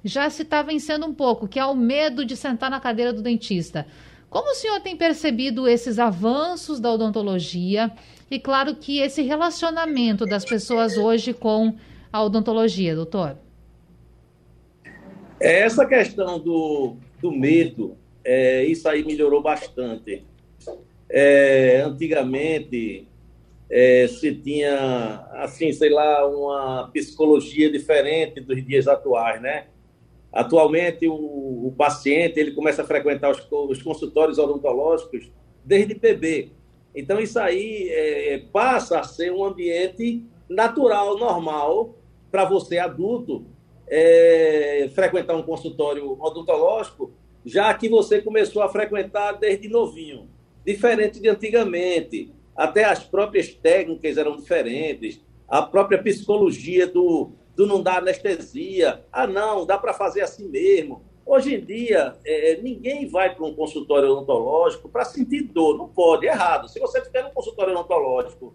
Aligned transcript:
já 0.03 0.31
se 0.31 0.45
está 0.45 0.63
vencendo 0.63 1.05
um 1.05 1.13
pouco, 1.13 1.47
que 1.47 1.59
é 1.59 1.65
o 1.67 1.77
medo 1.77 2.25
de 2.25 2.35
sentar 2.35 2.71
na 2.71 2.81
cadeira 2.81 3.13
do 3.13 3.21
dentista. 3.21 3.87
Como 4.31 4.53
o 4.53 4.55
senhor 4.55 4.81
tem 4.81 4.97
percebido 4.97 5.69
esses 5.69 5.99
avanços 5.99 6.81
da 6.81 6.91
odontologia? 6.91 7.93
E 8.31 8.41
claro 8.41 8.75
que 8.77 8.99
esse 8.99 9.21
relacionamento 9.21 10.25
das 10.25 10.43
pessoas 10.43 10.97
hoje 10.97 11.35
com 11.35 11.75
a 12.11 12.23
odontologia, 12.23 12.95
doutor. 12.95 13.37
É, 15.39 15.61
essa 15.65 15.85
questão 15.85 16.39
do, 16.39 16.95
do 17.21 17.31
medo, 17.31 18.00
é, 18.33 18.65
isso 18.65 18.89
aí 18.89 19.05
melhorou 19.05 19.43
bastante. 19.43 20.25
É, 21.09 21.83
antigamente, 21.85 23.09
é, 23.69 24.07
se 24.07 24.33
tinha, 24.37 25.27
assim, 25.33 25.73
sei 25.73 25.91
lá, 25.91 26.25
uma 26.29 26.89
psicologia 26.93 27.69
diferente 27.69 28.41
dos 28.41 28.65
dias 28.65 28.87
atuais, 28.87 29.43
né? 29.43 29.67
Atualmente, 30.33 31.09
o, 31.09 31.13
o 31.67 31.75
paciente 31.77 32.39
ele 32.39 32.53
começa 32.53 32.83
a 32.83 32.87
frequentar 32.87 33.33
os, 33.33 33.45
os 33.51 33.83
consultórios 33.83 34.39
odontológicos 34.39 35.29
desde 35.65 35.95
bebê. 35.95 36.51
Então, 36.95 37.19
isso 37.19 37.37
aí 37.41 37.89
é, 37.91 38.45
passa 38.53 39.01
a 39.01 39.03
ser 39.03 39.33
um 39.33 39.45
ambiente 39.45 40.25
natural, 40.49 41.19
normal, 41.19 41.97
para 42.31 42.45
você, 42.45 42.79
adulto, 42.79 43.45
é, 43.89 44.89
frequentar 44.95 45.35
um 45.35 45.43
consultório 45.43 46.17
odontológico, 46.21 47.11
já 47.45 47.73
que 47.75 47.89
você 47.89 48.21
começou 48.21 48.63
a 48.63 48.69
frequentar 48.69 49.33
desde 49.33 49.69
novinho. 49.69 50.29
Diferente 50.65 51.21
de 51.21 51.29
antigamente. 51.29 52.33
Até 52.55 52.85
as 52.85 53.03
próprias 53.03 53.55
técnicas 53.55 54.19
eram 54.19 54.37
diferentes, 54.37 55.21
a 55.49 55.63
própria 55.63 56.03
psicologia 56.03 56.87
do, 56.87 57.33
do 57.57 57.67
não 57.67 57.83
dar 57.83 57.99
anestesia. 57.99 59.05
Ah, 59.11 59.27
não, 59.27 59.65
dá 59.65 59.79
para 59.79 59.95
fazer 59.95 60.21
assim 60.21 60.49
mesmo. 60.49 61.03
Hoje 61.25 61.55
em 61.55 61.65
dia, 61.65 62.17
é, 62.25 62.61
ninguém 62.61 63.07
vai 63.07 63.35
para 63.35 63.45
um 63.45 63.55
consultório 63.55 64.11
odontológico 64.11 64.89
para 64.89 65.05
sentir 65.05 65.43
dor. 65.43 65.79
Não 65.79 65.89
pode, 65.89 66.27
é 66.27 66.31
errado. 66.31 66.69
Se 66.69 66.79
você 66.79 66.99
estiver 66.99 67.23
no 67.25 67.31
consultório 67.31 67.73
odontológico 67.73 68.55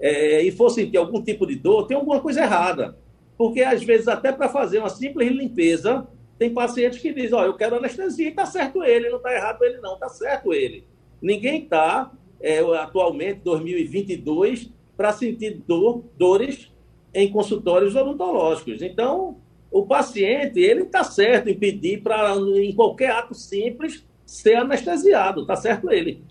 é, 0.00 0.40
e 0.42 0.50
for 0.50 0.70
sentir 0.70 0.96
algum 0.96 1.22
tipo 1.22 1.46
de 1.46 1.56
dor, 1.56 1.86
tem 1.86 1.96
alguma 1.96 2.20
coisa 2.20 2.42
errada. 2.42 2.96
Porque, 3.36 3.62
às 3.62 3.82
vezes, 3.82 4.08
até 4.08 4.30
para 4.30 4.48
fazer 4.48 4.78
uma 4.78 4.88
simples 4.88 5.30
limpeza, 5.30 6.06
tem 6.42 6.52
pacientes 6.52 6.98
que 6.98 7.12
dizem, 7.12 7.34
ó, 7.34 7.44
eu 7.44 7.54
quero 7.54 7.76
anestesia, 7.76 8.28
está 8.28 8.44
certo 8.44 8.82
ele, 8.82 9.08
não 9.08 9.18
está 9.18 9.32
errado 9.32 9.62
ele 9.62 9.78
não, 9.78 9.94
está 9.94 10.08
certo 10.08 10.52
ele. 10.52 10.84
Ninguém 11.22 11.62
está, 11.62 12.10
é, 12.40 12.58
atualmente, 12.58 13.42
2022, 13.44 14.68
para 14.96 15.12
sentir 15.12 15.62
dor, 15.64 16.02
dores 16.18 16.68
em 17.14 17.30
consultórios 17.30 17.94
odontológicos. 17.94 18.82
Então, 18.82 19.36
o 19.70 19.86
paciente 19.86 20.58
ele 20.58 20.82
está 20.82 21.04
certo 21.04 21.48
em 21.48 21.56
pedir 21.56 22.02
para, 22.02 22.34
em 22.34 22.74
qualquer 22.74 23.12
ato 23.12 23.36
simples, 23.36 24.04
ser 24.26 24.56
anestesiado, 24.56 25.42
está 25.42 25.54
certo 25.54 25.92
ele. 25.92 26.24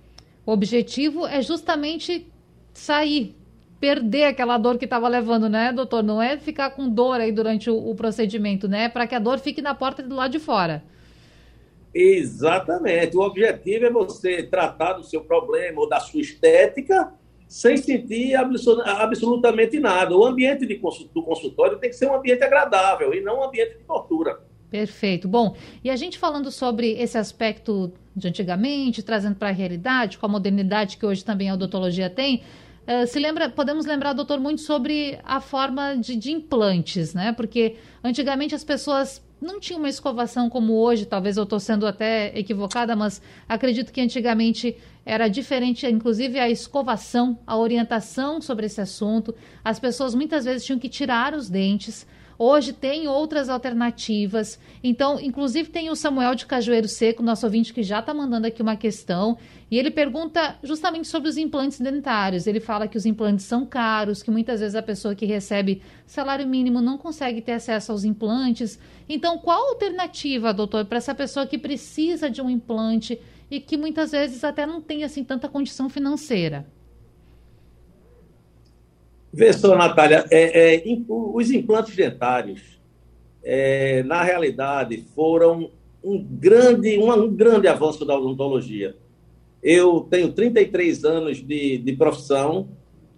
O 0.45 0.51
objetivo 0.51 1.25
é 1.25 1.41
justamente 1.41 2.27
sair, 2.73 3.33
perder 3.81 4.25
aquela 4.25 4.59
dor 4.59 4.77
que 4.77 4.85
estava 4.85 5.07
levando, 5.07 5.49
né, 5.49 5.73
doutor? 5.73 6.03
Não 6.03 6.21
é 6.21 6.37
ficar 6.37 6.69
com 6.69 6.87
dor 6.87 7.19
aí 7.19 7.31
durante 7.31 7.67
o, 7.67 7.75
o 7.75 7.95
procedimento, 7.95 8.67
né? 8.67 8.87
Para 8.87 9.07
que 9.07 9.15
a 9.15 9.19
dor 9.19 9.39
fique 9.39 9.59
na 9.59 9.73
porta 9.73 10.03
do 10.03 10.15
lado 10.15 10.31
de 10.31 10.39
fora. 10.39 10.83
Exatamente. 11.93 13.17
O 13.17 13.21
objetivo 13.21 13.85
é 13.85 13.89
você 13.91 14.43
tratar 14.43 14.93
do 14.93 15.03
seu 15.03 15.21
problema 15.21 15.81
ou 15.81 15.89
da 15.89 15.99
sua 15.99 16.21
estética 16.21 17.11
sem 17.47 17.75
sentir 17.75 18.35
absolutamente 18.35 19.77
nada. 19.79 20.15
O 20.15 20.23
ambiente 20.23 20.65
de 20.65 20.75
do 21.13 21.23
consultório 21.23 21.79
tem 21.79 21.89
que 21.89 21.95
ser 21.95 22.05
um 22.05 22.15
ambiente 22.15 22.43
agradável 22.43 23.13
e 23.13 23.19
não 23.19 23.39
um 23.39 23.43
ambiente 23.43 23.79
de 23.79 23.83
tortura. 23.83 24.39
Perfeito. 24.69 25.27
Bom, 25.27 25.53
e 25.83 25.89
a 25.89 25.97
gente 25.97 26.17
falando 26.17 26.49
sobre 26.49 26.91
esse 26.93 27.17
aspecto 27.17 27.91
de 28.15 28.27
antigamente, 28.27 29.03
trazendo 29.03 29.35
para 29.35 29.49
a 29.49 29.51
realidade, 29.51 30.17
com 30.17 30.25
a 30.25 30.29
modernidade 30.29 30.95
que 30.95 31.05
hoje 31.05 31.25
também 31.25 31.49
a 31.49 31.55
odontologia 31.55 32.09
tem, 32.09 32.41
uh, 32.87 33.07
se 33.07 33.19
lembra, 33.19 33.49
podemos 33.49 33.85
lembrar, 33.85 34.13
doutor, 34.13 34.39
muito 34.39 34.61
sobre 34.61 35.19
a 35.23 35.39
forma 35.39 35.95
de, 35.95 36.15
de 36.15 36.31
implantes, 36.31 37.13
né? 37.13 37.31
Porque 37.33 37.75
antigamente 38.03 38.55
as 38.55 38.63
pessoas 38.63 39.21
não 39.41 39.59
tinha 39.59 39.77
uma 39.77 39.89
escovação 39.89 40.49
como 40.49 40.73
hoje, 40.73 41.05
talvez 41.05 41.35
eu 41.35 41.43
estou 41.43 41.59
sendo 41.59 41.87
até 41.87 42.37
equivocada, 42.37 42.95
mas 42.95 43.21
acredito 43.49 43.91
que 43.91 43.99
antigamente 43.99 44.77
era 45.03 45.27
diferente, 45.27 45.87
inclusive 45.87 46.39
a 46.39 46.47
escovação, 46.47 47.39
a 47.45 47.57
orientação 47.57 48.39
sobre 48.39 48.67
esse 48.67 48.79
assunto. 48.79 49.33
As 49.63 49.79
pessoas 49.79 50.13
muitas 50.13 50.45
vezes 50.45 50.63
tinham 50.63 50.77
que 50.77 50.87
tirar 50.87 51.33
os 51.33 51.49
dentes. 51.49 52.05
Hoje 52.43 52.73
tem 52.73 53.07
outras 53.07 53.49
alternativas. 53.49 54.59
Então, 54.83 55.19
inclusive 55.19 55.69
tem 55.69 55.91
o 55.91 55.95
Samuel 55.95 56.33
de 56.33 56.47
Cajueiro 56.47 56.87
Seco, 56.87 57.21
nosso 57.21 57.45
ouvinte, 57.45 57.71
que 57.71 57.83
já 57.83 57.99
está 57.99 58.15
mandando 58.15 58.47
aqui 58.47 58.63
uma 58.63 58.75
questão. 58.75 59.37
E 59.69 59.77
ele 59.77 59.91
pergunta 59.91 60.57
justamente 60.63 61.07
sobre 61.07 61.29
os 61.29 61.37
implantes 61.37 61.79
dentários. 61.79 62.47
Ele 62.47 62.59
fala 62.59 62.87
que 62.87 62.97
os 62.97 63.05
implantes 63.05 63.45
são 63.45 63.63
caros, 63.63 64.23
que 64.23 64.31
muitas 64.31 64.59
vezes 64.59 64.73
a 64.75 64.81
pessoa 64.81 65.13
que 65.13 65.23
recebe 65.23 65.83
salário 66.03 66.47
mínimo 66.47 66.81
não 66.81 66.97
consegue 66.97 67.41
ter 67.43 67.51
acesso 67.51 67.91
aos 67.91 68.03
implantes. 68.03 68.79
Então, 69.07 69.37
qual 69.37 69.67
a 69.67 69.69
alternativa, 69.73 70.51
doutor, 70.51 70.85
para 70.85 70.97
essa 70.97 71.13
pessoa 71.13 71.45
que 71.45 71.59
precisa 71.59 72.27
de 72.27 72.41
um 72.41 72.49
implante 72.49 73.21
e 73.51 73.59
que 73.59 73.77
muitas 73.77 74.13
vezes 74.13 74.43
até 74.43 74.65
não 74.65 74.81
tem 74.81 75.03
assim 75.03 75.23
tanta 75.23 75.47
condição 75.47 75.87
financeira? 75.89 76.65
Vê 79.33 79.53
só, 79.53 79.75
Natália, 79.75 80.25
é, 80.29 80.75
é, 80.75 80.83
os 81.07 81.51
implantes 81.51 81.95
dentários, 81.95 82.79
é, 83.43 84.03
na 84.03 84.23
realidade, 84.23 85.05
foram 85.15 85.71
um 86.03 86.21
grande, 86.21 86.97
um, 86.97 87.11
um 87.11 87.33
grande 87.33 87.67
avanço 87.67 88.05
da 88.05 88.17
odontologia 88.17 88.95
eu 89.61 90.07
tenho 90.09 90.31
33 90.31 91.03
anos 91.03 91.37
de, 91.37 91.77
de 91.77 91.93
profissão 91.93 92.69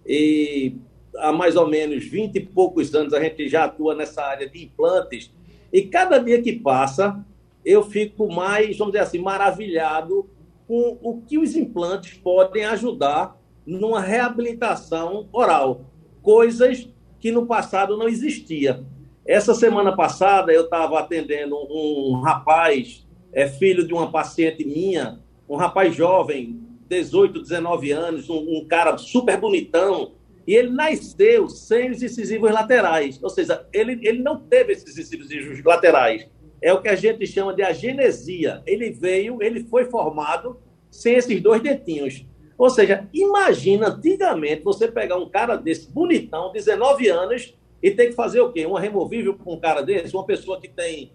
e 0.06 0.76
há 1.16 1.32
mais 1.32 1.56
ou 1.56 1.66
menos 1.66 2.04
20 2.04 2.36
e 2.36 2.40
poucos 2.40 2.94
anos 2.94 3.14
a 3.14 3.20
gente 3.20 3.48
já 3.48 3.64
atua 3.64 3.94
nessa 3.94 4.22
área 4.22 4.48
de 4.48 4.62
implantes. 4.62 5.32
E 5.72 5.82
cada 5.82 6.18
dia 6.18 6.42
que 6.42 6.52
passa, 6.52 7.24
eu 7.64 7.82
fico 7.82 8.30
mais, 8.30 8.76
vamos 8.76 8.92
dizer 8.92 9.04
assim, 9.04 9.18
maravilhado 9.18 10.28
com 10.68 10.98
o 11.02 11.22
que 11.22 11.38
os 11.38 11.56
implantes 11.56 12.14
podem 12.14 12.64
ajudar 12.64 13.40
numa 13.66 14.00
reabilitação 14.00 15.26
oral, 15.32 15.86
coisas 16.24 16.88
que 17.20 17.30
no 17.30 17.46
passado 17.46 17.96
não 17.96 18.08
existia. 18.08 18.82
Essa 19.26 19.54
semana 19.54 19.94
passada 19.94 20.52
eu 20.52 20.64
estava 20.64 20.98
atendendo 20.98 21.54
um, 21.54 22.20
rapaz, 22.20 23.06
é 23.32 23.46
filho 23.46 23.86
de 23.86 23.92
uma 23.92 24.10
paciente 24.10 24.64
minha, 24.64 25.20
um 25.48 25.56
rapaz 25.56 25.94
jovem, 25.94 26.60
18, 26.88 27.42
19 27.42 27.92
anos, 27.92 28.28
um, 28.28 28.38
um 28.38 28.66
cara 28.66 28.96
super 28.98 29.38
bonitão, 29.38 30.12
e 30.46 30.54
ele 30.54 30.70
nasceu 30.70 31.48
sem 31.48 31.90
os 31.90 32.02
incisivos 32.02 32.50
laterais, 32.50 33.22
ou 33.22 33.30
seja, 33.30 33.66
ele, 33.72 33.98
ele 34.02 34.22
não 34.22 34.40
teve 34.40 34.72
esses 34.72 34.96
incisivos 34.98 35.62
laterais. 35.64 36.26
É 36.60 36.72
o 36.72 36.80
que 36.80 36.88
a 36.88 36.94
gente 36.94 37.26
chama 37.26 37.54
de 37.54 37.62
agenesia. 37.62 38.62
Ele 38.66 38.90
veio, 38.90 39.42
ele 39.42 39.64
foi 39.64 39.84
formado 39.86 40.58
sem 40.90 41.14
esses 41.14 41.40
dois 41.42 41.62
dentinhos. 41.62 42.26
Ou 42.56 42.70
seja, 42.70 43.08
imagina 43.12 43.88
antigamente 43.88 44.62
você 44.62 44.86
pegar 44.88 45.16
um 45.16 45.28
cara 45.28 45.56
desse, 45.56 45.90
bonitão, 45.90 46.52
19 46.52 47.08
anos, 47.08 47.54
e 47.84 47.90
ter 47.90 48.06
que 48.06 48.12
fazer 48.12 48.40
o 48.40 48.50
quê? 48.50 48.64
Uma 48.64 48.80
removível 48.80 49.34
com 49.34 49.52
um 49.52 49.60
cara 49.60 49.82
desse, 49.82 50.14
uma 50.14 50.24
pessoa 50.24 50.58
que 50.58 50.68
tem 50.68 51.12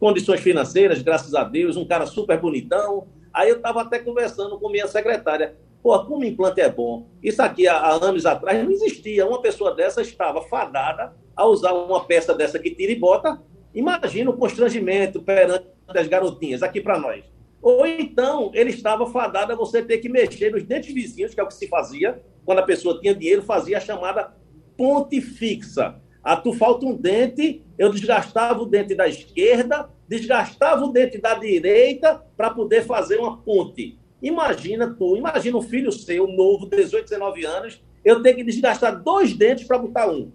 condições 0.00 0.40
financeiras, 0.40 1.00
graças 1.00 1.32
a 1.32 1.44
Deus, 1.44 1.76
um 1.76 1.86
cara 1.86 2.06
super 2.06 2.40
bonitão. 2.40 3.06
Aí 3.32 3.48
eu 3.48 3.56
estava 3.58 3.82
até 3.82 4.00
conversando 4.00 4.58
com 4.58 4.68
minha 4.68 4.88
secretária. 4.88 5.54
Pô, 5.80 5.96
como 6.04 6.24
implante 6.24 6.60
é 6.60 6.68
bom. 6.68 7.06
Isso 7.22 7.40
aqui, 7.40 7.68
há, 7.68 7.92
anos 7.92 8.26
atrás, 8.26 8.64
não 8.64 8.72
existia. 8.72 9.28
Uma 9.28 9.40
pessoa 9.40 9.76
dessa 9.76 10.02
estava 10.02 10.42
fadada 10.42 11.14
a 11.36 11.46
usar 11.46 11.72
uma 11.72 12.04
peça 12.04 12.34
dessa 12.34 12.58
que 12.58 12.74
tira 12.74 12.90
e 12.90 12.96
bota. 12.96 13.40
Imagina 13.72 14.28
o 14.30 14.36
constrangimento 14.36 15.22
perante 15.22 15.66
as 15.86 16.08
garotinhas, 16.08 16.64
aqui 16.64 16.80
para 16.80 16.98
nós. 16.98 17.24
Ou 17.60 17.86
então, 17.86 18.50
ele 18.54 18.70
estava 18.70 19.06
fadado 19.06 19.52
a 19.52 19.56
você 19.56 19.82
ter 19.82 19.98
que 19.98 20.08
mexer 20.08 20.52
nos 20.52 20.62
dentes 20.62 20.92
vizinhos, 20.94 21.34
que 21.34 21.40
é 21.40 21.42
o 21.42 21.48
que 21.48 21.54
se 21.54 21.68
fazia. 21.68 22.22
Quando 22.44 22.60
a 22.60 22.62
pessoa 22.62 23.00
tinha 23.00 23.14
dinheiro, 23.14 23.42
fazia 23.42 23.78
a 23.78 23.80
chamada 23.80 24.32
ponte 24.76 25.20
fixa. 25.20 26.00
Ah, 26.22 26.36
tu 26.36 26.52
falta 26.52 26.86
um 26.86 26.94
dente, 26.94 27.62
eu 27.76 27.90
desgastava 27.90 28.62
o 28.62 28.66
dente 28.66 28.94
da 28.94 29.08
esquerda, 29.08 29.88
desgastava 30.06 30.84
o 30.84 30.92
dente 30.92 31.18
da 31.18 31.34
direita 31.34 32.22
para 32.36 32.50
poder 32.50 32.84
fazer 32.84 33.18
uma 33.18 33.38
ponte. 33.38 33.98
Imagina 34.22 34.94
tu, 34.94 35.16
imagina 35.16 35.56
um 35.56 35.62
filho 35.62 35.92
seu, 35.92 36.26
novo, 36.26 36.66
18, 36.66 37.04
19 37.04 37.44
anos, 37.44 37.82
eu 38.04 38.22
tenho 38.22 38.36
que 38.36 38.44
desgastar 38.44 39.02
dois 39.02 39.32
dentes 39.32 39.66
para 39.66 39.78
botar 39.78 40.08
um. 40.10 40.32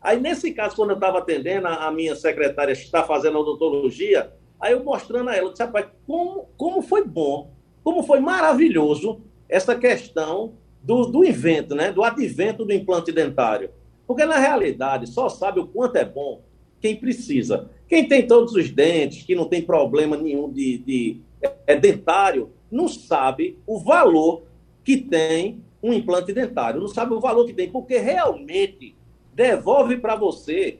Aí, 0.00 0.20
nesse 0.20 0.52
caso, 0.52 0.76
quando 0.76 0.90
eu 0.90 0.96
estava 0.96 1.18
atendendo, 1.18 1.66
a 1.66 1.90
minha 1.90 2.14
secretária 2.14 2.72
está 2.72 3.02
fazendo 3.02 3.38
a 3.38 3.40
odontologia, 3.40 4.32
aí 4.60 4.72
eu 4.72 4.84
mostrando 4.84 5.30
a 5.30 5.36
ela, 5.36 5.50
disse, 5.50 5.62
rapaz, 5.62 5.86
como, 6.06 6.48
como 6.56 6.82
foi 6.82 7.04
bom, 7.04 7.50
como 7.82 8.02
foi 8.02 8.20
maravilhoso 8.20 9.20
essa 9.48 9.74
questão 9.74 10.54
do, 10.82 11.06
do 11.06 11.24
invento, 11.24 11.74
né? 11.74 11.92
do 11.92 12.02
advento 12.02 12.64
do 12.64 12.72
implante 12.72 13.12
dentário. 13.12 13.70
Porque, 14.06 14.24
na 14.24 14.38
realidade, 14.38 15.08
só 15.08 15.28
sabe 15.28 15.60
o 15.60 15.66
quanto 15.66 15.96
é 15.96 16.04
bom 16.04 16.42
quem 16.80 16.96
precisa. 16.96 17.70
Quem 17.88 18.08
tem 18.08 18.26
todos 18.26 18.54
os 18.54 18.70
dentes, 18.70 19.24
que 19.24 19.34
não 19.34 19.46
tem 19.46 19.62
problema 19.62 20.16
nenhum 20.16 20.52
de, 20.52 20.78
de 20.78 21.20
é, 21.66 21.76
dentário, 21.76 22.50
não 22.70 22.88
sabe 22.88 23.58
o 23.66 23.78
valor 23.78 24.42
que 24.84 24.96
tem 24.96 25.62
um 25.82 25.92
implante 25.92 26.32
dentário, 26.32 26.80
não 26.80 26.88
sabe 26.88 27.14
o 27.14 27.20
valor 27.20 27.46
que 27.46 27.52
tem, 27.52 27.70
porque 27.70 27.98
realmente 27.98 28.96
devolve 29.34 29.98
para 29.98 30.16
você 30.16 30.78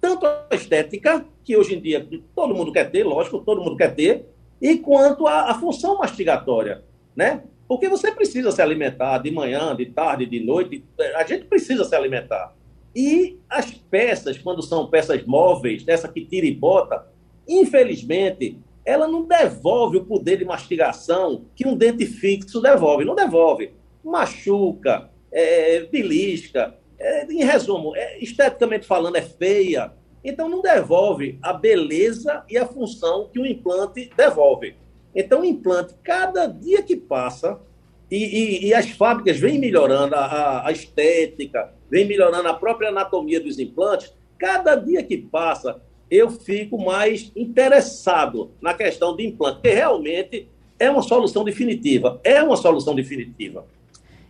tanto 0.00 0.26
a 0.26 0.48
estética, 0.52 1.24
que 1.46 1.56
hoje 1.56 1.76
em 1.76 1.80
dia 1.80 2.06
todo 2.34 2.54
mundo 2.54 2.72
quer 2.72 2.90
ter, 2.90 3.04
lógico, 3.04 3.38
todo 3.38 3.62
mundo 3.62 3.76
quer 3.76 3.94
ter, 3.94 4.26
e 4.60 4.76
quanto 4.78 5.28
a, 5.28 5.52
a 5.52 5.54
função 5.54 5.96
mastigatória, 5.96 6.82
né? 7.14 7.44
Porque 7.68 7.88
você 7.88 8.10
precisa 8.10 8.50
se 8.50 8.60
alimentar 8.60 9.18
de 9.18 9.30
manhã, 9.30 9.74
de 9.74 9.86
tarde, 9.86 10.26
de 10.26 10.40
noite, 10.40 10.84
a 11.14 11.24
gente 11.24 11.44
precisa 11.44 11.84
se 11.84 11.94
alimentar. 11.94 12.52
E 12.94 13.38
as 13.48 13.70
peças, 13.70 14.38
quando 14.38 14.60
são 14.60 14.88
peças 14.88 15.24
móveis, 15.24 15.84
essa 15.86 16.08
que 16.08 16.24
tira 16.24 16.46
e 16.46 16.54
bota, 16.54 17.06
infelizmente, 17.46 18.58
ela 18.84 19.06
não 19.06 19.24
devolve 19.24 19.98
o 19.98 20.04
poder 20.04 20.38
de 20.38 20.44
mastigação 20.44 21.44
que 21.54 21.66
um 21.66 21.76
dente 21.76 22.06
fixo 22.06 22.60
devolve. 22.60 23.04
Não 23.04 23.14
devolve. 23.14 23.72
Machuca, 24.02 25.10
é, 25.30 25.80
belisca, 25.84 26.76
é, 26.98 27.30
em 27.30 27.44
resumo, 27.44 27.94
é, 27.94 28.18
esteticamente 28.18 28.86
falando, 28.86 29.16
é 29.16 29.22
feia. 29.22 29.92
Então, 30.28 30.48
não 30.48 30.60
devolve 30.60 31.38
a 31.40 31.52
beleza 31.52 32.42
e 32.50 32.58
a 32.58 32.66
função 32.66 33.30
que 33.32 33.38
o 33.38 33.46
implante 33.46 34.10
devolve. 34.16 34.74
Então, 35.14 35.42
o 35.42 35.44
implante, 35.44 35.94
cada 36.02 36.46
dia 36.46 36.82
que 36.82 36.96
passa, 36.96 37.60
e, 38.10 38.16
e, 38.16 38.66
e 38.66 38.74
as 38.74 38.90
fábricas 38.90 39.38
vêm 39.38 39.56
melhorando 39.56 40.16
a, 40.16 40.66
a, 40.66 40.72
estética, 40.72 41.72
vêm 41.88 42.04
melhorando 42.06 42.48
a 42.48 42.54
própria 42.54 42.88
anatomia 42.88 43.40
dos 43.40 43.60
implantes, 43.60 44.12
cada 44.36 44.74
dia 44.74 45.00
que 45.04 45.16
passa, 45.16 45.80
eu 46.10 46.28
fico 46.28 46.76
mais 46.76 47.30
interessado 47.36 48.50
na 48.60 48.74
questão 48.74 49.14
de 49.14 49.24
implante, 49.24 49.60
que 49.62 49.70
realmente 49.70 50.48
é 50.76 50.90
uma 50.90 51.02
solução 51.02 51.44
definitiva. 51.44 52.20
É 52.24 52.42
uma 52.42 52.56
solução 52.56 52.96
definitiva. 52.96 53.64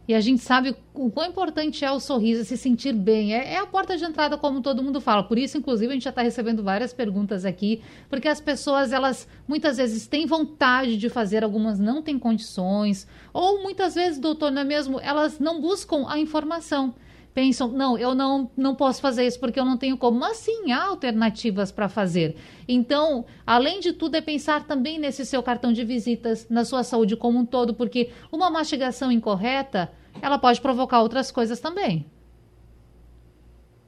E 0.08 0.14
a 0.14 0.20
gente 0.20 0.40
sabe 0.40 0.76
o 0.94 1.10
quão 1.10 1.26
importante 1.26 1.84
é 1.84 1.90
o 1.90 1.98
sorriso, 1.98 2.44
se 2.44 2.56
sentir 2.56 2.92
bem. 2.92 3.34
É, 3.34 3.54
é, 3.54 3.58
a 3.58 3.66
porta 3.66 3.96
de 3.96 4.04
entrada, 4.04 4.38
como 4.38 4.60
todo 4.60 4.82
mundo 4.82 5.00
fala. 5.00 5.24
Por 5.24 5.36
isso, 5.36 5.58
inclusive, 5.58 5.90
a 5.90 5.94
gente 5.94 6.04
já 6.04 6.10
está 6.10 6.22
recebendo 6.22 6.62
várias 6.62 6.92
perguntas 6.92 7.44
aqui, 7.44 7.82
porque 8.08 8.28
as 8.28 8.40
pessoas, 8.40 8.92
elas 8.92 9.26
muitas 9.48 9.78
vezes 9.78 10.06
têm 10.06 10.24
vontade 10.24 10.96
de 10.96 11.08
fazer, 11.08 11.42
algumas 11.42 11.78
não 11.78 12.02
têm 12.02 12.18
condições, 12.18 13.06
ou 13.32 13.62
muitas 13.62 13.96
vezes, 13.96 14.20
doutor, 14.20 14.52
não 14.52 14.62
é 14.62 14.64
mesmo? 14.64 15.00
Elas 15.00 15.40
não 15.40 15.60
buscam 15.60 16.06
a 16.08 16.18
informação 16.18 16.94
pensam, 17.36 17.68
não, 17.68 17.98
eu 17.98 18.14
não, 18.14 18.50
não 18.56 18.74
posso 18.74 19.02
fazer 19.02 19.26
isso 19.26 19.38
porque 19.38 19.60
eu 19.60 19.64
não 19.66 19.76
tenho 19.76 19.98
como. 19.98 20.18
Mas 20.18 20.38
sim, 20.38 20.72
há 20.72 20.86
alternativas 20.86 21.70
para 21.70 21.86
fazer. 21.86 22.34
Então, 22.66 23.26
além 23.46 23.78
de 23.78 23.92
tudo, 23.92 24.14
é 24.14 24.22
pensar 24.22 24.66
também 24.66 24.98
nesse 24.98 25.26
seu 25.26 25.42
cartão 25.42 25.70
de 25.70 25.84
visitas, 25.84 26.48
na 26.48 26.64
sua 26.64 26.82
saúde 26.82 27.14
como 27.14 27.38
um 27.38 27.44
todo, 27.44 27.74
porque 27.74 28.08
uma 28.32 28.48
mastigação 28.48 29.12
incorreta, 29.12 29.92
ela 30.22 30.38
pode 30.38 30.62
provocar 30.62 31.02
outras 31.02 31.30
coisas 31.30 31.60
também. 31.60 32.06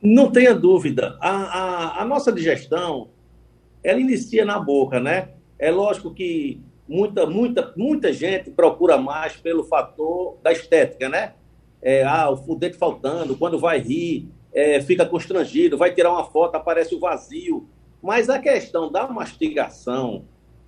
Não 0.02 0.30
tenha 0.30 0.54
dúvida. 0.54 1.16
A, 1.18 1.30
a, 1.30 2.02
a 2.02 2.04
nossa 2.04 2.30
digestão, 2.30 3.08
ela 3.82 3.98
inicia 3.98 4.44
na 4.44 4.58
boca, 4.58 5.00
né? 5.00 5.30
É 5.58 5.70
lógico 5.70 6.12
que 6.12 6.60
muita, 6.86 7.24
muita, 7.24 7.72
muita 7.74 8.12
gente 8.12 8.50
procura 8.50 8.98
mais 8.98 9.38
pelo 9.38 9.64
fator 9.64 10.36
da 10.42 10.52
estética, 10.52 11.08
né? 11.08 11.32
É, 11.82 12.02
ah, 12.04 12.30
o 12.30 12.54
dente 12.54 12.76
faltando, 12.76 13.36
quando 13.36 13.58
vai 13.58 13.78
rir, 13.78 14.28
é, 14.52 14.80
fica 14.80 15.06
constrangido, 15.06 15.78
vai 15.78 15.94
tirar 15.94 16.12
uma 16.12 16.24
foto, 16.24 16.56
aparece 16.56 16.94
o 16.94 17.00
vazio. 17.00 17.68
Mas 18.02 18.28
a 18.28 18.38
questão 18.38 18.90
da 18.90 19.06
mastigação 19.06 20.24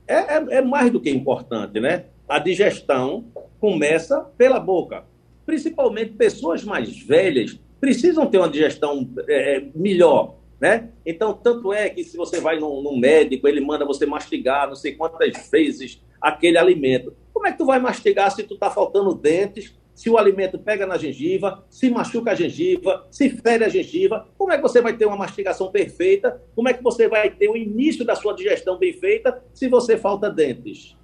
é, 0.07 0.14
é, 0.14 0.45
é 0.59 0.62
mais 0.62 0.90
do 0.90 1.00
que 1.00 1.11
importante, 1.11 1.81
né? 1.81 2.07
A 2.29 2.38
digestão 2.38 3.26
começa 3.61 4.21
pela 4.37 4.59
boca. 4.59 5.05
Principalmente 5.47 6.12
pessoas 6.12 6.64
mais 6.64 6.99
velhas 7.00 7.59
precisam 7.81 8.26
ter 8.26 8.38
uma 8.38 8.49
digestão 8.49 9.09
é, 9.29 9.57
é, 9.57 9.69
melhor, 9.75 10.37
né? 10.61 10.90
Então, 11.07 11.33
tanto 11.33 11.73
é 11.73 11.88
que 11.88 12.05
se 12.05 12.17
você 12.17 12.40
vai 12.40 12.59
num, 12.59 12.99
médico, 12.99 13.49
ele 13.49 13.61
manda 13.61 13.85
você 13.85 14.05
mastigar 14.05 14.69
não 14.69 14.75
sei 14.75 14.93
quantas 14.93 15.49
vezes 15.50 16.02
aquele 16.21 16.59
alimento. 16.59 17.14
Como 17.33 17.47
é 17.47 17.52
que 17.52 17.59
tu 17.59 17.64
vai 17.64 17.79
mastigar 17.79 18.31
se 18.31 18.43
tu 18.43 18.57
tá 18.59 18.71
faltando 18.71 19.14
dentes 19.14 19.75
se 20.00 20.09
o 20.09 20.16
alimento 20.16 20.59
pega 20.59 20.87
na 20.87 20.97
gengiva, 20.97 21.62
se 21.69 21.90
machuca 21.90 22.30
a 22.30 22.35
gengiva, 22.35 23.07
se 23.11 23.28
fere 23.28 23.66
a 23.66 23.69
gengiva, 23.69 24.26
como 24.38 24.50
é 24.50 24.57
que 24.57 24.62
você 24.62 24.80
vai 24.80 24.97
ter 24.97 25.04
uma 25.04 25.14
mastigação 25.14 25.71
perfeita? 25.71 26.40
Como 26.54 26.71
é 26.71 26.73
que 26.73 26.83
você 26.83 27.07
vai 27.07 27.28
ter 27.28 27.50
o 27.50 27.54
início 27.54 28.02
da 28.02 28.16
sua 28.16 28.35
digestão 28.35 28.78
bem 28.78 28.95
feita 28.95 29.45
se 29.52 29.69
você 29.69 29.99
falta 29.99 30.30
dentes? 30.30 30.97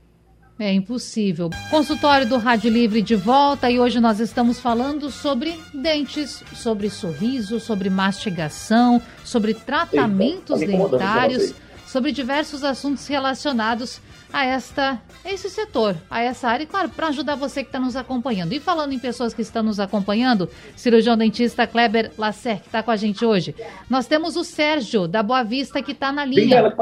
É 0.59 0.73
impossível. 0.73 1.51
Consultório 1.71 2.27
do 2.27 2.39
Rádio 2.39 2.71
Livre 2.71 3.03
de 3.03 3.15
volta 3.15 3.71
e 3.71 3.79
hoje 3.79 4.01
nós 4.01 4.19
estamos 4.19 4.59
falando 4.59 5.11
sobre 5.11 5.61
dentes, 5.75 6.43
sobre 6.55 6.89
sorriso, 6.89 7.61
sobre 7.61 7.91
mastigação, 7.91 9.03
sobre 9.23 9.53
tratamentos 9.53 10.63
Eita, 10.63 10.73
tá 10.73 10.89
dentários, 10.89 11.55
sobre 11.87 12.13
diversos 12.13 12.65
assuntos 12.65 13.07
relacionados 13.07 14.01
a 14.33 14.45
esta 14.45 15.01
esse 15.25 15.51
setor, 15.51 15.97
a 16.11 16.23
essa 16.23 16.49
área, 16.49 16.65
e 16.65 16.67
claro, 16.67 16.89
para 16.89 17.09
ajudar 17.09 17.35
você 17.35 17.63
que 17.63 17.69
está 17.69 17.81
nos 17.81 17.97
acompanhando. 17.97 18.53
E 18.53 18.61
falando 18.61 18.93
em 18.93 18.99
pessoas 18.99 19.35
que 19.35 19.43
estão 19.43 19.63
nos 19.63 19.81
acompanhando, 19.81 20.49
cirurgião 20.77 21.17
dentista 21.17 21.67
Kleber 21.67 22.13
Lacer, 22.17 22.61
que 22.61 22.67
está 22.67 22.83
com 22.83 22.91
a 22.91 22.97
gente 22.97 23.25
hoje. 23.25 23.55
Nós 23.91 24.07
temos 24.07 24.37
o 24.37 24.45
Sérgio, 24.45 25.09
da 25.09 25.23
Boa 25.23 25.43
Vista, 25.43 25.83
que 25.83 25.93
está 25.93 26.13
na 26.13 26.25
linha. 26.25 26.73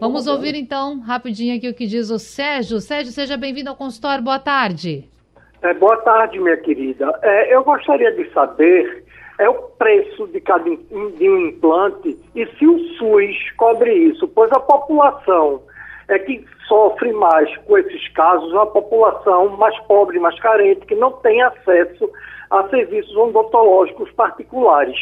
Vamos 0.00 0.26
ouvir 0.26 0.54
então, 0.54 1.00
rapidinho 1.00 1.56
aqui 1.56 1.68
o 1.68 1.74
que 1.74 1.86
diz 1.86 2.10
o 2.10 2.18
Sérgio. 2.18 2.80
Sérgio, 2.80 3.12
seja 3.12 3.36
bem-vindo 3.36 3.68
ao 3.68 3.76
consultório, 3.76 4.24
boa 4.24 4.38
tarde. 4.38 5.08
É, 5.62 5.74
boa 5.74 5.96
tarde, 5.98 6.38
minha 6.40 6.56
querida. 6.56 7.18
É, 7.22 7.54
eu 7.54 7.62
gostaria 7.64 8.12
de 8.12 8.30
saber 8.32 9.04
é 9.38 9.48
o 9.48 9.54
preço 9.54 10.28
de 10.28 10.40
cada 10.40 10.64
de 10.64 11.28
um 11.28 11.48
implante 11.48 12.16
e 12.34 12.46
se 12.56 12.66
o 12.66 12.78
SUS 12.96 13.50
cobre 13.56 13.92
isso, 13.92 14.28
pois 14.28 14.50
a 14.52 14.60
população 14.60 15.60
é 16.08 16.18
que 16.18 16.44
sofre 16.68 17.12
mais 17.12 17.54
com 17.58 17.78
esses 17.78 18.08
casos 18.08 18.54
a 18.54 18.66
população 18.66 19.56
mais 19.56 19.78
pobre, 19.80 20.18
mais 20.18 20.38
carente, 20.40 20.86
que 20.86 20.94
não 20.94 21.12
tem 21.12 21.42
acesso 21.42 22.10
a 22.50 22.68
serviços 22.68 23.14
odontológicos 23.16 24.10
particulares. 24.12 24.98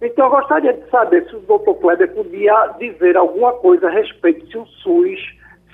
Então, 0.00 0.26
eu 0.26 0.30
gostaria 0.30 0.72
de 0.72 0.90
saber 0.90 1.28
se 1.28 1.36
o 1.36 1.40
doutor 1.40 1.76
Kleber 1.76 2.12
podia 2.12 2.74
dizer 2.78 3.16
alguma 3.16 3.52
coisa 3.54 3.86
a 3.86 3.90
respeito 3.90 4.46
se 4.48 4.58
o 4.58 4.66
SUS 4.66 5.20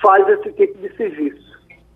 faz 0.03 0.29
esse 0.29 0.53
tipo 0.53 0.79
de 0.79 0.95
serviço. 0.97 1.49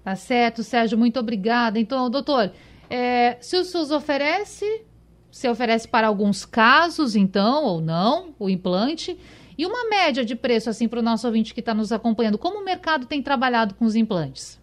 Tá 0.02 0.16
certo, 0.16 0.62
Sérgio, 0.62 0.96
muito 0.96 1.20
obrigada. 1.20 1.78
Então, 1.78 2.10
doutor, 2.10 2.50
é, 2.88 3.36
se 3.40 3.56
o 3.56 3.64
SUS 3.64 3.90
oferece, 3.90 4.84
se 5.30 5.48
oferece 5.48 5.86
para 5.86 6.06
alguns 6.06 6.44
casos, 6.44 7.14
então, 7.14 7.64
ou 7.64 7.80
não, 7.80 8.34
o 8.38 8.48
implante, 8.48 9.18
e 9.56 9.66
uma 9.66 9.88
média 9.88 10.24
de 10.24 10.34
preço, 10.34 10.70
assim, 10.70 10.88
para 10.88 11.00
o 11.00 11.02
nosso 11.02 11.26
ouvinte 11.26 11.54
que 11.54 11.60
está 11.60 11.74
nos 11.74 11.92
acompanhando, 11.92 12.38
como 12.38 12.60
o 12.60 12.64
mercado 12.64 13.06
tem 13.06 13.22
trabalhado 13.22 13.74
com 13.74 13.84
os 13.84 13.94
implantes? 13.94 14.60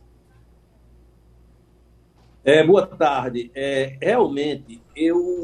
É, 2.44 2.64
boa 2.64 2.88
tarde. 2.88 3.52
É, 3.54 3.98
realmente, 4.02 4.82
eu, 4.96 5.44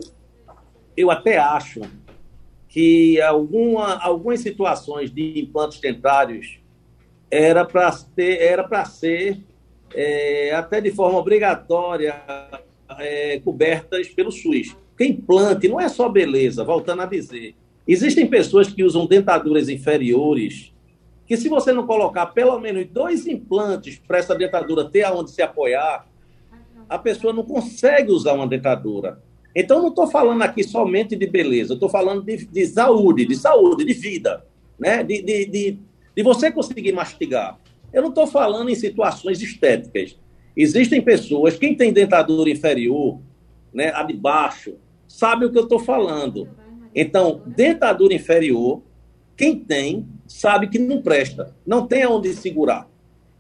eu 0.96 1.12
até 1.12 1.38
acho 1.38 1.82
que 2.68 3.22
alguma, 3.22 3.98
algumas 4.02 4.40
situações 4.40 5.12
de 5.12 5.40
implantes 5.40 5.80
dentários 5.80 6.60
era 7.30 7.66
para 7.66 7.92
ter 8.16 8.42
era 8.42 8.64
para 8.64 8.86
ser 8.86 9.40
é, 9.94 10.54
até 10.54 10.82
de 10.82 10.92
forma 10.92 11.18
obrigatória 11.18 12.22
é, 13.00 13.40
cobertas 13.40 14.10
pelo 14.10 14.32
SUS. 14.32 14.76
Porque 14.90 15.06
implante 15.06 15.68
não 15.68 15.80
é 15.80 15.90
só 15.90 16.08
beleza, 16.10 16.64
voltando 16.64 17.02
a 17.02 17.06
dizer. 17.06 17.56
Existem 17.88 18.28
pessoas 18.28 18.68
que 18.68 18.84
usam 18.84 19.06
dentaduras 19.06 19.70
inferiores, 19.70 20.74
que 21.28 21.38
se 21.38 21.50
você 21.50 21.72
não 21.72 21.86
colocar 21.86 22.28
pelo 22.28 22.60
menos 22.60 22.88
dois 22.88 23.28
implantes 23.28 24.00
para 24.00 24.18
essa 24.18 24.36
dentadura 24.36 24.90
ter 24.90 25.04
aonde 25.04 25.32
se 25.32 25.42
apoiar, 25.42 26.08
a 26.90 27.00
pessoa 27.00 27.34
não 27.34 27.44
consegue 27.44 28.12
usar 28.12 28.34
uma 28.34 28.48
dentadura. 28.48 29.22
Então, 29.56 29.82
não 29.82 29.90
estou 29.90 30.08
falando 30.08 30.42
aqui 30.42 30.64
somente 30.64 31.16
de 31.16 31.26
beleza, 31.26 31.74
estou 31.74 31.90
falando 31.90 32.24
de, 32.24 32.46
de, 32.46 32.68
saúde, 32.68 33.26
de 33.26 33.36
saúde, 33.36 33.86
de 33.86 33.94
vida, 33.94 34.46
né? 34.78 35.04
de, 35.04 35.22
de, 35.22 35.46
de, 35.46 35.80
de 36.16 36.24
você 36.24 36.52
conseguir 36.52 36.92
mastigar. 36.92 37.60
Eu 37.94 38.02
não 38.02 38.10
estou 38.10 38.28
falando 38.28 38.70
em 38.70 38.76
situações 38.76 39.42
estéticas. 39.42 40.20
Existem 40.58 41.02
pessoas, 41.02 41.58
quem 41.58 41.76
tem 41.76 41.94
dentadura 41.94 42.50
inferior, 42.50 43.20
né, 43.74 43.92
a 43.94 44.04
de 44.04 44.14
baixo, 44.14 44.76
sabe 45.08 45.46
o 45.46 45.52
que 45.52 45.58
eu 45.58 45.64
estou 45.64 45.80
falando. 45.80 46.50
Então, 46.96 47.42
dentadura 47.46 48.14
inferior, 48.14 48.82
quem 49.36 49.60
tem, 49.60 50.08
sabe 50.26 50.68
que 50.68 50.80
não 50.80 51.02
presta, 51.02 51.54
não 51.68 51.86
tem 51.86 52.04
aonde 52.04 52.34
segurar. 52.34 52.90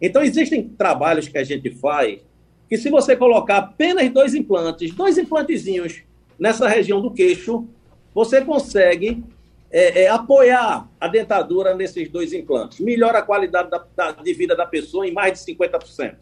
Então, 0.02 0.22
existem 0.22 0.68
trabalhos 0.68 1.30
que 1.30 1.38
a 1.38 1.44
gente 1.44 1.72
faz 1.72 2.20
que 2.68 2.78
se 2.78 2.90
você 2.90 3.16
colocar 3.16 3.58
apenas 3.58 4.12
dois 4.12 4.36
implantes, 4.36 4.94
dois 4.94 5.18
implantezinhos 5.18 6.04
nessa 6.38 6.68
região 6.68 7.02
do 7.02 7.12
queixo, 7.12 7.66
você 8.14 8.42
consegue 8.42 9.24
é, 9.72 10.04
é, 10.04 10.08
apoiar 10.10 10.90
a 11.00 11.08
dentadura 11.08 11.74
nesses 11.76 12.10
dois 12.10 12.34
implantes. 12.34 12.80
Melhora 12.80 13.20
a 13.20 13.22
qualidade 13.22 13.70
da, 13.70 13.86
da, 13.96 14.12
de 14.12 14.34
vida 14.34 14.56
da 14.56 14.66
pessoa 14.66 15.08
em 15.08 15.14
mais 15.14 15.40
de 15.40 15.54
50%. 15.54 16.16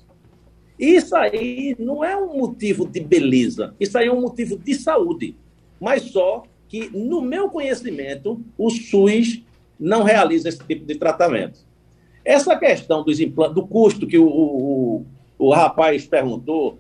Isso 0.78 1.16
aí 1.16 1.76
não 1.80 2.04
é 2.04 2.16
um 2.18 2.38
motivo 2.38 2.86
de 2.88 3.00
beleza, 3.00 3.76
isso 3.80 3.98
aí 3.98 4.08
é 4.08 4.12
um 4.12 4.22
motivo 4.22 4.58
de 4.58 4.76
saúde. 4.76 5.36
Mas 5.80 6.04
só 6.04 6.44
que, 6.74 6.90
no 6.90 7.22
meu 7.22 7.52
conhecimento, 7.52 8.44
o 8.58 8.68
SUS 8.72 9.44
não 9.80 10.02
realiza 10.02 10.50
esse 10.50 10.58
tipo 10.58 10.84
de 10.84 10.96
tratamento. 10.96 11.60
Essa 12.26 12.56
questão 12.58 13.04
dos 13.04 13.20
implantes, 13.20 13.54
do 13.54 13.68
custo 13.68 14.08
que 14.08 14.18
o, 14.18 14.28
o, 14.28 15.06
o 15.38 15.54
rapaz 15.54 16.08
perguntou, 16.08 16.80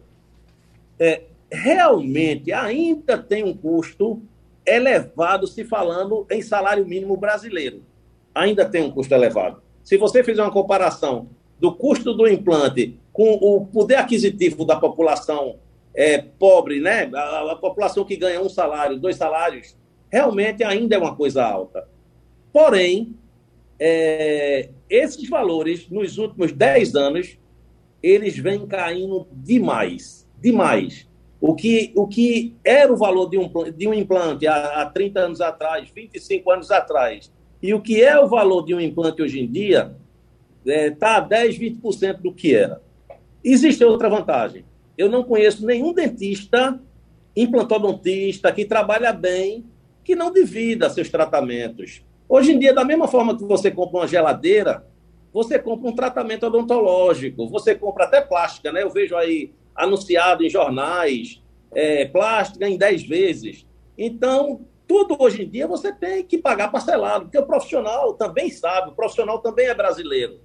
é, 0.99 1.21
realmente 1.51 2.51
ainda 2.51 3.19
tem 3.19 3.43
um 3.43 3.55
custo 3.55 4.19
elevado 4.65 5.45
se 5.45 5.63
falando 5.63 6.25
em 6.31 6.41
salário 6.41 6.87
mínimo 6.87 7.15
brasileiro. 7.15 7.83
Ainda 8.33 8.65
tem 8.65 8.81
um 8.81 8.89
custo 8.89 9.13
elevado. 9.13 9.61
Se 9.83 9.95
você 9.95 10.23
fizer 10.23 10.41
uma 10.41 10.49
comparação 10.49 11.29
do 11.59 11.71
custo 11.71 12.15
do 12.15 12.27
implante 12.27 12.97
com 13.11 13.33
o 13.35 13.63
poder 13.67 13.97
aquisitivo 13.97 14.65
da 14.65 14.75
população 14.75 15.57
é, 15.93 16.17
pobre, 16.17 16.79
né? 16.79 17.11
A, 17.13 17.51
a, 17.51 17.55
população 17.55 18.03
que 18.03 18.15
ganha 18.15 18.41
um 18.41 18.49
salário, 18.49 18.97
dois 18.97 19.17
salários, 19.17 19.75
realmente 20.13 20.63
ainda 20.63 20.95
é 20.95 20.99
uma 20.99 21.15
coisa 21.15 21.43
alta. 21.43 21.89
Porém, 22.53 23.15
é, 23.79 24.69
esses 24.87 25.27
valores, 25.27 25.89
nos 25.89 26.19
últimos 26.19 26.51
10 26.51 26.93
anos, 26.93 27.39
eles 28.01 28.37
vêm 28.37 28.67
caindo 28.67 29.27
demais, 29.31 30.29
demais. 30.39 31.09
O 31.41 31.55
que, 31.55 31.91
o 31.95 32.07
que 32.07 32.55
era 32.63 32.93
o 32.93 32.95
valor 32.95 33.27
de 33.27 33.39
um, 33.39 33.51
de 33.75 33.87
um 33.87 33.93
implante 33.93 34.45
há, 34.45 34.83
há 34.83 34.85
30 34.85 35.19
anos 35.19 35.41
atrás, 35.41 35.89
25 35.89 36.51
anos 36.51 36.69
atrás, 36.69 37.33
e 37.59 37.73
o 37.73 37.81
que 37.81 37.99
é 37.99 38.19
o 38.19 38.27
valor 38.27 38.63
de 38.63 38.75
um 38.75 38.79
implante 38.79 39.19
hoje 39.19 39.39
em 39.39 39.49
dia, 39.49 39.95
está 40.63 40.71
é, 40.71 40.91
tá 40.91 41.17
a 41.17 41.21
10, 41.21 41.57
20% 41.57 42.21
do 42.21 42.31
que 42.31 42.53
era. 42.53 42.83
Existe 43.43 43.83
outra 43.83 44.09
vantagem. 44.09 44.63
Eu 44.95 45.09
não 45.09 45.23
conheço 45.23 45.65
nenhum 45.65 45.91
dentista, 45.91 46.79
implantodontista, 47.35 48.51
que 48.51 48.63
trabalha 48.63 49.11
bem, 49.11 49.65
que 50.03 50.15
não 50.15 50.31
divida 50.31 50.89
seus 50.89 51.09
tratamentos. 51.09 52.03
Hoje 52.27 52.51
em 52.51 52.59
dia, 52.59 52.73
da 52.73 52.83
mesma 52.83 53.07
forma 53.07 53.37
que 53.37 53.43
você 53.43 53.69
compra 53.69 53.99
uma 53.99 54.07
geladeira, 54.07 54.85
você 55.33 55.57
compra 55.57 55.89
um 55.89 55.95
tratamento 55.95 56.45
odontológico, 56.45 57.47
você 57.47 57.73
compra 57.73 58.05
até 58.05 58.21
plástica, 58.21 58.71
né? 58.71 58.83
Eu 58.83 58.89
vejo 58.89 59.15
aí 59.15 59.51
anunciado 59.75 60.43
em 60.43 60.49
jornais, 60.49 61.41
é, 61.73 62.05
plástica 62.05 62.67
em 62.67 62.77
10 62.77 63.03
vezes. 63.03 63.65
Então, 63.97 64.61
tudo 64.87 65.15
hoje 65.19 65.43
em 65.43 65.49
dia 65.49 65.67
você 65.67 65.91
tem 65.91 66.23
que 66.23 66.37
pagar 66.37 66.71
parcelado, 66.71 67.25
porque 67.25 67.37
o 67.37 67.45
profissional 67.45 68.13
também 68.13 68.49
sabe, 68.49 68.89
o 68.89 68.95
profissional 68.95 69.39
também 69.39 69.67
é 69.67 69.73
brasileiro 69.73 70.39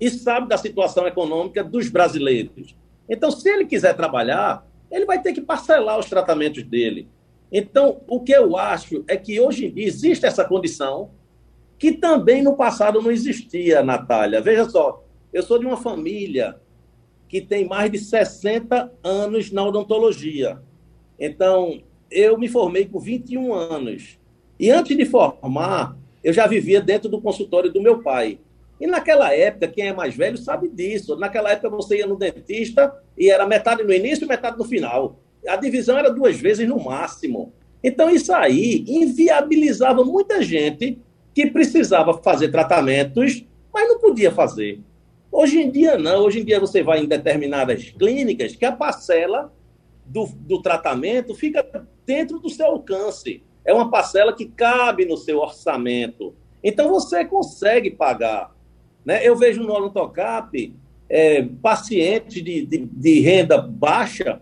e 0.00 0.10
sabe 0.10 0.48
da 0.48 0.56
situação 0.56 1.06
econômica 1.06 1.62
dos 1.62 1.88
brasileiros. 1.88 2.74
Então, 3.08 3.30
se 3.30 3.48
ele 3.48 3.66
quiser 3.66 3.94
trabalhar, 3.94 4.66
ele 4.90 5.04
vai 5.04 5.22
ter 5.22 5.32
que 5.32 5.40
parcelar 5.40 5.98
os 5.98 6.06
tratamentos 6.06 6.64
dele. 6.64 7.08
Então, 7.52 8.00
o 8.08 8.20
que 8.20 8.32
eu 8.32 8.56
acho 8.56 9.04
é 9.06 9.14
que 9.14 9.38
hoje 9.38 9.66
em 9.66 9.70
dia 9.70 9.86
existe 9.86 10.24
essa 10.24 10.42
condição 10.42 11.10
que 11.78 11.92
também 11.92 12.42
no 12.42 12.56
passado 12.56 13.02
não 13.02 13.10
existia, 13.10 13.82
Natália. 13.82 14.40
Veja 14.40 14.70
só, 14.70 15.04
eu 15.32 15.42
sou 15.42 15.58
de 15.58 15.66
uma 15.66 15.76
família 15.76 16.58
que 17.28 17.42
tem 17.42 17.68
mais 17.68 17.90
de 17.90 17.98
60 17.98 18.90
anos 19.04 19.50
na 19.50 19.64
odontologia. 19.64 20.62
Então, 21.18 21.82
eu 22.10 22.38
me 22.38 22.48
formei 22.48 22.86
com 22.86 22.98
21 22.98 23.52
anos. 23.52 24.18
E 24.58 24.70
antes 24.70 24.96
de 24.96 25.04
formar, 25.04 25.96
eu 26.24 26.32
já 26.32 26.46
vivia 26.46 26.80
dentro 26.80 27.10
do 27.10 27.20
consultório 27.20 27.72
do 27.72 27.82
meu 27.82 28.02
pai. 28.02 28.38
E 28.80 28.86
naquela 28.86 29.34
época, 29.34 29.68
quem 29.68 29.88
é 29.88 29.92
mais 29.92 30.14
velho 30.16 30.38
sabe 30.38 30.68
disso. 30.68 31.16
Naquela 31.16 31.50
época, 31.50 31.68
você 31.68 31.98
ia 31.98 32.06
no 32.06 32.16
dentista 32.16 32.94
e 33.16 33.30
era 33.30 33.46
metade 33.46 33.82
no 33.82 33.92
início 33.92 34.24
e 34.24 34.28
metade 34.28 34.56
no 34.56 34.64
final. 34.64 35.20
A 35.46 35.56
divisão 35.56 35.98
era 35.98 36.10
duas 36.10 36.38
vezes 36.38 36.68
no 36.68 36.82
máximo. 36.82 37.52
Então, 37.82 38.08
isso 38.08 38.32
aí 38.32 38.84
inviabilizava 38.86 40.04
muita 40.04 40.42
gente 40.42 40.98
que 41.34 41.50
precisava 41.50 42.14
fazer 42.22 42.48
tratamentos, 42.50 43.44
mas 43.72 43.88
não 43.88 43.98
podia 43.98 44.30
fazer. 44.30 44.80
Hoje 45.30 45.60
em 45.60 45.70
dia, 45.70 45.98
não. 45.98 46.24
Hoje 46.24 46.40
em 46.40 46.44
dia, 46.44 46.60
você 46.60 46.82
vai 46.82 47.00
em 47.00 47.08
determinadas 47.08 47.90
clínicas 47.90 48.54
que 48.54 48.64
a 48.64 48.72
parcela 48.72 49.52
do, 50.04 50.26
do 50.26 50.60
tratamento 50.60 51.34
fica 51.34 51.64
dentro 52.06 52.38
do 52.38 52.50
seu 52.50 52.66
alcance. 52.66 53.42
É 53.64 53.72
uma 53.72 53.90
parcela 53.90 54.32
que 54.32 54.46
cabe 54.46 55.04
no 55.04 55.16
seu 55.16 55.38
orçamento. 55.38 56.34
Então, 56.62 56.90
você 56.90 57.24
consegue 57.24 57.90
pagar. 57.90 58.54
Né? 59.04 59.26
Eu 59.26 59.34
vejo 59.34 59.62
no 59.62 59.72
Odontocap 59.72 60.76
é, 61.08 61.42
pacientes 61.60 62.42
de, 62.44 62.64
de, 62.64 62.78
de 62.78 63.20
renda 63.20 63.58
baixa 63.58 64.40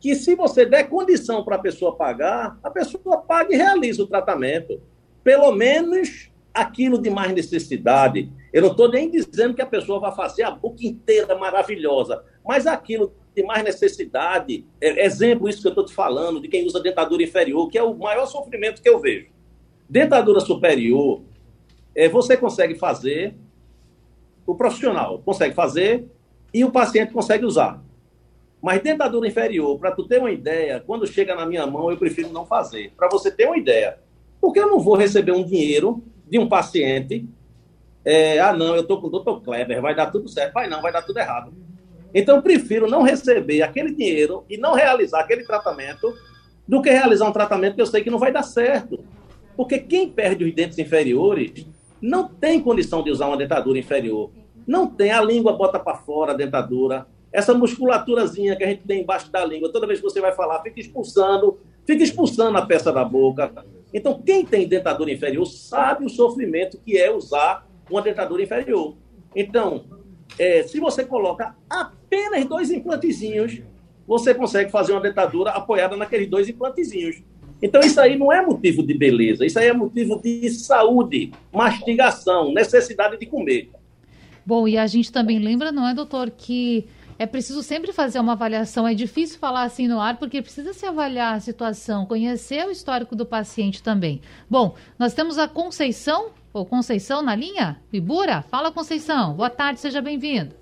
que, 0.00 0.14
se 0.14 0.34
você 0.34 0.64
der 0.64 0.88
condição 0.88 1.44
para 1.44 1.56
a 1.56 1.60
pessoa 1.60 1.96
pagar, 1.96 2.58
a 2.62 2.70
pessoa 2.70 3.18
paga 3.18 3.54
e 3.54 3.56
realiza 3.56 4.02
o 4.02 4.06
tratamento 4.06 4.80
pelo 5.22 5.50
menos 5.52 6.30
aquilo 6.54 6.98
de 6.98 7.10
mais 7.10 7.32
necessidade. 7.32 8.30
Eu 8.52 8.62
não 8.62 8.70
estou 8.70 8.88
nem 8.88 9.10
dizendo 9.10 9.54
que 9.54 9.60
a 9.60 9.66
pessoa 9.66 10.00
vai 10.00 10.14
fazer 10.14 10.44
a 10.44 10.50
boca 10.50 10.86
inteira 10.86 11.36
maravilhosa, 11.36 12.22
mas 12.46 12.66
aquilo 12.66 13.12
de 13.34 13.42
mais 13.42 13.62
necessidade, 13.62 14.64
é, 14.80 15.04
exemplo 15.04 15.48
isso 15.48 15.60
que 15.60 15.66
eu 15.66 15.70
estou 15.70 15.84
te 15.84 15.92
falando, 15.92 16.40
de 16.40 16.48
quem 16.48 16.64
usa 16.64 16.80
dentadura 16.80 17.22
inferior, 17.22 17.68
que 17.68 17.76
é 17.76 17.82
o 17.82 17.94
maior 17.94 18.26
sofrimento 18.26 18.80
que 18.80 18.88
eu 18.88 18.98
vejo. 18.98 19.26
Dentadura 19.88 20.40
superior, 20.40 21.22
é, 21.94 22.08
você 22.08 22.36
consegue 22.36 22.74
fazer, 22.74 23.34
o 24.46 24.54
profissional 24.54 25.20
consegue 25.24 25.54
fazer 25.54 26.06
e 26.54 26.64
o 26.64 26.70
paciente 26.70 27.12
consegue 27.12 27.44
usar. 27.44 27.82
Mas 28.66 28.82
dentadura 28.82 29.28
inferior, 29.28 29.78
para 29.78 29.92
tu 29.92 30.02
ter 30.02 30.18
uma 30.18 30.32
ideia, 30.32 30.82
quando 30.84 31.06
chega 31.06 31.36
na 31.36 31.46
minha 31.46 31.64
mão, 31.68 31.88
eu 31.88 31.96
prefiro 31.96 32.32
não 32.32 32.44
fazer. 32.44 32.92
Para 32.96 33.08
você 33.08 33.30
ter 33.30 33.46
uma 33.46 33.56
ideia, 33.56 34.00
porque 34.40 34.58
eu 34.58 34.66
não 34.66 34.80
vou 34.80 34.96
receber 34.96 35.30
um 35.30 35.44
dinheiro 35.44 36.02
de 36.28 36.36
um 36.36 36.48
paciente 36.48 37.24
é, 38.04 38.38
ah, 38.38 38.52
não, 38.52 38.76
eu 38.76 38.82
estou 38.82 39.00
com 39.00 39.06
o 39.08 39.10
doutor 39.10 39.40
Kleber, 39.40 39.80
vai 39.80 39.92
dar 39.92 40.12
tudo 40.12 40.28
certo. 40.28 40.52
Vai 40.52 40.68
não, 40.68 40.80
vai 40.82 40.92
dar 40.92 41.02
tudo 41.02 41.18
errado. 41.18 41.52
Então, 42.12 42.42
prefiro 42.42 42.88
não 42.88 43.02
receber 43.02 43.62
aquele 43.62 43.92
dinheiro 43.92 44.44
e 44.48 44.56
não 44.56 44.74
realizar 44.74 45.20
aquele 45.20 45.44
tratamento 45.44 46.12
do 46.66 46.82
que 46.82 46.90
realizar 46.90 47.28
um 47.28 47.32
tratamento 47.32 47.76
que 47.76 47.82
eu 47.82 47.86
sei 47.86 48.02
que 48.02 48.10
não 48.10 48.18
vai 48.18 48.32
dar 48.32 48.44
certo. 48.44 49.04
Porque 49.56 49.78
quem 49.78 50.08
perde 50.08 50.44
os 50.44 50.52
dentes 50.52 50.78
inferiores 50.78 51.66
não 52.00 52.28
tem 52.28 52.60
condição 52.60 53.02
de 53.02 53.10
usar 53.10 53.26
uma 53.28 53.36
dentadura 53.36 53.78
inferior. 53.78 54.30
Não 54.66 54.86
tem, 54.86 55.12
a 55.12 55.20
língua 55.20 55.56
bota 55.56 55.78
para 55.78 55.96
fora 55.96 56.32
a 56.32 56.36
dentadura. 56.36 57.06
Essa 57.36 57.52
musculaturazinha 57.52 58.56
que 58.56 58.64
a 58.64 58.66
gente 58.66 58.84
tem 58.86 59.02
embaixo 59.02 59.30
da 59.30 59.44
língua, 59.44 59.70
toda 59.70 59.86
vez 59.86 60.00
que 60.00 60.04
você 60.06 60.22
vai 60.22 60.32
falar, 60.32 60.62
fica 60.62 60.80
expulsando, 60.80 61.58
fica 61.84 62.02
expulsando 62.02 62.56
a 62.56 62.64
peça 62.64 62.90
da 62.90 63.04
boca. 63.04 63.52
Então, 63.92 64.22
quem 64.24 64.42
tem 64.42 64.66
dentadura 64.66 65.12
inferior 65.12 65.44
sabe 65.44 66.06
o 66.06 66.08
sofrimento 66.08 66.78
que 66.78 66.96
é 66.96 67.14
usar 67.14 67.68
uma 67.90 68.00
dentadura 68.00 68.42
inferior. 68.42 68.96
Então, 69.34 69.84
é, 70.38 70.62
se 70.62 70.80
você 70.80 71.04
coloca 71.04 71.54
apenas 71.68 72.46
dois 72.46 72.70
implantezinhos, 72.70 73.60
você 74.06 74.32
consegue 74.32 74.70
fazer 74.70 74.92
uma 74.92 75.02
dentadura 75.02 75.50
apoiada 75.50 75.94
naqueles 75.94 76.30
dois 76.30 76.48
implantezinhos. 76.48 77.22
Então, 77.60 77.82
isso 77.82 78.00
aí 78.00 78.16
não 78.16 78.32
é 78.32 78.40
motivo 78.40 78.82
de 78.82 78.94
beleza, 78.94 79.44
isso 79.44 79.58
aí 79.58 79.66
é 79.68 79.74
motivo 79.74 80.18
de 80.22 80.48
saúde, 80.48 81.32
mastigação, 81.52 82.54
necessidade 82.54 83.18
de 83.18 83.26
comer. 83.26 83.68
Bom, 84.46 84.66
e 84.66 84.78
a 84.78 84.86
gente 84.86 85.12
também 85.12 85.38
lembra, 85.38 85.70
não 85.70 85.86
é, 85.86 85.92
doutor, 85.92 86.30
que 86.30 86.86
é 87.18 87.26
preciso 87.26 87.62
sempre 87.62 87.92
fazer 87.92 88.20
uma 88.20 88.32
avaliação. 88.32 88.86
É 88.86 88.94
difícil 88.94 89.38
falar 89.38 89.62
assim 89.62 89.88
no 89.88 90.00
ar, 90.00 90.16
porque 90.16 90.42
precisa 90.42 90.72
se 90.72 90.86
avaliar 90.86 91.34
a 91.34 91.40
situação, 91.40 92.06
conhecer 92.06 92.66
o 92.66 92.70
histórico 92.70 93.16
do 93.16 93.24
paciente 93.24 93.82
também. 93.82 94.20
Bom, 94.48 94.74
nós 94.98 95.14
temos 95.14 95.38
a 95.38 95.48
Conceição, 95.48 96.30
ou 96.52 96.66
Conceição 96.66 97.22
na 97.22 97.34
linha? 97.34 97.80
Ibura? 97.92 98.42
Fala, 98.42 98.70
Conceição. 98.70 99.34
Boa 99.34 99.50
tarde, 99.50 99.80
seja 99.80 100.02
bem-vindo. 100.02 100.54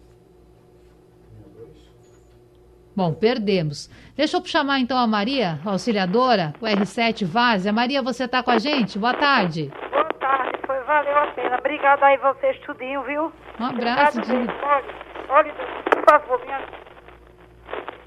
Bom, 2.97 3.13
perdemos. 3.13 3.91
Deixa 4.17 4.37
eu 4.37 4.45
chamar 4.45 4.79
então 4.79 4.97
a 4.97 5.07
Maria, 5.07 5.59
a 5.67 5.71
auxiliadora, 5.71 6.55
o 6.61 6.65
R7 6.65 7.25
Vaz. 7.25 7.67
Maria, 7.67 8.01
você 8.01 8.25
está 8.25 8.41
com 8.41 8.53
a 8.53 8.59
gente? 8.59 9.01
Boa 9.01 9.15
tarde. 9.15 9.73
Boa 9.91 10.05
tarde, 10.21 10.59
foi, 10.65 10.81
valeu 10.85 11.19
a 11.19 11.27
pena. 11.33 11.59
Obrigada 11.59 12.07
aí 12.07 12.17
vocês 12.19 12.57
tudinho, 12.61 13.03
viu? 13.03 13.33
Um 13.59 13.65
abraço. 13.65 14.21
De... 14.21 15.04
Olha, 15.35 15.53
por 15.53 16.05
favor, 16.05 16.45
minha... 16.45 16.61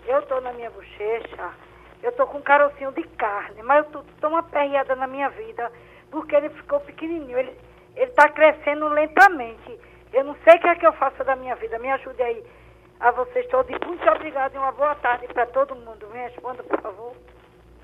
Eu 0.07 0.21
tô 0.21 0.39
na 0.39 0.53
minha 0.53 0.71
bochecha, 0.71 1.49
eu 2.01 2.13
tô 2.13 2.25
com 2.25 2.37
um 2.37 2.41
carocinho 2.41 2.93
de 2.93 3.03
carne, 3.03 3.61
mas 3.63 3.83
eu 3.83 3.91
tô, 3.91 4.03
tô 4.21 4.29
uma 4.29 4.43
perreada 4.43 4.95
na 4.95 5.05
minha 5.07 5.27
vida, 5.31 5.69
porque 6.09 6.33
ele 6.33 6.49
ficou 6.51 6.79
pequenininho, 6.79 7.37
ele, 7.37 7.51
ele 7.97 8.11
tá 8.11 8.29
crescendo 8.29 8.87
lentamente. 8.87 9.77
Eu 10.13 10.23
não 10.23 10.37
sei 10.45 10.55
o 10.55 10.61
que 10.61 10.67
é 10.69 10.75
que 10.75 10.87
eu 10.87 10.93
faço 10.93 11.21
da 11.25 11.35
minha 11.35 11.53
vida, 11.57 11.77
me 11.79 11.91
ajude 11.91 12.23
aí 12.23 12.41
a 12.97 13.11
vocês 13.11 13.45
todos. 13.47 13.77
Muito 13.85 14.09
obrigada 14.09 14.55
e 14.55 14.57
uma 14.57 14.71
boa 14.71 14.95
tarde 14.95 15.27
para 15.27 15.45
todo 15.47 15.75
mundo. 15.75 16.07
Me 16.13 16.19
responda, 16.19 16.63
por 16.63 16.81
favor. 16.81 17.11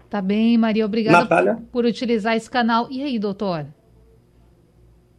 Tá 0.10 0.22
bem, 0.22 0.58
Maria. 0.58 0.86
Obrigada 0.86 1.20
Natália? 1.20 1.58
por 1.70 1.84
utilizar 1.84 2.38
esse 2.38 2.50
canal. 2.50 2.88
E 2.90 3.04
aí, 3.04 3.20
doutor? 3.20 3.66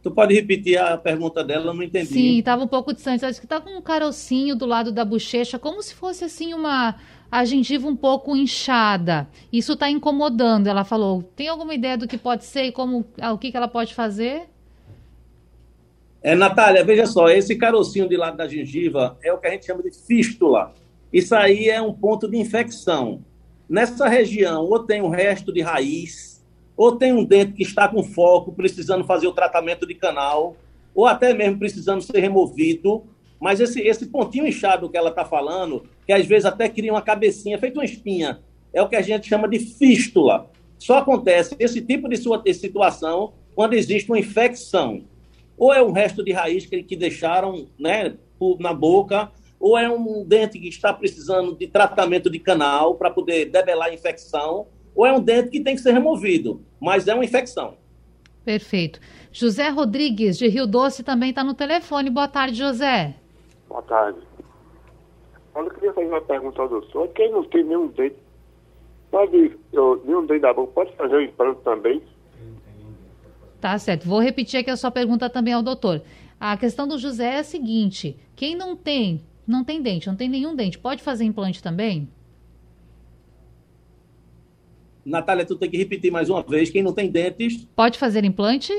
Tu 0.05 0.11
pode 0.11 0.35
repetir 0.35 0.77
a 0.77 0.95
pergunta 0.99 1.43
dela? 1.43 1.71
Eu 1.71 1.73
não 1.73 1.81
entendi. 1.81 2.05
Sim, 2.05 2.37
estava 2.37 2.63
um 2.63 2.67
pouco 2.67 2.93
distante. 2.93 3.25
Acho 3.25 3.39
que 3.39 3.47
está 3.47 3.59
com 3.59 3.71
um 3.75 3.81
carocinho 3.81 4.55
do 4.55 4.63
lado 4.63 4.91
da 4.91 5.03
bochecha, 5.03 5.57
como 5.57 5.81
se 5.81 5.95
fosse 5.95 6.23
assim 6.23 6.53
uma 6.53 6.93
a 7.31 7.43
gengiva 7.43 7.87
um 7.87 7.95
pouco 7.95 8.35
inchada. 8.35 9.27
Isso 9.51 9.73
está 9.73 9.89
incomodando. 9.89 10.67
Ela 10.67 10.83
falou. 10.83 11.23
Tem 11.35 11.47
alguma 11.47 11.73
ideia 11.73 11.97
do 11.97 12.07
que 12.07 12.19
pode 12.19 12.45
ser 12.45 12.65
e 12.65 12.71
como 12.71 13.03
o 13.19 13.37
que, 13.39 13.49
que 13.49 13.57
ela 13.57 13.67
pode 13.67 13.95
fazer? 13.95 14.43
É, 16.21 16.35
Natália, 16.35 16.85
veja 16.85 17.07
só, 17.07 17.27
esse 17.27 17.55
carocinho 17.55 18.07
de 18.07 18.15
lado 18.15 18.37
da 18.37 18.47
gengiva 18.47 19.17
é 19.23 19.33
o 19.33 19.39
que 19.39 19.47
a 19.47 19.49
gente 19.49 19.65
chama 19.65 19.81
de 19.81 19.89
fístula. 19.89 20.71
Isso 21.11 21.33
aí 21.33 21.67
é 21.67 21.81
um 21.81 21.91
ponto 21.91 22.29
de 22.29 22.37
infecção. 22.37 23.25
Nessa 23.67 24.07
região, 24.07 24.65
ou 24.65 24.83
tem 24.83 25.01
um 25.01 25.09
resto 25.09 25.51
de 25.51 25.61
raiz, 25.61 26.34
ou 26.75 26.95
tem 26.95 27.13
um 27.13 27.23
dente 27.23 27.53
que 27.53 27.63
está 27.63 27.87
com 27.87 28.03
foco, 28.03 28.51
precisando 28.51 29.05
fazer 29.05 29.27
o 29.27 29.31
tratamento 29.31 29.87
de 29.87 29.95
canal, 29.95 30.55
ou 30.93 31.05
até 31.05 31.33
mesmo 31.33 31.59
precisando 31.59 32.01
ser 32.01 32.19
removido. 32.19 33.03
Mas 33.39 33.59
esse, 33.59 33.81
esse 33.81 34.07
pontinho 34.07 34.47
inchado 34.47 34.89
que 34.89 34.97
ela 34.97 35.09
está 35.09 35.25
falando, 35.25 35.83
que 36.05 36.13
às 36.13 36.25
vezes 36.25 36.45
até 36.45 36.67
cria 36.69 36.91
uma 36.91 37.01
cabecinha, 37.01 37.57
feito 37.57 37.77
uma 37.77 37.85
espinha, 37.85 38.39
é 38.73 38.81
o 38.81 38.89
que 38.89 38.95
a 38.95 39.01
gente 39.01 39.27
chama 39.27 39.47
de 39.47 39.59
fístula. 39.59 40.49
Só 40.77 40.97
acontece 40.97 41.55
esse 41.59 41.81
tipo 41.81 42.09
de, 42.09 42.17
sua, 42.17 42.41
situação 42.53 43.33
quando 43.53 43.73
existe 43.73 44.09
uma 44.09 44.19
infecção 44.19 45.03
ou 45.57 45.73
é 45.73 45.81
um 45.81 45.91
resto 45.91 46.23
de 46.23 46.31
raiz 46.31 46.65
que, 46.65 46.83
que 46.83 46.95
deixaram 46.95 47.67
né, 47.79 48.15
na 48.59 48.73
boca, 48.73 49.31
ou 49.59 49.77
é 49.77 49.89
um 49.89 50.23
dente 50.25 50.59
que 50.59 50.67
está 50.67 50.93
precisando 50.93 51.55
de 51.55 51.67
tratamento 51.67 52.29
de 52.29 52.39
canal 52.39 52.95
para 52.95 53.09
poder 53.09 53.45
debelar 53.45 53.89
a 53.89 53.93
infecção, 53.93 54.67
ou 54.95 55.05
é 55.05 55.11
um 55.11 55.21
dente 55.21 55.49
que 55.49 55.59
tem 55.59 55.75
que 55.75 55.81
ser 55.81 55.91
removido, 55.91 56.61
mas 56.79 57.07
é 57.07 57.13
uma 57.13 57.25
infecção. 57.25 57.77
Perfeito. 58.43 58.99
José 59.31 59.69
Rodrigues, 59.69 60.37
de 60.37 60.47
Rio 60.47 60.65
Doce, 60.65 61.03
também 61.03 61.31
está 61.31 61.43
no 61.43 61.53
telefone. 61.53 62.09
Boa 62.09 62.27
tarde, 62.27 62.57
José. 62.57 63.15
Boa 63.67 63.81
tarde. 63.81 64.19
Eu 65.55 65.69
queria 65.71 65.93
fazer 65.93 66.07
uma 66.07 66.21
pergunta 66.21 66.61
ao 66.61 66.69
doutor. 66.69 67.07
Quem 67.09 67.31
não 67.31 67.43
tem 67.43 67.63
nenhum 67.63 67.87
dente, 67.87 68.15
pode, 69.09 69.57
eu, 69.73 70.01
nenhum 70.05 70.25
dente 70.25 70.41
da 70.41 70.53
boca, 70.53 70.71
pode 70.73 70.95
fazer 70.95 71.15
o 71.15 71.21
implante 71.21 71.61
também? 71.63 72.01
Tá 73.59 73.77
certo. 73.79 74.07
Vou 74.07 74.19
repetir 74.19 74.59
aqui 74.59 74.69
a 74.69 74.77
sua 74.77 74.91
pergunta 74.91 75.29
também 75.29 75.53
ao 75.53 75.63
doutor. 75.63 76.01
A 76.39 76.55
questão 76.55 76.87
do 76.87 76.99
José 76.99 77.35
é 77.35 77.39
a 77.39 77.43
seguinte: 77.43 78.19
quem 78.35 78.55
não 78.55 78.75
tem, 78.75 79.25
não 79.47 79.63
tem 79.63 79.81
dente, 79.81 80.07
não 80.07 80.15
tem 80.15 80.29
nenhum 80.29 80.55
dente, 80.55 80.77
pode 80.77 81.01
fazer 81.01 81.23
implante 81.23 81.63
também? 81.63 82.07
Natália, 85.05 85.45
tu 85.45 85.55
tem 85.55 85.69
que 85.69 85.77
repetir 85.77 86.11
mais 86.11 86.29
uma 86.29 86.41
vez. 86.41 86.69
Quem 86.69 86.81
não 86.81 86.91
tem 86.91 87.09
dentes. 87.09 87.67
Pode 87.75 87.99
fazer 87.99 88.25
implante? 88.25 88.73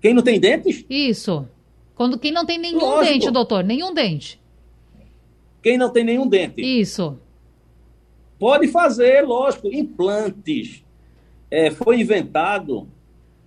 Quem 0.00 0.14
não 0.14 0.22
tem 0.22 0.40
dentes? 0.40 0.84
Isso. 0.88 1.46
Quando 1.94 2.18
quem 2.18 2.32
não 2.32 2.46
tem 2.46 2.58
nenhum 2.58 2.78
Lógico. 2.78 3.12
dente, 3.12 3.30
doutor, 3.30 3.62
nenhum 3.62 3.92
dente. 3.92 4.40
Quem 5.62 5.76
não 5.76 5.90
tem 5.90 6.02
nenhum 6.02 6.26
dente? 6.26 6.62
Isso. 6.62 7.18
Pode 8.38 8.68
fazer, 8.68 9.20
lógico, 9.20 9.68
implantes 9.68 10.82
é, 11.50 11.70
foi 11.70 12.00
inventado. 12.00 12.88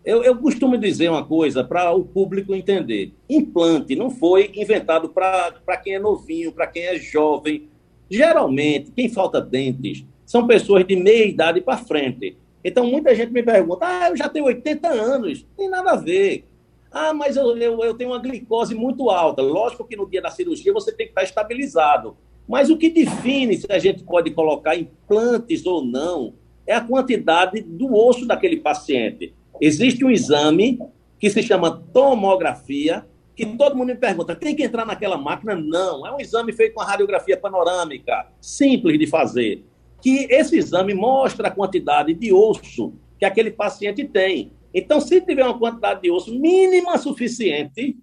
Eu, 0.05 0.21
eu 0.21 0.35
costumo 0.37 0.77
dizer 0.77 1.09
uma 1.09 1.25
coisa 1.25 1.63
para 1.63 1.91
o 1.91 2.03
público 2.03 2.53
entender: 2.53 3.13
implante 3.27 3.95
não 3.95 4.11
foi 4.11 4.51
inventado 4.53 5.09
para 5.09 5.77
quem 5.81 5.95
é 5.95 5.99
novinho, 5.99 6.51
para 6.51 6.67
quem 6.67 6.83
é 6.83 6.99
jovem. 6.99 7.67
Geralmente, 8.09 8.91
quem 8.91 9.09
falta 9.09 9.41
dentes 9.41 10.05
são 10.33 10.47
pessoas 10.47 10.83
de 10.83 10.95
meia 10.95 11.27
idade 11.27 11.61
para 11.61 11.77
frente. 11.77 12.35
Então, 12.63 12.87
muita 12.87 13.13
gente 13.13 13.31
me 13.31 13.43
pergunta: 13.43 13.85
ah, 13.85 14.09
eu 14.09 14.17
já 14.17 14.27
tenho 14.27 14.45
80 14.45 14.87
anos. 14.87 15.45
Tem 15.55 15.69
nada 15.69 15.91
a 15.91 15.95
ver. 15.95 16.45
Ah, 16.91 17.13
mas 17.13 17.35
eu, 17.35 17.55
eu, 17.55 17.83
eu, 17.83 17.93
tenho 17.93 18.09
uma 18.09 18.17
glicose 18.17 18.73
muito 18.73 19.11
alta. 19.11 19.43
Lógico 19.43 19.85
que 19.85 19.95
no 19.95 20.09
dia 20.09 20.23
da 20.23 20.31
cirurgia 20.31 20.73
você 20.73 20.91
tem 20.91 21.05
que 21.05 21.11
estar 21.11 21.21
estabilizado. 21.21 22.17
Mas 22.47 22.71
o 22.71 22.77
que 22.77 22.89
define 22.89 23.55
se 23.57 23.67
a 23.69 23.77
gente 23.77 24.03
pode 24.03 24.31
colocar 24.31 24.75
implantes 24.75 25.67
ou 25.67 25.85
não 25.85 26.33
é 26.65 26.73
a 26.73 26.81
quantidade 26.81 27.61
do 27.61 27.93
osso 27.93 28.25
daquele 28.25 28.57
paciente. 28.57 29.35
Existe 29.61 30.03
um 30.03 30.09
exame 30.09 30.79
que 31.19 31.29
se 31.29 31.43
chama 31.43 31.83
tomografia, 31.93 33.05
que 33.35 33.45
todo 33.45 33.75
mundo 33.75 33.89
me 33.89 33.95
pergunta, 33.95 34.35
tem 34.35 34.55
que 34.55 34.63
entrar 34.63 34.83
naquela 34.83 35.17
máquina? 35.17 35.55
Não, 35.55 36.07
é 36.07 36.11
um 36.11 36.19
exame 36.19 36.51
feito 36.53 36.73
com 36.73 36.81
a 36.81 36.85
radiografia 36.85 37.37
panorâmica, 37.37 38.27
simples 38.41 38.97
de 38.97 39.07
fazer, 39.07 39.63
que 40.03 40.27
esse 40.29 40.57
exame 40.57 40.93
mostra 40.93 41.47
a 41.47 41.51
quantidade 41.51 42.13
de 42.13 42.33
osso 42.33 42.93
que 43.17 43.23
aquele 43.23 43.49
paciente 43.49 44.03
tem. 44.03 44.51
Então, 44.73 44.99
se 44.99 45.21
tiver 45.21 45.45
uma 45.45 45.57
quantidade 45.57 46.01
de 46.01 46.11
osso 46.11 46.37
mínima 46.37 46.97
suficiente, 46.97 47.95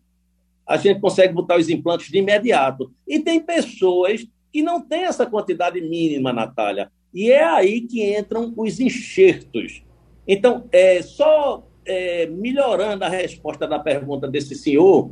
a 0.67 0.79
gente 0.79 0.99
consegue 0.99 1.35
botar 1.35 1.59
os 1.59 1.69
implantes 1.69 2.11
de 2.11 2.17
imediato. 2.17 2.91
E 3.07 3.19
tem 3.19 3.39
pessoas 3.39 4.27
que 4.51 4.63
não 4.63 4.81
têm 4.81 5.05
essa 5.05 5.27
quantidade 5.27 5.79
mínima, 5.79 6.33
Natália. 6.33 6.91
E 7.13 7.31
é 7.31 7.45
aí 7.45 7.83
que 7.83 8.17
entram 8.17 8.55
os 8.57 8.81
enxertos. 8.81 9.83
Então, 10.27 10.69
é, 10.73 11.03
só 11.03 11.67
é, 11.85 12.27
melhorando 12.27 13.05
a 13.05 13.09
resposta 13.09 13.67
da 13.67 13.79
pergunta 13.79 14.27
desse 14.27 14.55
senhor, 14.55 15.11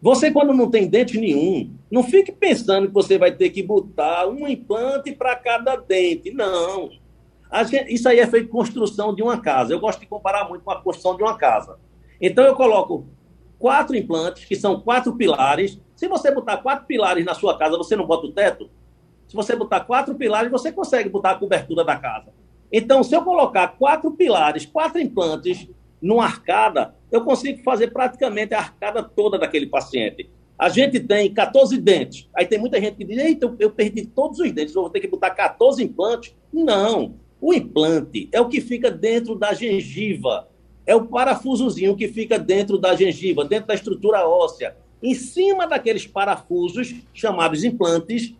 você, 0.00 0.30
quando 0.30 0.52
não 0.52 0.70
tem 0.70 0.86
dente 0.86 1.18
nenhum, 1.18 1.74
não 1.90 2.02
fique 2.02 2.30
pensando 2.30 2.88
que 2.88 2.94
você 2.94 3.16
vai 3.16 3.32
ter 3.32 3.50
que 3.50 3.62
botar 3.62 4.26
um 4.28 4.46
implante 4.46 5.12
para 5.12 5.34
cada 5.36 5.76
dente. 5.76 6.30
Não. 6.30 6.90
Gente, 7.64 7.94
isso 7.94 8.08
aí 8.08 8.18
é 8.18 8.26
feito 8.26 8.48
construção 8.48 9.14
de 9.14 9.22
uma 9.22 9.40
casa. 9.40 9.72
Eu 9.72 9.80
gosto 9.80 10.00
de 10.00 10.06
comparar 10.06 10.48
muito 10.48 10.62
com 10.62 10.70
a 10.70 10.80
construção 10.80 11.16
de 11.16 11.22
uma 11.22 11.36
casa. 11.36 11.78
Então, 12.20 12.44
eu 12.44 12.54
coloco 12.54 13.06
quatro 13.58 13.96
implantes, 13.96 14.44
que 14.44 14.54
são 14.54 14.80
quatro 14.80 15.14
pilares. 15.14 15.80
Se 15.94 16.06
você 16.06 16.30
botar 16.30 16.58
quatro 16.58 16.86
pilares 16.86 17.24
na 17.24 17.34
sua 17.34 17.56
casa, 17.56 17.78
você 17.78 17.96
não 17.96 18.06
bota 18.06 18.26
o 18.26 18.32
teto? 18.32 18.68
Se 19.26 19.34
você 19.34 19.56
botar 19.56 19.80
quatro 19.80 20.14
pilares, 20.14 20.50
você 20.50 20.70
consegue 20.70 21.08
botar 21.08 21.32
a 21.32 21.34
cobertura 21.36 21.84
da 21.84 21.96
casa. 21.96 22.32
Então, 22.70 23.02
se 23.02 23.14
eu 23.14 23.22
colocar 23.22 23.68
quatro 23.68 24.10
pilares, 24.10 24.66
quatro 24.66 25.00
implantes 25.00 25.68
numa 26.00 26.24
arcada, 26.24 26.94
eu 27.10 27.22
consigo 27.22 27.62
fazer 27.62 27.88
praticamente 27.88 28.54
a 28.54 28.58
arcada 28.58 29.02
toda 29.02 29.38
daquele 29.38 29.66
paciente. 29.66 30.28
A 30.58 30.68
gente 30.68 30.98
tem 31.00 31.32
14 31.32 31.78
dentes. 31.78 32.28
Aí 32.34 32.46
tem 32.46 32.58
muita 32.58 32.80
gente 32.80 32.96
que 32.96 33.04
diz: 33.04 33.18
Eita, 33.18 33.54
eu 33.58 33.70
perdi 33.70 34.06
todos 34.06 34.38
os 34.40 34.50
dentes, 34.52 34.74
eu 34.74 34.82
vou 34.82 34.90
ter 34.90 35.00
que 35.00 35.08
botar 35.08 35.30
14 35.30 35.82
implantes. 35.82 36.34
Não. 36.52 37.14
O 37.40 37.52
implante 37.52 38.28
é 38.32 38.40
o 38.40 38.48
que 38.48 38.60
fica 38.60 38.90
dentro 38.90 39.34
da 39.34 39.52
gengiva. 39.52 40.48
É 40.86 40.94
o 40.94 41.04
parafusozinho 41.04 41.96
que 41.96 42.08
fica 42.08 42.38
dentro 42.38 42.78
da 42.78 42.94
gengiva, 42.94 43.44
dentro 43.44 43.68
da 43.68 43.74
estrutura 43.74 44.26
óssea. 44.26 44.76
Em 45.02 45.14
cima 45.14 45.66
daqueles 45.66 46.06
parafusos, 46.06 46.94
chamados 47.12 47.64
implantes, 47.64 48.34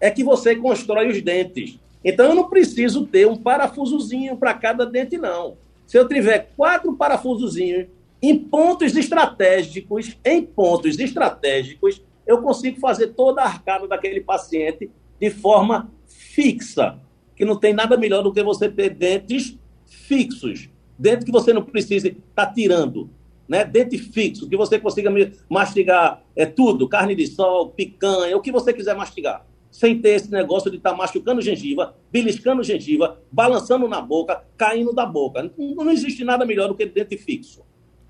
é 0.00 0.10
que 0.10 0.22
você 0.22 0.54
constrói 0.54 1.08
os 1.08 1.22
dentes. 1.22 1.78
Então, 2.04 2.26
eu 2.26 2.34
não 2.34 2.50
preciso 2.50 3.06
ter 3.06 3.26
um 3.26 3.36
parafusozinho 3.36 4.36
para 4.36 4.52
cada 4.52 4.84
dente, 4.84 5.16
não. 5.16 5.56
Se 5.86 5.96
eu 5.96 6.06
tiver 6.06 6.50
quatro 6.56 6.94
parafusozinhos 6.94 7.86
em 8.22 8.38
pontos 8.38 8.96
estratégicos, 8.96 10.16
em 10.24 10.42
pontos 10.42 10.98
estratégicos, 10.98 12.00
eu 12.24 12.40
consigo 12.40 12.78
fazer 12.78 13.08
toda 13.08 13.42
a 13.42 13.46
arcada 13.46 13.88
daquele 13.88 14.20
paciente 14.20 14.88
de 15.20 15.30
forma 15.30 15.92
fixa, 16.06 17.00
que 17.34 17.44
não 17.44 17.58
tem 17.58 17.72
nada 17.72 17.96
melhor 17.96 18.22
do 18.22 18.32
que 18.32 18.42
você 18.42 18.68
ter 18.68 18.90
dentes 18.90 19.58
fixos, 19.84 20.70
dente 20.96 21.24
que 21.24 21.32
você 21.32 21.52
não 21.52 21.62
precise 21.62 22.08
estar 22.08 22.46
tá 22.46 22.52
tirando, 22.52 23.10
né? 23.48 23.64
Dente 23.64 23.98
fixo, 23.98 24.48
que 24.48 24.56
você 24.56 24.78
consiga 24.78 25.10
mastigar 25.48 26.22
é 26.36 26.46
tudo, 26.46 26.88
carne 26.88 27.16
de 27.16 27.26
sol, 27.26 27.70
picanha, 27.70 28.36
o 28.36 28.40
que 28.40 28.52
você 28.52 28.72
quiser 28.72 28.94
mastigar 28.94 29.44
sem 29.72 29.98
ter 29.98 30.10
esse 30.10 30.30
negócio 30.30 30.70
de 30.70 30.76
estar 30.76 30.90
tá 30.90 30.96
machucando 30.96 31.40
gengiva, 31.40 31.96
beliscando 32.10 32.62
gengiva, 32.62 33.18
balançando 33.32 33.88
na 33.88 34.02
boca, 34.02 34.44
caindo 34.54 34.92
da 34.92 35.06
boca. 35.06 35.50
Não, 35.56 35.74
não 35.76 35.90
existe 35.90 36.22
nada 36.22 36.44
melhor 36.44 36.68
do 36.68 36.74
que 36.74 36.84
dente 36.84 37.16
fixo. 37.16 37.62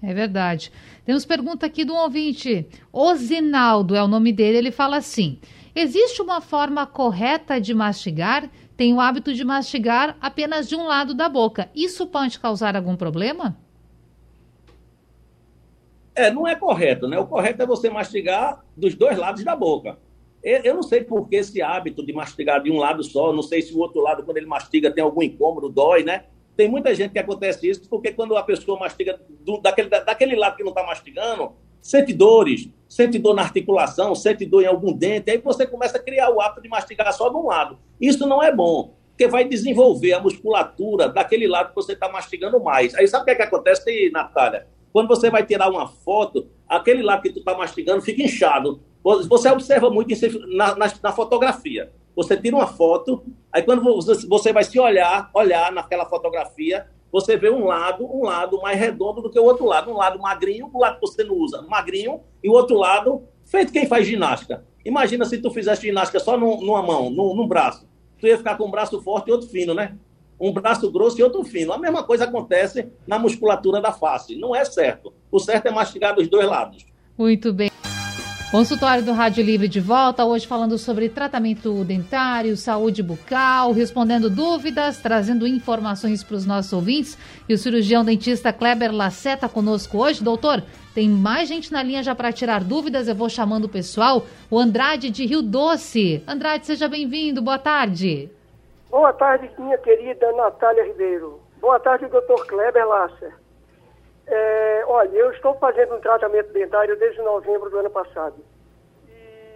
É 0.02 0.12
verdade. 0.12 0.72
Temos 1.04 1.24
pergunta 1.24 1.64
aqui 1.64 1.84
do 1.84 1.94
ouvinte. 1.94 2.66
Osinaldo 2.92 3.94
é 3.94 4.02
o 4.02 4.08
nome 4.08 4.32
dele. 4.32 4.58
Ele 4.58 4.70
fala 4.72 4.96
assim: 4.96 5.38
existe 5.74 6.20
uma 6.20 6.40
forma 6.40 6.84
correta 6.86 7.60
de 7.60 7.72
mastigar? 7.72 8.50
Tenho 8.76 8.96
o 8.96 9.00
hábito 9.00 9.32
de 9.32 9.44
mastigar 9.44 10.16
apenas 10.20 10.68
de 10.68 10.74
um 10.74 10.84
lado 10.86 11.14
da 11.14 11.28
boca. 11.28 11.70
Isso 11.72 12.06
pode 12.06 12.40
causar 12.40 12.74
algum 12.74 12.96
problema? 12.96 13.56
É, 16.14 16.30
não 16.30 16.48
é 16.48 16.56
correto, 16.56 17.06
né? 17.06 17.18
O 17.18 17.26
correto 17.26 17.62
é 17.62 17.66
você 17.66 17.88
mastigar 17.88 18.64
dos 18.76 18.94
dois 18.94 19.16
lados 19.16 19.44
da 19.44 19.54
boca. 19.54 19.98
Eu 20.42 20.74
não 20.74 20.82
sei 20.82 21.04
por 21.04 21.28
que 21.28 21.36
esse 21.36 21.62
hábito 21.62 22.04
de 22.04 22.12
mastigar 22.12 22.60
de 22.60 22.70
um 22.70 22.76
lado 22.76 23.04
só, 23.04 23.32
não 23.32 23.42
sei 23.42 23.62
se 23.62 23.72
o 23.72 23.78
outro 23.78 24.02
lado, 24.02 24.24
quando 24.24 24.38
ele 24.38 24.46
mastiga, 24.46 24.90
tem 24.90 25.02
algum 25.02 25.22
incômodo, 25.22 25.68
dói, 25.68 26.02
né? 26.02 26.24
Tem 26.56 26.68
muita 26.68 26.94
gente 26.94 27.12
que 27.12 27.18
acontece 27.18 27.68
isso, 27.68 27.88
porque 27.88 28.12
quando 28.12 28.36
a 28.36 28.42
pessoa 28.42 28.78
mastiga 28.78 29.20
do, 29.40 29.58
daquele, 29.58 29.88
daquele 29.88 30.36
lado 30.36 30.56
que 30.56 30.62
não 30.62 30.70
está 30.70 30.84
mastigando, 30.84 31.52
sente 31.80 32.12
dores, 32.12 32.68
sente 32.88 33.18
dor 33.18 33.34
na 33.34 33.42
articulação, 33.42 34.14
sente 34.14 34.46
dor 34.46 34.62
em 34.62 34.66
algum 34.66 34.92
dente, 34.92 35.30
aí 35.30 35.38
você 35.38 35.66
começa 35.66 35.96
a 35.96 36.02
criar 36.02 36.30
o 36.30 36.40
hábito 36.40 36.62
de 36.62 36.68
mastigar 36.68 37.12
só 37.12 37.28
de 37.28 37.36
um 37.36 37.46
lado. 37.46 37.78
Isso 38.00 38.26
não 38.26 38.42
é 38.42 38.54
bom, 38.54 38.94
porque 39.08 39.26
vai 39.26 39.44
desenvolver 39.44 40.12
a 40.12 40.20
musculatura 40.20 41.08
daquele 41.08 41.46
lado 41.46 41.70
que 41.70 41.74
você 41.74 41.92
está 41.92 42.08
mastigando 42.08 42.60
mais. 42.60 42.94
Aí 42.94 43.08
sabe 43.08 43.22
o 43.22 43.24
que, 43.24 43.30
é 43.32 43.34
que 43.34 43.42
acontece, 43.42 44.10
Natália? 44.10 44.66
Quando 44.92 45.08
você 45.08 45.30
vai 45.30 45.44
tirar 45.44 45.70
uma 45.70 45.88
foto, 45.88 46.48
aquele 46.68 47.02
lado 47.02 47.22
que 47.22 47.30
tu 47.30 47.38
está 47.38 47.56
mastigando 47.56 48.02
fica 48.02 48.22
inchado. 48.22 48.82
Você 49.02 49.50
observa 49.50 49.90
muito 49.90 50.14
na, 50.54 50.76
na, 50.76 50.92
na, 51.02 51.12
fotografia. 51.12 51.90
Você 52.14 52.36
tira 52.36 52.54
uma 52.54 52.66
foto, 52.66 53.24
aí 53.52 53.62
quando 53.62 53.82
você 54.28 54.52
vai 54.52 54.64
se 54.64 54.78
olhar, 54.78 55.30
olhar 55.34 55.70
naquela 55.72 56.06
fotografia, 56.06 56.86
você 57.12 57.36
vê 57.36 57.50
um 57.50 57.66
lado, 57.66 58.06
um 58.06 58.24
lado 58.24 58.58
mais 58.62 58.78
redondo 58.78 59.20
do 59.20 59.28
que 59.30 59.38
o 59.38 59.44
outro 59.44 59.66
lado. 59.66 59.90
Um 59.90 59.96
lado 59.96 60.18
magrinho, 60.18 60.70
o 60.72 60.80
lado 60.80 60.94
que 60.94 61.06
você 61.06 61.22
não 61.22 61.34
usa, 61.34 61.60
magrinho, 61.68 62.22
e 62.42 62.48
o 62.48 62.52
outro 62.52 62.76
lado, 62.76 63.24
feito 63.44 63.70
quem 63.70 63.86
faz 63.86 64.06
ginástica. 64.06 64.64
Imagina 64.82 65.26
se 65.26 65.36
tu 65.38 65.50
fizesse 65.50 65.82
ginástica 65.82 66.18
só 66.18 66.38
numa 66.38 66.82
mão, 66.82 67.10
num, 67.10 67.46
braço. 67.46 67.86
Tu 68.18 68.26
ia 68.26 68.38
ficar 68.38 68.56
com 68.56 68.66
um 68.66 68.70
braço 68.70 69.00
forte 69.02 69.28
e 69.28 69.32
outro 69.32 69.48
fino, 69.48 69.74
né? 69.74 69.96
Um 70.40 70.52
braço 70.52 70.90
grosso 70.90 71.20
e 71.20 71.22
outro 71.22 71.44
fino. 71.44 71.72
A 71.72 71.78
mesma 71.78 72.02
coisa 72.02 72.24
acontece 72.24 72.88
na 73.06 73.18
musculatura 73.18 73.80
da 73.80 73.92
face. 73.92 74.34
Não 74.36 74.56
é 74.56 74.64
certo. 74.64 75.12
O 75.30 75.38
certo 75.38 75.66
é 75.66 75.70
mastigar 75.70 76.14
dos 76.14 76.26
dois 76.28 76.48
lados. 76.48 76.84
Muito 77.16 77.52
bem. 77.52 77.70
Consultório 78.52 79.02
do 79.02 79.14
Rádio 79.14 79.42
Livre 79.42 79.66
de 79.66 79.80
volta, 79.80 80.26
hoje 80.26 80.46
falando 80.46 80.76
sobre 80.76 81.08
tratamento 81.08 81.82
dentário, 81.84 82.54
saúde 82.54 83.02
bucal, 83.02 83.72
respondendo 83.72 84.28
dúvidas, 84.28 84.98
trazendo 84.98 85.46
informações 85.46 86.22
para 86.22 86.36
os 86.36 86.44
nossos 86.44 86.70
ouvintes. 86.70 87.16
E 87.48 87.54
o 87.54 87.56
cirurgião 87.56 88.04
dentista 88.04 88.52
Kleber 88.52 88.94
Laceta 88.94 89.48
conosco 89.48 89.96
hoje. 89.96 90.22
Doutor, 90.22 90.62
tem 90.94 91.08
mais 91.08 91.48
gente 91.48 91.72
na 91.72 91.82
linha 91.82 92.02
já 92.02 92.14
para 92.14 92.30
tirar 92.30 92.62
dúvidas, 92.62 93.08
eu 93.08 93.14
vou 93.14 93.30
chamando 93.30 93.64
o 93.64 93.70
pessoal. 93.70 94.26
O 94.50 94.58
Andrade 94.58 95.08
de 95.08 95.24
Rio 95.24 95.40
Doce. 95.40 96.22
Andrade, 96.28 96.66
seja 96.66 96.86
bem-vindo, 96.86 97.40
boa 97.40 97.58
tarde. 97.58 98.30
Boa 98.90 99.14
tarde, 99.14 99.50
minha 99.58 99.78
querida 99.78 100.30
Natália 100.32 100.84
Ribeiro. 100.84 101.40
Boa 101.58 101.80
tarde, 101.80 102.06
doutor 102.06 102.46
Kleber 102.46 102.86
Laceta. 102.86 103.41
É, 104.26 104.84
olha, 104.86 105.16
eu 105.16 105.32
estou 105.32 105.54
fazendo 105.54 105.94
um 105.94 106.00
tratamento 106.00 106.52
dentário 106.52 106.96
desde 106.98 107.20
novembro 107.22 107.70
do 107.70 107.78
ano 107.78 107.90
passado. 107.90 108.36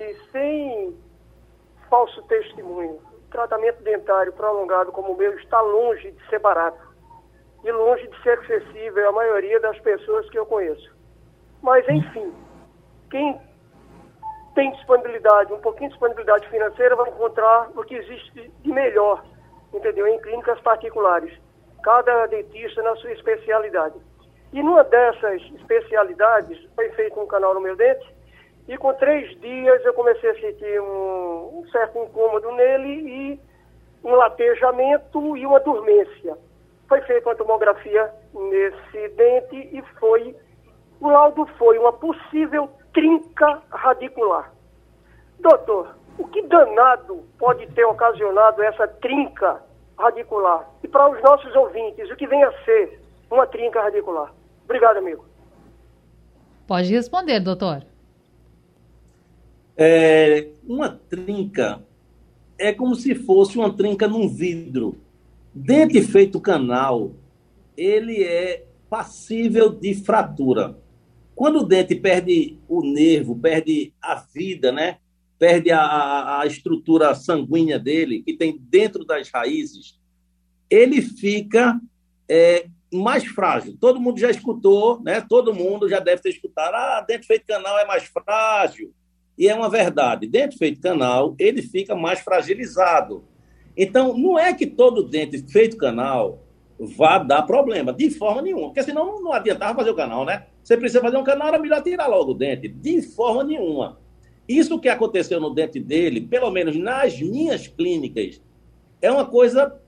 E 0.01 0.15
sem 0.31 0.97
falso 1.89 2.23
testemunho, 2.25 3.01
tratamento 3.31 3.83
dentário 3.83 4.33
prolongado 4.33 4.93
como 4.93 5.13
o 5.13 5.17
meu 5.17 5.33
está 5.39 5.61
longe 5.61 6.11
de 6.11 6.29
ser 6.29 6.41
barato 6.41 6.87
e 7.65 7.73
longe 7.73 8.07
de 8.07 8.23
ser 8.23 8.39
acessível 8.39 9.09
à 9.09 9.13
maioria 9.13 9.59
das 9.61 9.79
pessoas 9.81 10.29
que 10.31 10.39
eu 10.39 10.47
conheço. 10.47 10.95
Mas, 11.63 11.89
enfim, 11.89 12.33
quem 13.11 13.41
tem 14.55 14.71
disponibilidade, 14.73 15.53
um 15.53 15.61
pouquinho 15.61 15.91
de 15.91 15.95
disponibilidade 15.95 16.49
financeira, 16.49 16.97
vai 16.97 17.11
encontrar 17.11 17.71
o 17.77 17.85
que 17.85 17.95
existe 17.95 18.53
de 18.63 18.73
melhor, 18.73 19.25
entendeu? 19.73 20.07
Em 20.07 20.21
clínicas 20.21 20.61
particulares. 20.61 21.33
Cada 21.83 22.27
dentista 22.27 22.83
na 22.83 22.97
sua 22.97 23.13
especialidade. 23.13 23.95
E 24.53 24.63
numa 24.63 24.85
dessas 24.85 25.43
especialidades, 25.57 26.59
foi 26.75 26.89
feito 26.91 27.19
um 27.21 27.27
canal 27.27 27.55
no 27.55 27.61
meu 27.61 27.77
dente, 27.77 28.07
e 28.69 28.77
com 28.77 28.93
três 28.95 29.39
dias 29.41 29.85
eu 29.85 29.95
comecei 29.95 30.31
a 30.31 30.41
sentir 30.41 30.81
um, 30.81 31.61
um 31.61 31.69
certo 31.71 31.99
incômodo 31.99 32.51
nele 32.53 32.89
e 32.89 33.41
um 34.03 34.15
latejamento 34.15 35.37
e 35.37 35.47
uma 35.47 35.61
dormência. 35.61 36.37
Foi 36.89 37.01
feita 37.03 37.29
uma 37.29 37.37
tomografia 37.37 38.11
nesse 38.35 39.09
dente 39.11 39.57
e 39.73 39.83
foi, 39.99 40.37
o 41.01 41.09
laudo 41.09 41.47
foi 41.59 41.79
uma 41.79 41.93
possível 41.93 42.71
trinca 42.93 43.63
radicular. 43.71 44.53
Doutor, 45.39 45.95
o 46.19 46.27
que 46.29 46.43
danado 46.43 47.25
pode 47.39 47.67
ter 47.73 47.85
ocasionado 47.85 48.63
essa 48.63 48.89
trinca 48.89 49.61
radicular? 49.99 50.69
E 50.83 50.89
para 50.89 51.09
os 51.09 51.21
nossos 51.23 51.55
ouvintes, 51.55 52.11
o 52.11 52.17
que 52.17 52.27
vem 52.27 52.43
a 52.43 52.53
ser 52.65 53.01
uma 53.31 53.47
trinca 53.47 53.83
radicular. 53.83 54.35
Obrigado, 54.65 54.99
amigo. 54.99 55.25
Pode 56.67 56.91
responder, 56.91 57.41
doutor. 57.41 57.87
É, 59.77 60.49
uma 60.67 60.89
trinca 60.89 61.83
é 62.59 62.73
como 62.73 62.95
se 62.95 63.15
fosse 63.15 63.59
uma 63.59 63.75
trinca 63.75 64.09
num 64.09 64.29
vidro. 64.29 64.97
Dente 65.55 66.01
feito 66.03 66.41
canal, 66.41 67.13
ele 67.77 68.23
é 68.23 68.65
passível 68.89 69.71
de 69.71 69.95
fratura. 69.95 70.77
Quando 71.35 71.61
o 71.61 71.65
dente 71.65 71.95
perde 71.95 72.59
o 72.67 72.83
nervo, 72.83 73.39
perde 73.39 73.93
a 74.01 74.15
vida, 74.15 74.73
né? 74.73 74.99
Perde 75.39 75.71
a, 75.71 76.41
a 76.41 76.47
estrutura 76.47 77.15
sanguínea 77.15 77.79
dele, 77.79 78.23
que 78.23 78.33
tem 78.33 78.59
dentro 78.59 79.05
das 79.05 79.31
raízes, 79.31 79.99
ele 80.71 81.03
fica 81.03 81.79
é, 82.29 82.67
mais 82.93 83.25
frágil. 83.25 83.77
Todo 83.81 84.01
mundo 84.01 84.19
já 84.19 84.31
escutou, 84.31 85.01
né? 85.03 85.21
Todo 85.21 85.55
mundo 85.55 85.89
já 85.89 85.99
deve 85.99 86.23
ter 86.23 86.31
escutado. 86.31 86.75
Ah, 86.75 87.05
dente 87.07 87.27
feito 87.27 87.47
canal 87.47 87.79
é 87.79 87.85
mais 87.85 88.05
frágil. 88.05 88.93
E 89.39 89.49
é 89.49 89.55
uma 89.55 89.69
verdade. 89.69 90.27
Dente 90.27 90.57
feito 90.57 90.81
canal, 90.81 91.35
ele 91.39 91.63
fica 91.63 91.95
mais 91.95 92.21
fragilizado. 92.21 93.25
Então, 93.77 94.17
não 94.17 94.39
é 94.39 94.55
que 94.55 94.67
todo 94.67 95.03
dente 95.03 95.45
feito 95.51 95.77
canal 95.77 96.43
vá 96.79 97.19
dar 97.19 97.43
problema, 97.43 97.93
de 97.93 98.11
forma 98.11 98.43
nenhuma. 98.43 98.69
Porque 98.69 98.83
senão 98.83 99.21
não 99.21 99.33
adiantava 99.33 99.75
fazer 99.75 99.91
o 99.91 99.97
canal, 99.97 100.25
né? 100.25 100.47
Você 100.63 100.77
precisa 100.77 101.01
fazer 101.01 101.17
um 101.17 101.25
canal, 101.25 101.49
era 101.49 101.59
melhor 101.59 101.83
tirar 101.83 102.07
logo 102.07 102.33
o 102.33 102.35
dente. 102.35 102.69
De 102.69 103.03
forma 103.03 103.45
nenhuma. 103.45 103.99
Isso 104.49 104.79
que 104.79 104.89
aconteceu 104.89 105.41
no 105.41 105.55
dente 105.55 105.81
dele, 105.81 106.21
pelo 106.21 106.51
menos 106.51 106.77
nas 106.77 107.21
minhas 107.21 107.67
clínicas, 107.67 108.41
é 109.03 109.11
uma 109.11 109.25
coisa 109.25 109.79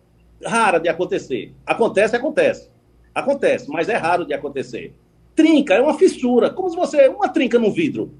rara 0.44 0.78
de 0.78 0.88
acontecer. 0.88 1.54
Acontece, 1.64 2.16
acontece. 2.16 2.70
Acontece, 3.14 3.68
mas 3.68 3.88
é 3.88 3.96
raro 3.96 4.24
de 4.24 4.34
acontecer. 4.34 4.94
Trinca 5.34 5.74
é 5.74 5.80
uma 5.80 5.98
fissura, 5.98 6.50
como 6.50 6.68
se 6.68 6.76
você. 6.76 7.08
Uma 7.08 7.28
trinca 7.28 7.58
no 7.58 7.72
vidro. 7.72 8.12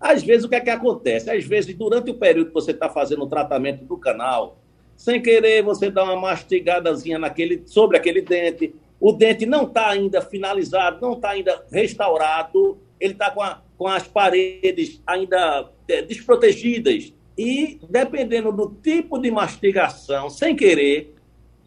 Às 0.00 0.22
vezes, 0.22 0.44
o 0.44 0.48
que 0.48 0.54
é 0.54 0.60
que 0.60 0.70
acontece? 0.70 1.30
Às 1.30 1.44
vezes, 1.44 1.74
durante 1.74 2.10
o 2.10 2.14
período 2.14 2.48
que 2.48 2.54
você 2.54 2.70
está 2.70 2.88
fazendo 2.88 3.24
o 3.24 3.26
tratamento 3.26 3.84
do 3.84 3.96
canal, 3.96 4.58
sem 4.96 5.20
querer, 5.20 5.62
você 5.62 5.90
dá 5.90 6.04
uma 6.04 6.16
mastigadazinha 6.16 7.18
naquele, 7.18 7.62
sobre 7.66 7.96
aquele 7.96 8.20
dente, 8.20 8.74
o 9.00 9.12
dente 9.12 9.46
não 9.46 9.64
está 9.64 9.90
ainda 9.90 10.20
finalizado, 10.20 11.00
não 11.00 11.14
está 11.14 11.30
ainda 11.30 11.64
restaurado, 11.70 12.78
ele 13.00 13.12
está 13.12 13.30
com, 13.30 13.42
com 13.76 13.86
as 13.86 14.06
paredes 14.06 15.00
ainda 15.06 15.70
é, 15.88 16.02
desprotegidas. 16.02 17.12
E, 17.36 17.78
dependendo 17.88 18.50
do 18.50 18.70
tipo 18.82 19.18
de 19.18 19.30
mastigação, 19.30 20.28
sem 20.28 20.56
querer, 20.56 21.14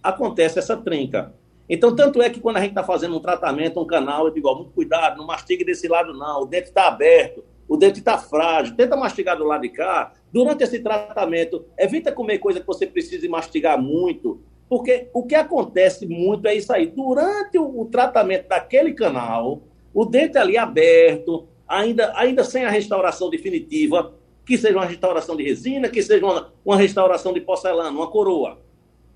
acontece 0.03 0.59
essa 0.59 0.75
trinca. 0.75 1.33
Então, 1.69 1.95
tanto 1.95 2.21
é 2.21 2.29
que 2.29 2.39
quando 2.39 2.57
a 2.57 2.59
gente 2.59 2.71
está 2.71 2.83
fazendo 2.83 3.15
um 3.15 3.19
tratamento, 3.19 3.79
um 3.79 3.85
canal, 3.85 4.25
eu 4.25 4.33
digo, 4.33 4.49
ó, 4.49 4.55
muito 4.55 4.71
cuidado, 4.71 5.17
não 5.17 5.25
mastigue 5.25 5.63
desse 5.63 5.87
lado 5.87 6.13
não, 6.13 6.41
o 6.41 6.45
dente 6.45 6.67
está 6.67 6.87
aberto, 6.87 7.43
o 7.67 7.77
dente 7.77 7.99
está 7.99 8.17
frágil, 8.17 8.75
tenta 8.75 8.97
mastigar 8.97 9.37
do 9.37 9.45
lado 9.45 9.61
de 9.61 9.69
cá. 9.69 10.11
Durante 10.31 10.63
esse 10.63 10.79
tratamento, 10.79 11.65
evita 11.77 12.11
comer 12.11 12.39
coisa 12.39 12.59
que 12.59 12.67
você 12.67 12.85
precise 12.85 13.27
mastigar 13.29 13.81
muito, 13.81 14.41
porque 14.67 15.09
o 15.13 15.23
que 15.23 15.35
acontece 15.35 16.05
muito 16.05 16.47
é 16.47 16.55
isso 16.55 16.73
aí. 16.73 16.87
Durante 16.87 17.57
o, 17.57 17.81
o 17.81 17.85
tratamento 17.85 18.49
daquele 18.49 18.93
canal, 18.93 19.61
o 19.93 20.05
dente 20.05 20.37
ali 20.37 20.57
aberto, 20.57 21.47
ainda, 21.67 22.11
ainda 22.15 22.43
sem 22.43 22.65
a 22.65 22.69
restauração 22.69 23.29
definitiva, 23.29 24.13
que 24.45 24.57
seja 24.57 24.75
uma 24.75 24.85
restauração 24.85 25.37
de 25.37 25.43
resina, 25.43 25.87
que 25.87 26.01
seja 26.01 26.25
uma, 26.25 26.53
uma 26.65 26.75
restauração 26.75 27.31
de 27.31 27.39
porcelana, 27.39 27.89
uma 27.89 28.09
coroa. 28.09 28.59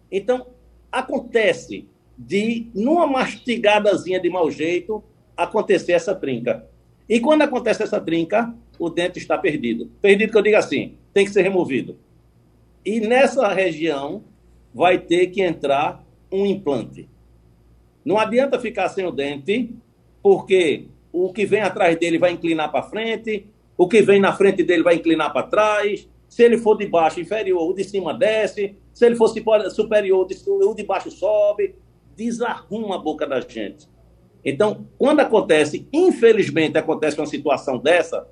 Então, 0.10 0.48
acontece 0.92 1.90
de, 2.18 2.68
numa 2.74 3.08
mastigadazinha 3.08 4.20
de 4.20 4.30
mau 4.30 4.50
jeito, 4.50 5.04
acontecer 5.36 5.94
essa 5.94 6.16
trinca. 6.16 6.68
E 7.08 7.20
quando 7.20 7.44
acontece 7.44 7.84
essa 7.84 8.00
trinca, 8.00 8.54
o 8.80 8.90
dente 8.90 9.20
está 9.20 9.38
perdido. 9.38 9.92
Perdido 10.02 10.32
que 10.32 10.38
eu 10.38 10.42
digo 10.42 10.58
assim, 10.58 10.98
tem 11.14 11.26
que 11.26 11.32
ser 11.32 11.42
removido. 11.42 11.98
E 12.86 13.00
nessa 13.00 13.48
região, 13.48 14.24
vai 14.74 14.98
ter 15.00 15.28
que 15.28 15.42
entrar 15.42 16.06
um 16.32 16.46
implante. 16.46 17.10
Não 18.04 18.18
adianta 18.18 18.60
ficar 18.60 18.90
sem 18.90 19.06
o 19.06 19.12
dente, 19.12 19.74
porque 20.22 20.88
o 21.12 21.32
que 21.32 21.46
vem 21.46 21.62
atrás 21.62 21.98
dele 21.98 22.18
vai 22.18 22.32
inclinar 22.32 22.72
para 22.72 22.84
frente, 22.84 23.48
o 23.78 23.88
que 23.88 24.02
vem 24.02 24.20
na 24.20 24.34
frente 24.34 24.64
dele 24.64 24.84
vai 24.84 24.96
inclinar 24.96 25.32
para 25.32 25.48
trás. 25.48 26.08
Se 26.28 26.44
ele 26.44 26.58
for 26.58 26.78
de 26.78 26.86
baixo, 26.86 27.20
inferior, 27.20 27.70
o 27.70 27.74
de 27.74 27.84
cima 27.84 28.14
desce. 28.14 28.76
Se 28.94 29.06
ele 29.06 29.16
for 29.16 29.30
superior, 29.70 30.28
o 30.48 30.74
de 30.74 30.84
baixo 30.84 31.12
sobe. 31.12 31.76
Desarruma 32.16 32.96
a 32.96 33.00
boca 33.00 33.28
da 33.28 33.40
gente. 33.40 33.88
Então, 34.44 34.88
quando 34.98 35.22
acontece, 35.22 35.88
infelizmente, 35.92 36.78
acontece 36.78 37.18
uma 37.20 37.26
situação 37.26 37.80
dessa, 37.80 38.28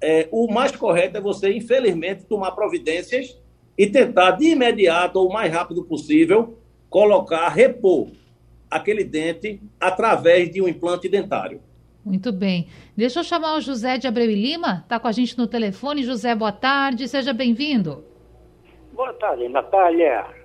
é, 0.00 0.28
o 0.30 0.52
mais 0.52 0.74
correto 0.74 1.16
é 1.16 1.20
você, 1.20 1.52
infelizmente, 1.52 2.24
tomar 2.24 2.52
providências 2.52 3.38
e 3.76 3.86
tentar 3.86 4.32
de 4.32 4.48
imediato 4.50 5.18
ou 5.18 5.28
o 5.28 5.32
mais 5.32 5.52
rápido 5.52 5.84
possível 5.84 6.58
colocar, 6.88 7.48
repor 7.48 8.08
aquele 8.70 9.04
dente 9.04 9.60
através 9.78 10.50
de 10.50 10.60
um 10.60 10.68
implante 10.68 11.08
dentário. 11.08 11.60
Muito 12.04 12.32
bem. 12.32 12.68
Deixa 12.96 13.20
eu 13.20 13.24
chamar 13.24 13.56
o 13.56 13.60
José 13.60 13.98
de 13.98 14.06
Abreu 14.06 14.30
e 14.30 14.34
Lima, 14.34 14.80
está 14.82 14.98
com 14.98 15.08
a 15.08 15.12
gente 15.12 15.36
no 15.36 15.46
telefone. 15.46 16.02
José, 16.02 16.34
boa 16.34 16.52
tarde, 16.52 17.06
seja 17.06 17.32
bem-vindo. 17.32 18.04
Boa 18.92 19.12
tarde, 19.14 19.48
Natália. 19.48 20.39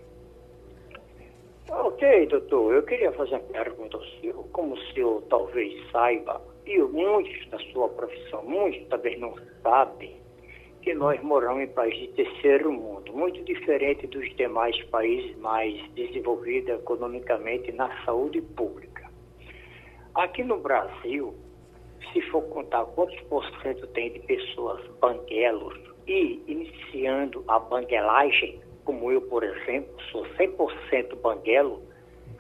Ok, 1.68 2.28
doutor, 2.28 2.76
eu 2.76 2.84
queria 2.84 3.12
fazer 3.14 3.36
uma 3.36 3.40
pergunta 3.40 3.98
ao 3.98 4.04
senhor. 4.04 4.44
Como 4.52 4.76
o 4.76 4.82
senhor 4.94 5.22
talvez 5.24 5.74
saiba, 5.92 6.40
e 6.66 6.78
muitos 6.80 7.48
da 7.50 7.58
sua 7.72 7.90
profissão, 7.90 8.44
muitos 8.44 8.88
talvez 8.88 9.20
não 9.20 9.34
sabem, 9.64 10.16
que 10.84 10.94
nós 10.94 11.20
moramos 11.24 11.64
em 11.64 11.68
países 11.68 12.00
de 12.02 12.08
terceiro 12.10 12.72
mundo, 12.72 13.12
muito 13.12 13.44
diferente 13.44 14.06
dos 14.06 14.36
demais 14.36 14.80
países 14.86 15.36
mais 15.38 15.76
desenvolvidos 15.94 16.70
economicamente 16.70 17.72
na 17.72 17.90
saúde 18.06 18.42
pública. 18.42 19.10
Aqui 20.14 20.44
no 20.44 20.60
Brasil, 20.60 21.34
se 22.14 22.22
for 22.30 22.44
contar 22.50 22.86
quantos 22.86 23.20
por 23.22 23.44
cento 23.62 23.88
tem 23.88 24.14
de 24.14 24.20
pessoas 24.20 24.86
banguelos 25.02 25.76
e 26.08 26.44
iniciando 26.48 27.44
a 27.48 27.58
banguelagem, 27.58 28.62
como 28.86 29.12
eu, 29.12 29.22
por 29.22 29.44
exemplo, 29.44 29.94
sou 30.12 30.26
100% 30.38 31.16
banguelo, 31.22 31.82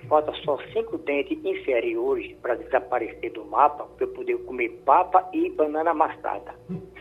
falta 0.07 0.31
só 0.43 0.57
cinco 0.71 0.97
dentes 0.99 1.43
inferiores 1.43 2.33
para 2.37 2.55
desaparecer 2.55 3.33
do 3.33 3.43
mapa, 3.43 3.85
para 3.85 4.05
eu 4.05 4.13
poder 4.13 4.37
comer 4.45 4.69
papa 4.85 5.27
e 5.33 5.49
banana 5.49 5.91
amassada 5.91 6.55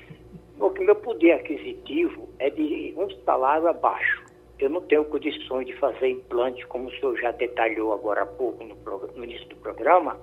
porque 0.59 0.85
meu 0.85 0.97
poder 0.97 1.33
aquisitivo 1.33 2.29
é 2.39 2.51
de 2.51 2.95
um 2.97 3.09
salário 3.25 3.67
abaixo. 3.69 4.25
Eu 4.59 4.71
não 4.71 4.81
tenho 4.83 5.05
condições 5.05 5.67
de 5.67 5.73
fazer 5.75 6.09
implante, 6.09 6.65
como 6.67 6.89
o 6.89 6.93
senhor 6.93 7.19
já 7.19 7.33
detalhou 7.33 7.93
agora 7.93 8.23
há 8.23 8.27
pouco 8.27 8.65
no, 8.65 8.75
no 9.17 9.25
início 9.25 9.47
do 9.49 9.57
programa, 9.57 10.19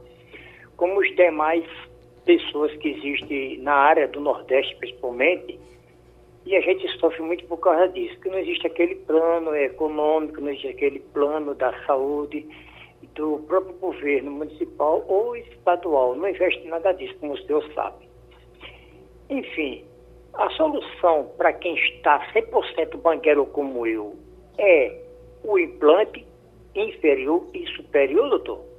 como 0.77 0.99
os 0.99 1.15
demais 1.15 1.65
pessoas 2.25 2.75
que 2.77 2.89
existem 2.89 3.57
na 3.59 3.73
área 3.73 4.07
do 4.07 4.19
Nordeste, 4.19 4.75
principalmente, 4.77 5.59
e 6.45 6.55
a 6.55 6.61
gente 6.61 6.87
sofre 6.99 7.21
muito 7.21 7.45
por 7.45 7.57
causa 7.57 7.87
disso, 7.89 8.19
que 8.19 8.29
não 8.29 8.39
existe 8.39 8.65
aquele 8.65 8.95
plano 8.95 9.55
econômico, 9.55 10.41
não 10.41 10.49
existe 10.49 10.69
aquele 10.69 10.99
plano 10.99 11.53
da 11.53 11.71
saúde 11.85 12.47
do 13.15 13.39
próprio 13.47 13.75
governo 13.75 14.31
municipal 14.31 15.03
ou 15.07 15.35
estadual. 15.35 16.15
Não 16.15 16.27
investe 16.27 16.67
nada 16.67 16.91
disso, 16.93 17.15
como 17.19 17.33
o 17.33 17.37
senhor 17.37 17.63
sabe. 17.73 18.07
Enfim, 19.29 19.83
a 20.33 20.49
solução 20.51 21.31
para 21.37 21.53
quem 21.53 21.75
está 21.75 22.31
100% 22.33 22.97
banqueiro 22.97 23.45
como 23.45 23.85
eu 23.85 24.15
é 24.57 24.97
o 25.43 25.57
implante 25.59 26.25
inferior 26.75 27.45
e 27.53 27.65
superior, 27.67 28.29
doutor? 28.29 28.70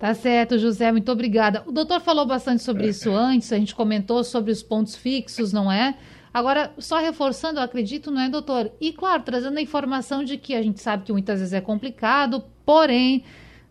Tá 0.00 0.14
certo, 0.14 0.58
José, 0.58 0.90
muito 0.90 1.12
obrigada. 1.12 1.62
O 1.66 1.72
doutor 1.72 2.00
falou 2.00 2.24
bastante 2.24 2.62
sobre 2.62 2.88
isso 2.88 3.10
antes, 3.10 3.52
a 3.52 3.58
gente 3.58 3.74
comentou 3.74 4.24
sobre 4.24 4.50
os 4.50 4.62
pontos 4.62 4.96
fixos, 4.96 5.52
não 5.52 5.70
é? 5.70 5.94
Agora, 6.32 6.72
só 6.78 6.98
reforçando, 6.98 7.60
eu 7.60 7.64
acredito, 7.64 8.10
não 8.10 8.22
é, 8.22 8.30
doutor? 8.30 8.72
E, 8.80 8.94
claro, 8.94 9.22
trazendo 9.22 9.58
a 9.58 9.60
informação 9.60 10.24
de 10.24 10.38
que 10.38 10.54
a 10.54 10.62
gente 10.62 10.80
sabe 10.80 11.04
que 11.04 11.12
muitas 11.12 11.40
vezes 11.40 11.52
é 11.52 11.60
complicado, 11.60 12.42
porém, 12.64 13.24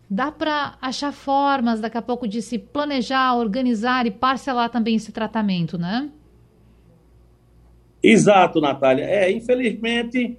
dá 0.08 0.30
para 0.30 0.78
achar 0.80 1.12
formas 1.12 1.80
daqui 1.80 1.98
a 1.98 2.02
pouco 2.02 2.28
de 2.28 2.40
se 2.40 2.60
planejar, 2.60 3.34
organizar 3.34 4.06
e 4.06 4.12
parcelar 4.12 4.70
também 4.70 4.94
esse 4.94 5.10
tratamento, 5.10 5.76
né? 5.76 6.10
Exato, 8.00 8.60
Natália. 8.60 9.02
É, 9.02 9.32
infelizmente, 9.32 10.38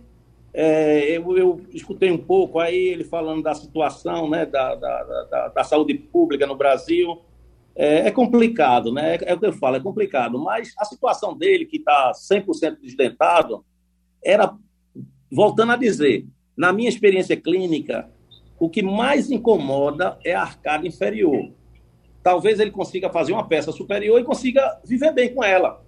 é, 0.53 1.17
eu, 1.17 1.37
eu, 1.37 1.61
escutei 1.71 2.11
um 2.11 2.17
pouco 2.17 2.59
aí 2.59 2.75
ele 2.75 3.03
falando 3.03 3.41
da 3.41 3.53
situação 3.53 4.29
né, 4.29 4.45
da, 4.45 4.75
da, 4.75 5.03
da, 5.03 5.47
da 5.49 5.63
saúde 5.63 5.93
pública 5.93 6.45
no 6.45 6.55
Brasil. 6.55 7.21
É, 7.73 8.07
é, 8.07 8.11
complicado, 8.11 8.91
né? 8.91 9.15
É, 9.15 9.31
é 9.31 9.33
o 9.33 9.39
que 9.39 9.45
eu 9.45 9.53
falo, 9.53 9.77
é 9.77 9.79
complicado. 9.79 10.37
Mas 10.37 10.73
a 10.77 10.83
situação 10.83 11.37
dele, 11.37 11.65
que 11.65 11.77
está 11.77 12.11
100% 12.11 12.77
desdentado, 12.81 13.63
era, 14.23 14.53
voltando 15.31 15.71
a 15.71 15.77
dizer, 15.77 16.27
na 16.55 16.73
minha 16.73 16.89
experiência 16.89 17.37
clínica, 17.37 18.09
o 18.59 18.69
que 18.69 18.83
mais 18.83 19.31
incomoda 19.31 20.19
é 20.23 20.35
a 20.35 20.41
arcada 20.41 20.85
inferior. 20.85 21.51
Talvez 22.21 22.59
ele 22.59 22.71
consiga 22.71 23.09
fazer 23.09 23.31
uma 23.31 23.47
peça 23.47 23.71
superior 23.71 24.19
e 24.19 24.23
consiga 24.23 24.79
viver 24.85 25.13
bem 25.13 25.33
com 25.33 25.43
ela. 25.43 25.81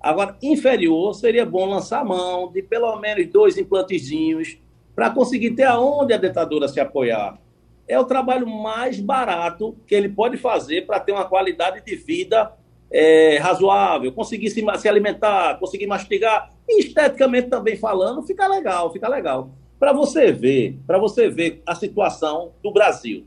Agora, 0.00 0.36
inferior, 0.42 1.14
seria 1.14 1.44
bom 1.44 1.66
lançar 1.66 2.00
a 2.00 2.04
mão 2.04 2.50
de 2.50 2.62
pelo 2.62 2.96
menos 2.98 3.26
dois 3.26 3.58
implantezinhos 3.58 4.58
para 4.94 5.10
conseguir 5.10 5.50
ter 5.52 5.64
aonde 5.64 6.12
a 6.12 6.16
dentadura 6.16 6.68
se 6.68 6.80
apoiar. 6.80 7.38
É 7.86 7.98
o 7.98 8.04
trabalho 8.04 8.46
mais 8.46 8.98
barato 9.00 9.76
que 9.86 9.94
ele 9.94 10.08
pode 10.08 10.36
fazer 10.36 10.86
para 10.86 11.00
ter 11.00 11.12
uma 11.12 11.24
qualidade 11.24 11.84
de 11.84 11.96
vida 11.96 12.52
é, 12.90 13.38
razoável, 13.38 14.12
conseguir 14.12 14.50
se, 14.50 14.64
se 14.78 14.88
alimentar, 14.88 15.58
conseguir 15.58 15.86
mastigar, 15.86 16.52
e 16.68 16.80
esteticamente 16.80 17.48
também 17.48 17.76
falando, 17.76 18.22
fica 18.22 18.46
legal, 18.46 18.92
fica 18.92 19.08
legal 19.08 19.50
para 19.80 19.94
você 19.94 20.30
ver, 20.30 20.78
para 20.86 20.98
você 20.98 21.30
ver 21.30 21.62
a 21.66 21.74
situação 21.74 22.52
do 22.62 22.70
Brasil. 22.70 23.26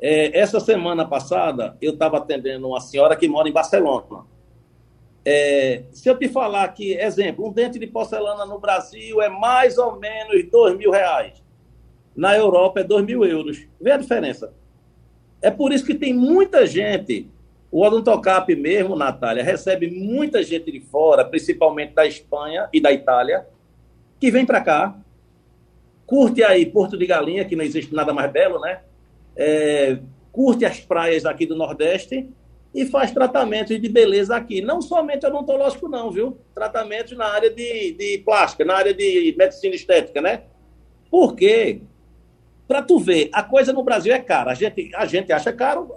É, 0.00 0.38
essa 0.38 0.60
semana 0.60 1.04
passada 1.04 1.76
eu 1.82 1.94
estava 1.94 2.18
atendendo 2.18 2.68
uma 2.68 2.80
senhora 2.80 3.16
que 3.16 3.26
mora 3.26 3.48
em 3.48 3.52
Barcelona. 3.52 4.24
É, 5.24 5.84
se 5.90 6.08
eu 6.08 6.18
te 6.18 6.28
falar 6.28 6.68
que, 6.68 6.92
exemplo, 6.94 7.48
um 7.48 7.52
dente 7.52 7.78
de 7.78 7.86
porcelana 7.86 8.44
no 8.44 8.58
Brasil 8.58 9.22
é 9.22 9.28
mais 9.28 9.78
ou 9.78 9.98
menos 9.98 10.44
dois 10.50 10.76
mil 10.76 10.90
reais. 10.90 11.42
Na 12.14 12.36
Europa 12.36 12.80
é 12.80 12.84
dois 12.84 13.04
mil 13.04 13.24
euros. 13.24 13.66
Vê 13.80 13.92
a 13.92 13.96
diferença. 13.96 14.52
É 15.40 15.50
por 15.50 15.72
isso 15.72 15.84
que 15.84 15.94
tem 15.94 16.12
muita 16.12 16.66
gente. 16.66 17.28
O 17.70 17.84
Odontocap 17.84 18.54
mesmo, 18.54 18.94
Natália, 18.94 19.42
recebe 19.42 19.90
muita 19.90 20.42
gente 20.42 20.70
de 20.70 20.80
fora, 20.80 21.24
principalmente 21.24 21.92
da 21.92 22.06
Espanha 22.06 22.68
e 22.72 22.80
da 22.80 22.92
Itália, 22.92 23.46
que 24.20 24.30
vem 24.30 24.46
para 24.46 24.60
cá 24.60 24.96
curte 26.06 26.42
aí 26.42 26.66
Porto 26.66 26.96
de 26.96 27.06
Galinha, 27.06 27.44
que 27.44 27.56
não 27.56 27.64
existe 27.64 27.94
nada 27.94 28.12
mais 28.12 28.30
belo, 28.30 28.60
né? 28.60 28.80
É, 29.36 29.98
curte 30.30 30.64
as 30.64 30.80
praias 30.80 31.24
aqui 31.24 31.46
do 31.46 31.56
Nordeste 31.56 32.28
e 32.74 32.84
faz 32.86 33.12
tratamentos 33.12 33.80
de 33.80 33.88
beleza 33.88 34.34
aqui. 34.34 34.60
Não 34.60 34.82
somente 34.82 35.24
odontológico, 35.24 35.88
não, 35.88 36.10
viu? 36.10 36.36
Tratamentos 36.54 37.16
na 37.16 37.26
área 37.26 37.48
de, 37.48 37.92
de 37.92 38.18
plástica, 38.24 38.64
na 38.64 38.74
área 38.74 38.92
de 38.92 39.34
medicina 39.38 39.74
estética, 39.74 40.20
né? 40.20 40.42
Porque 41.10 41.82
Para 42.66 42.82
tu 42.82 42.98
ver, 42.98 43.28
a 43.32 43.42
coisa 43.42 43.72
no 43.72 43.82
Brasil 43.84 44.12
é 44.12 44.18
cara. 44.18 44.50
A 44.50 44.54
gente, 44.54 44.90
a 44.94 45.06
gente 45.06 45.32
acha 45.32 45.52
caro, 45.52 45.92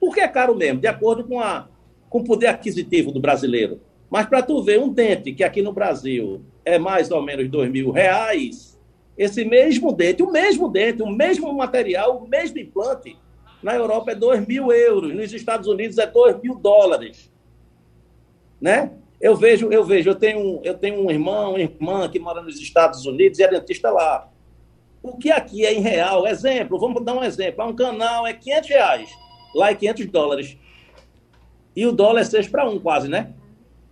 porque 0.00 0.20
é 0.20 0.28
caro 0.28 0.54
mesmo, 0.54 0.80
de 0.80 0.86
acordo 0.86 1.24
com, 1.24 1.40
a, 1.40 1.68
com 2.10 2.18
o 2.18 2.24
poder 2.24 2.48
aquisitivo 2.48 3.12
do 3.12 3.20
brasileiro. 3.20 3.80
Mas 4.10 4.26
para 4.26 4.42
tu 4.42 4.62
ver, 4.62 4.80
um 4.80 4.88
dente 4.88 5.32
que 5.32 5.44
aqui 5.44 5.62
no 5.62 5.72
Brasil 5.72 6.42
é 6.64 6.78
mais 6.78 7.10
ou 7.10 7.22
menos 7.22 7.48
dois 7.48 7.70
mil 7.70 7.90
reais, 7.90 8.78
esse 9.16 9.44
mesmo 9.44 9.92
dente, 9.92 10.22
o 10.22 10.30
mesmo 10.30 10.68
dente, 10.68 11.02
o 11.02 11.10
mesmo 11.10 11.52
material, 11.52 12.18
o 12.18 12.28
mesmo 12.28 12.58
implante, 12.58 13.16
na 13.62 13.74
Europa 13.74 14.12
é 14.12 14.14
dois 14.14 14.46
mil 14.46 14.72
euros, 14.72 15.14
nos 15.14 15.32
Estados 15.32 15.66
Unidos 15.66 15.98
é 15.98 16.06
dois 16.06 16.40
mil 16.40 16.54
dólares. 16.54 17.32
Né? 18.60 18.92
Eu 19.20 19.36
vejo, 19.36 19.70
eu 19.72 19.84
vejo, 19.84 20.10
eu 20.10 20.14
tenho, 20.14 20.60
eu 20.62 20.74
tenho 20.74 21.04
um 21.04 21.10
irmão, 21.10 21.50
uma 21.50 21.60
irmã 21.60 22.08
que 22.08 22.18
mora 22.18 22.40
nos 22.40 22.60
Estados 22.60 23.04
Unidos 23.04 23.38
e 23.38 23.42
é 23.42 23.48
dentista 23.48 23.90
lá. 23.90 24.30
O 25.02 25.16
que 25.16 25.30
aqui 25.30 25.64
é 25.64 25.72
em 25.72 25.80
real, 25.80 26.26
exemplo, 26.26 26.78
vamos 26.78 27.04
dar 27.04 27.14
um 27.14 27.24
exemplo, 27.24 27.64
um 27.64 27.74
canal 27.74 28.26
é 28.26 28.32
500 28.32 28.68
reais, 28.68 29.10
lá 29.54 29.70
é 29.70 29.74
500 29.74 30.06
dólares. 30.06 30.56
E 31.74 31.86
o 31.86 31.92
dólar 31.92 32.20
é 32.20 32.24
6 32.24 32.48
para 32.48 32.68
1 32.68 32.78
quase, 32.80 33.08
né? 33.08 33.32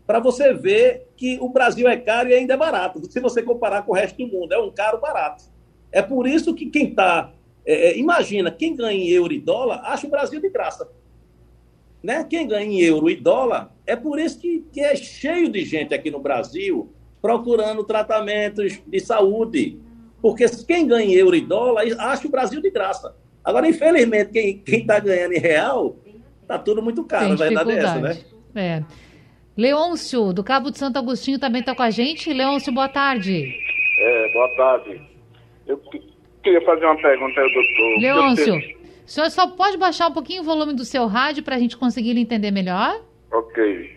Para 0.07 0.21
você 0.21 0.53
ver 0.53 1.09
que 1.17 1.39
o 1.41 1.49
Brasil 1.49 1.89
é 1.89 1.97
caro 1.97 2.29
e 2.29 2.35
ainda 2.35 2.55
é 2.55 2.57
barato, 2.57 3.05
se 3.11 3.21
você 3.21 3.43
comparar 3.43 3.83
com 3.83 3.93
o 3.93 3.95
resto 3.95 4.17
do 4.17 4.27
mundo, 4.27 4.53
é 4.53 4.59
um 4.59 4.71
caro 4.71 5.01
barato. 5.01 5.45
É 5.91 6.03
por 6.03 6.27
isso 6.27 6.55
que 6.55 6.67
quem 6.67 6.89
está, 6.89 7.33
é, 7.67 7.89
é, 7.89 7.99
imagina, 7.99 8.51
quem 8.51 8.77
ganha 8.77 8.97
em 8.97 9.09
euro 9.09 9.33
e 9.33 9.41
dólar, 9.41 9.83
acha 9.85 10.07
o 10.07 10.11
Brasil 10.11 10.41
de 10.41 10.49
graça. 10.49 10.89
Né? 12.03 12.25
Quem 12.25 12.47
ganha 12.47 12.65
em 12.65 12.81
euro 12.81 13.11
e 13.11 13.17
dólar, 13.17 13.75
é 13.85 13.97
por 13.97 14.21
isso 14.21 14.39
que, 14.39 14.65
que 14.73 14.81
é 14.81 14.95
cheio 14.95 15.49
de 15.51 15.65
gente 15.65 15.93
aqui 15.93 16.11
no 16.11 16.21
Brasil 16.21 16.93
procurando 17.21 17.83
tratamentos 17.83 18.81
de 18.87 19.01
saúde. 19.01 19.81
Porque 20.23 20.47
quem 20.65 20.87
ganha 20.87 21.05
em 21.05 21.15
euro 21.15 21.35
e 21.35 21.41
dólar 21.41 21.85
acha 21.99 22.29
o 22.29 22.31
Brasil 22.31 22.63
de 22.63 22.71
graça. 22.71 23.17
Agora, 23.43 23.69
infelizmente, 23.69 24.31
quem 24.31 24.63
está 24.67 25.01
ganhando 25.01 25.33
em 25.33 25.41
real, 25.41 25.97
está 26.43 26.59
tudo 26.59 26.81
muito 26.81 27.03
caro, 27.03 27.33
a 27.33 27.37
verdade 27.37 27.73
é 27.73 27.79
essa, 27.79 28.01
né? 28.01 28.19
É. 28.55 28.83
Leôncio, 29.57 30.33
do 30.33 30.45
Cabo 30.45 30.71
de 30.71 30.79
Santo 30.79 30.99
Agostinho, 30.99 31.39
também 31.39 31.61
está 31.61 31.75
com 31.75 31.83
a 31.83 31.91
gente. 31.91 32.33
Leôncio, 32.33 32.73
boa 32.73 32.89
tarde. 32.89 33.55
É, 33.99 34.33
boa 34.33 34.57
tarde. 34.57 35.01
Eu 35.67 35.81
queria 36.47 36.61
fazer 36.61 36.85
uma 36.85 36.97
pergunta 36.97 37.41
ao 37.41 37.49
doutor. 37.51 38.01
Leôncio, 38.01 38.55
o 39.05 39.09
senhor 39.09 39.31
só 39.31 39.49
pode 39.49 39.77
baixar 39.77 40.09
um 40.09 40.13
pouquinho 40.13 40.43
o 40.43 40.45
volume 40.45 40.75
do 40.75 40.85
seu 40.85 41.07
rádio 41.07 41.43
para 41.43 41.57
a 41.57 41.59
gente 41.59 41.77
conseguir 41.77 42.17
entender 42.17 42.53
melhor? 42.53 43.01
Ok. 43.33 43.91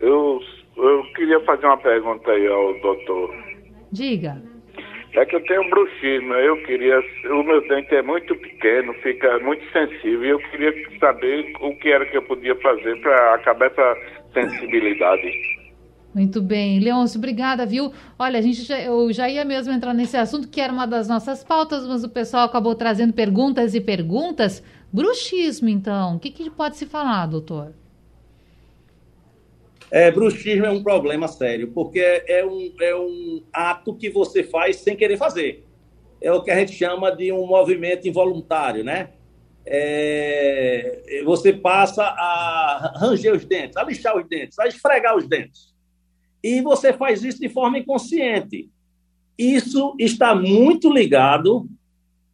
Eu, 0.00 0.40
eu 0.76 1.02
queria 1.14 1.40
fazer 1.40 1.66
uma 1.66 1.78
pergunta 1.78 2.30
aí 2.30 2.46
ao 2.46 2.80
doutor. 2.80 3.34
Diga. 3.90 4.40
É 5.14 5.26
que 5.26 5.36
eu 5.36 5.44
tenho 5.44 5.68
bruxismo, 5.68 6.32
eu 6.34 6.56
queria. 6.62 6.98
O 7.30 7.42
meu 7.42 7.60
dente 7.68 7.94
é 7.94 8.00
muito 8.00 8.34
pequeno, 8.36 8.94
fica 8.94 9.38
muito 9.40 9.62
sensível, 9.70 10.24
e 10.24 10.28
eu 10.28 10.38
queria 10.38 10.72
saber 10.98 11.52
o 11.60 11.76
que 11.76 11.90
era 11.90 12.06
que 12.06 12.16
eu 12.16 12.22
podia 12.22 12.54
fazer 12.56 12.98
para 13.00 13.34
acabar 13.34 13.66
essa 13.66 13.96
sensibilidade. 14.32 15.30
Muito 16.14 16.42
bem. 16.42 16.78
Leôncio, 16.78 17.16
obrigada, 17.16 17.64
viu? 17.64 17.92
Olha, 18.18 18.38
a 18.38 18.42
gente 18.42 18.62
já, 18.62 18.78
eu 18.80 19.10
já 19.12 19.30
ia 19.30 19.44
mesmo 19.44 19.72
entrar 19.72 19.94
nesse 19.94 20.16
assunto, 20.16 20.48
que 20.48 20.60
era 20.60 20.72
uma 20.72 20.86
das 20.86 21.08
nossas 21.08 21.42
pautas, 21.42 21.86
mas 21.86 22.04
o 22.04 22.08
pessoal 22.08 22.44
acabou 22.44 22.74
trazendo 22.74 23.14
perguntas 23.14 23.74
e 23.74 23.80
perguntas. 23.80 24.62
Bruxismo, 24.92 25.70
então. 25.70 26.16
O 26.16 26.20
que, 26.20 26.30
que 26.30 26.50
pode 26.50 26.76
se 26.76 26.84
falar, 26.84 27.26
doutor? 27.26 27.72
É, 29.90 30.10
bruxismo 30.10 30.66
é 30.66 30.70
um 30.70 30.82
problema 30.82 31.28
sério, 31.28 31.68
porque 31.68 32.00
é 32.26 32.44
um, 32.44 32.72
é 32.80 32.94
um 32.94 33.42
ato 33.52 33.94
que 33.94 34.10
você 34.10 34.42
faz 34.42 34.76
sem 34.76 34.94
querer 34.94 35.16
fazer. 35.16 35.64
É 36.20 36.30
o 36.30 36.42
que 36.42 36.50
a 36.50 36.58
gente 36.58 36.72
chama 36.72 37.10
de 37.10 37.32
um 37.32 37.46
movimento 37.46 38.06
involuntário, 38.06 38.84
né? 38.84 39.10
É, 39.64 41.22
você 41.24 41.52
passa 41.52 42.02
a 42.02 42.94
ranger 42.96 43.34
os 43.34 43.44
dentes, 43.44 43.76
a 43.76 43.84
lixar 43.84 44.16
os 44.16 44.26
dentes, 44.28 44.58
a 44.58 44.66
esfregar 44.66 45.16
os 45.16 45.26
dentes 45.26 45.71
e 46.42 46.60
você 46.60 46.92
faz 46.92 47.22
isso 47.22 47.40
de 47.40 47.48
forma 47.48 47.78
inconsciente. 47.78 48.70
Isso 49.38 49.94
está 49.98 50.34
muito 50.34 50.92
ligado 50.92 51.68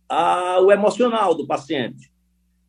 ao 0.09 0.71
emocional 0.73 1.35
do 1.35 1.47
paciente. 1.47 2.11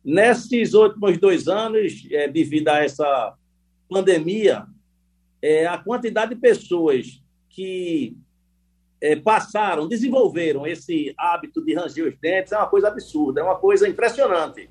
Nesses 0.04 0.74
últimos 0.74 1.18
dois 1.18 1.48
anos, 1.48 2.06
é, 2.10 2.28
devido 2.28 2.68
a 2.68 2.84
essa 2.84 3.34
pandemia, 3.88 4.66
é, 5.42 5.66
a 5.66 5.78
quantidade 5.78 6.34
de 6.34 6.40
pessoas 6.40 7.22
que 7.48 8.16
é, 9.00 9.16
passaram, 9.16 9.88
desenvolveram 9.88 10.66
esse 10.66 11.14
hábito 11.18 11.64
de 11.64 11.74
ranger 11.74 12.06
os 12.06 12.18
dentes 12.18 12.52
é 12.52 12.56
uma 12.56 12.68
coisa 12.68 12.88
absurda, 12.88 13.40
é 13.40 13.44
uma 13.44 13.56
coisa 13.56 13.88
impressionante. 13.88 14.68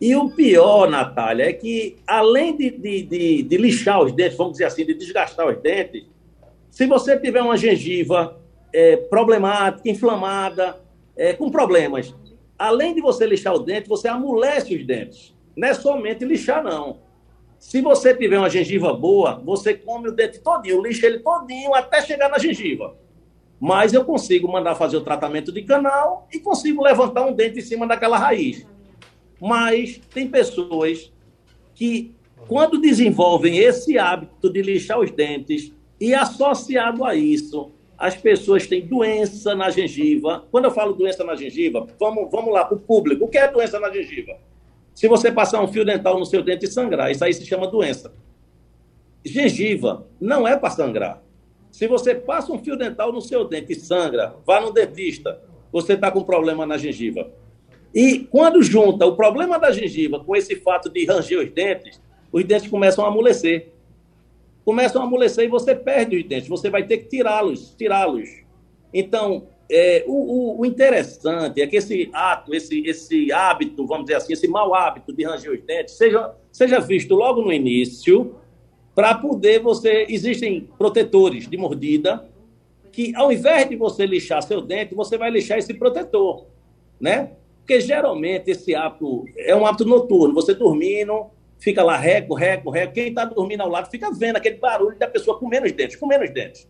E 0.00 0.16
o 0.16 0.30
pior, 0.30 0.88
Natália, 0.88 1.50
é 1.50 1.52
que 1.52 1.98
além 2.06 2.56
de, 2.56 2.70
de, 2.70 3.02
de, 3.02 3.42
de, 3.42 3.56
lixar 3.58 4.02
os 4.02 4.12
dentes, 4.12 4.36
vamos 4.36 4.52
dizer 4.52 4.64
assim, 4.64 4.86
de 4.86 4.94
desgastar 4.94 5.46
os 5.46 5.58
dentes, 5.60 6.06
se 6.70 6.86
você 6.86 7.18
tiver 7.18 7.42
uma 7.42 7.56
gengiva 7.56 8.40
é, 8.72 8.96
problemática, 8.96 9.88
inflamada, 9.90 10.80
é, 11.14 11.34
com 11.34 11.50
problemas, 11.50 12.14
além 12.58 12.94
de 12.94 13.02
você 13.02 13.26
lixar 13.26 13.54
o 13.54 13.58
dente, 13.58 13.88
você 13.88 14.08
amolece 14.08 14.74
os 14.74 14.86
dentes. 14.86 15.34
Não 15.54 15.68
é 15.68 15.74
somente 15.74 16.24
lixar, 16.24 16.62
não. 16.62 17.00
Se 17.58 17.82
você 17.82 18.14
tiver 18.14 18.38
uma 18.38 18.48
gengiva 18.48 18.94
boa, 18.94 19.38
você 19.44 19.74
come 19.74 20.08
o 20.08 20.12
dente 20.12 20.40
todinho, 20.40 20.82
lixa 20.82 21.06
ele 21.06 21.18
todinho 21.18 21.74
até 21.74 22.00
chegar 22.00 22.30
na 22.30 22.38
gengiva. 22.38 22.96
Mas 23.60 23.92
eu 23.92 24.02
consigo 24.02 24.50
mandar 24.50 24.74
fazer 24.76 24.96
o 24.96 25.02
tratamento 25.02 25.52
de 25.52 25.62
canal 25.62 26.26
e 26.32 26.38
consigo 26.38 26.82
levantar 26.82 27.26
um 27.26 27.34
dente 27.34 27.58
em 27.58 27.62
cima 27.62 27.86
daquela 27.86 28.16
raiz. 28.16 28.66
Mas 29.40 30.00
tem 30.12 30.28
pessoas 30.28 31.12
que, 31.74 32.14
quando 32.46 32.80
desenvolvem 32.80 33.58
esse 33.58 33.98
hábito 33.98 34.52
de 34.52 34.60
lixar 34.62 34.98
os 35.00 35.10
dentes, 35.10 35.72
e 36.00 36.14
associado 36.14 37.04
a 37.04 37.14
isso, 37.14 37.70
as 37.96 38.16
pessoas 38.16 38.66
têm 38.66 38.86
doença 38.86 39.54
na 39.54 39.68
gengiva. 39.68 40.46
Quando 40.50 40.64
eu 40.64 40.70
falo 40.70 40.94
doença 40.94 41.22
na 41.22 41.36
gengiva, 41.36 41.86
vamos, 41.98 42.30
vamos 42.30 42.52
lá 42.52 42.64
para 42.64 42.76
o 42.76 42.80
público. 42.80 43.26
O 43.26 43.28
que 43.28 43.36
é 43.36 43.46
doença 43.46 43.78
na 43.78 43.90
gengiva? 43.90 44.38
Se 44.94 45.06
você 45.06 45.30
passar 45.30 45.62
um 45.62 45.68
fio 45.68 45.84
dental 45.84 46.18
no 46.18 46.24
seu 46.24 46.42
dente 46.42 46.64
e 46.64 46.68
sangrar, 46.68 47.10
isso 47.10 47.22
aí 47.22 47.34
se 47.34 47.44
chama 47.44 47.66
doença. 47.66 48.12
Gengiva 49.22 50.06
não 50.18 50.48
é 50.48 50.56
para 50.56 50.70
sangrar. 50.70 51.22
Se 51.70 51.86
você 51.86 52.14
passa 52.14 52.50
um 52.52 52.58
fio 52.58 52.76
dental 52.76 53.12
no 53.12 53.20
seu 53.20 53.44
dente 53.46 53.72
e 53.72 53.76
sangra, 53.76 54.34
vá 54.46 54.60
no 54.60 54.72
dentista, 54.72 55.40
você 55.70 55.92
está 55.92 56.10
com 56.10 56.22
problema 56.22 56.64
na 56.64 56.78
gengiva. 56.78 57.30
E 57.94 58.20
quando 58.20 58.62
junta 58.62 59.04
o 59.06 59.16
problema 59.16 59.58
da 59.58 59.72
gengiva 59.72 60.22
com 60.22 60.36
esse 60.36 60.56
fato 60.56 60.88
de 60.88 61.04
ranger 61.04 61.40
os 61.40 61.50
dentes, 61.50 62.00
os 62.32 62.44
dentes 62.44 62.70
começam 62.70 63.04
a 63.04 63.08
amolecer. 63.08 63.72
Começam 64.64 65.02
a 65.02 65.04
amolecer 65.04 65.44
e 65.44 65.48
você 65.48 65.74
perde 65.74 66.16
os 66.16 66.24
dentes, 66.24 66.48
você 66.48 66.70
vai 66.70 66.86
ter 66.86 66.98
que 66.98 67.08
tirá-los, 67.08 67.74
tirá-los. 67.76 68.28
Então, 68.92 69.48
é, 69.70 70.04
o, 70.06 70.60
o, 70.60 70.66
interessante 70.66 71.62
é 71.62 71.66
que 71.66 71.76
esse 71.76 72.10
ato, 72.12 72.54
esse, 72.54 72.80
esse 72.86 73.32
hábito, 73.32 73.86
vamos 73.86 74.06
dizer 74.06 74.16
assim, 74.16 74.32
esse 74.32 74.48
mau 74.48 74.74
hábito 74.74 75.12
de 75.12 75.24
ranger 75.24 75.52
os 75.52 75.62
dentes, 75.62 75.94
seja, 75.94 76.34
seja 76.52 76.80
visto 76.80 77.14
logo 77.14 77.42
no 77.42 77.52
início, 77.52 78.36
para 78.94 79.14
poder 79.14 79.60
você. 79.60 80.06
Existem 80.08 80.68
protetores 80.76 81.48
de 81.48 81.56
mordida 81.56 82.28
que, 82.92 83.14
ao 83.14 83.32
invés 83.32 83.68
de 83.68 83.76
você 83.76 84.04
lixar 84.04 84.42
seu 84.42 84.60
dente, 84.60 84.94
você 84.94 85.16
vai 85.16 85.30
lixar 85.30 85.58
esse 85.58 85.72
protetor, 85.74 86.46
né? 87.00 87.32
Porque 87.60 87.80
geralmente 87.80 88.50
esse 88.50 88.74
hábito 88.74 89.24
é 89.38 89.54
um 89.54 89.64
hábito 89.64 89.84
noturno. 89.84 90.34
Você 90.34 90.54
dormindo, 90.54 91.26
fica 91.58 91.82
lá 91.82 91.96
reco, 91.96 92.34
reco, 92.34 92.70
reco. 92.70 92.94
Quem 92.94 93.08
está 93.08 93.24
dormindo 93.24 93.62
ao 93.62 93.68
lado 93.68 93.90
fica 93.90 94.10
vendo 94.12 94.36
aquele 94.36 94.56
barulho 94.56 94.98
da 94.98 95.06
pessoa 95.06 95.38
com 95.38 95.46
menos 95.46 95.70
dentes, 95.72 95.96
com 95.96 96.06
menos 96.06 96.30
dentes. 96.30 96.68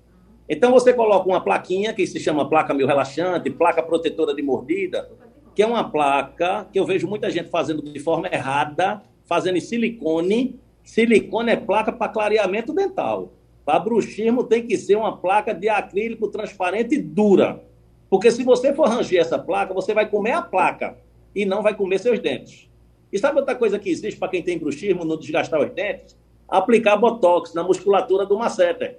Então 0.48 0.72
você 0.72 0.92
coloca 0.92 1.29
uma 1.29 1.40
plaquinha 1.40 1.94
que 1.94 2.07
se 2.07 2.18
chama 2.18 2.48
placa 2.48 2.74
meio 2.74 2.88
relaxante, 2.88 3.48
placa 3.50 3.83
protetora 3.83 4.35
de 4.35 4.42
mordida, 4.42 5.09
que 5.55 5.62
é 5.62 5.66
uma 5.66 5.88
placa 5.88 6.66
que 6.72 6.79
eu 6.79 6.85
vejo 6.85 7.07
muita 7.07 7.31
gente 7.31 7.48
fazendo 7.48 7.83
de 7.83 8.00
forma 8.00 8.29
errada, 8.29 9.00
fazendo 9.24 9.57
em 9.57 9.61
silicone. 9.61 10.59
Silicone 10.83 11.53
é 11.53 11.57
placa 11.57 11.92
para 11.92 12.10
clareamento 12.10 12.73
dental. 12.73 13.33
Para 13.65 13.79
bruxismo 13.79 14.42
tem 14.42 14.67
que 14.67 14.77
ser 14.77 14.96
uma 14.96 15.17
placa 15.17 15.54
de 15.54 15.69
acrílico 15.69 16.27
transparente 16.29 16.96
e 16.96 17.00
dura. 17.00 17.62
Porque 18.11 18.31
se 18.33 18.42
você 18.42 18.75
for 18.75 18.88
ranger 18.88 19.21
essa 19.21 19.38
placa, 19.38 19.73
você 19.73 19.94
vai 19.94 20.11
comer 20.11 20.33
a 20.33 20.42
placa 20.42 20.98
e 21.35 21.46
não 21.46 21.63
vai 21.63 21.75
comer 21.75 22.00
seus 22.00 22.19
dentes. 22.19 22.69
E 23.13 23.19
sabe 23.19 23.38
outra 23.38 23.54
coisa 23.54 23.79
que 23.79 23.88
existe 23.88 24.19
para 24.19 24.29
quem 24.29 24.42
tem 24.42 24.58
bruxismo, 24.58 25.04
não 25.04 25.17
desgastar 25.17 25.61
os 25.61 25.71
dentes? 25.71 26.19
Aplicar 26.48 26.96
botox 26.96 27.54
na 27.54 27.63
musculatura 27.63 28.27
do 28.27 28.37
masseter. 28.37 28.98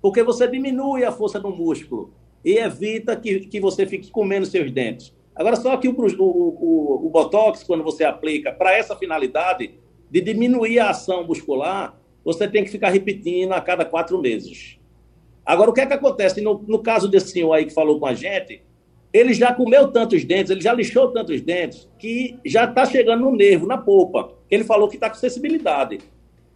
Porque 0.00 0.22
você 0.22 0.48
diminui 0.48 1.04
a 1.04 1.12
força 1.12 1.38
do 1.38 1.50
músculo 1.50 2.14
e 2.42 2.56
evita 2.56 3.14
que, 3.14 3.40
que 3.40 3.60
você 3.60 3.84
fique 3.84 4.10
comendo 4.10 4.46
seus 4.46 4.70
dentes. 4.70 5.14
Agora, 5.34 5.56
só 5.56 5.76
que 5.76 5.86
o, 5.86 5.94
o, 5.94 6.22
o, 6.22 7.06
o 7.06 7.10
botox, 7.10 7.62
quando 7.62 7.84
você 7.84 8.04
aplica 8.04 8.52
para 8.52 8.74
essa 8.74 8.96
finalidade 8.96 9.74
de 10.10 10.20
diminuir 10.22 10.78
a 10.78 10.90
ação 10.90 11.26
muscular, 11.26 11.98
você 12.24 12.48
tem 12.48 12.64
que 12.64 12.70
ficar 12.70 12.88
repetindo 12.88 13.52
a 13.52 13.60
cada 13.60 13.84
quatro 13.84 14.18
meses. 14.18 14.78
Agora, 15.46 15.70
o 15.70 15.72
que 15.72 15.80
é 15.80 15.86
que 15.86 15.92
acontece? 15.92 16.40
No, 16.40 16.62
no 16.66 16.80
caso 16.80 17.06
desse 17.06 17.30
senhor 17.30 17.52
aí 17.52 17.64
que 17.64 17.72
falou 17.72 18.00
com 18.00 18.06
a 18.06 18.14
gente, 18.14 18.60
ele 19.12 19.32
já 19.32 19.54
comeu 19.54 19.88
tantos 19.92 20.24
dentes, 20.24 20.50
ele 20.50 20.60
já 20.60 20.72
lixou 20.72 21.12
tantos 21.12 21.40
dentes, 21.40 21.88
que 21.98 22.36
já 22.44 22.64
está 22.64 22.84
chegando 22.84 23.20
no 23.20 23.36
nervo, 23.36 23.66
na 23.66 23.78
polpa. 23.78 24.32
Ele 24.50 24.64
falou 24.64 24.88
que 24.88 24.96
está 24.96 25.08
com 25.08 25.14
sensibilidade. 25.14 26.00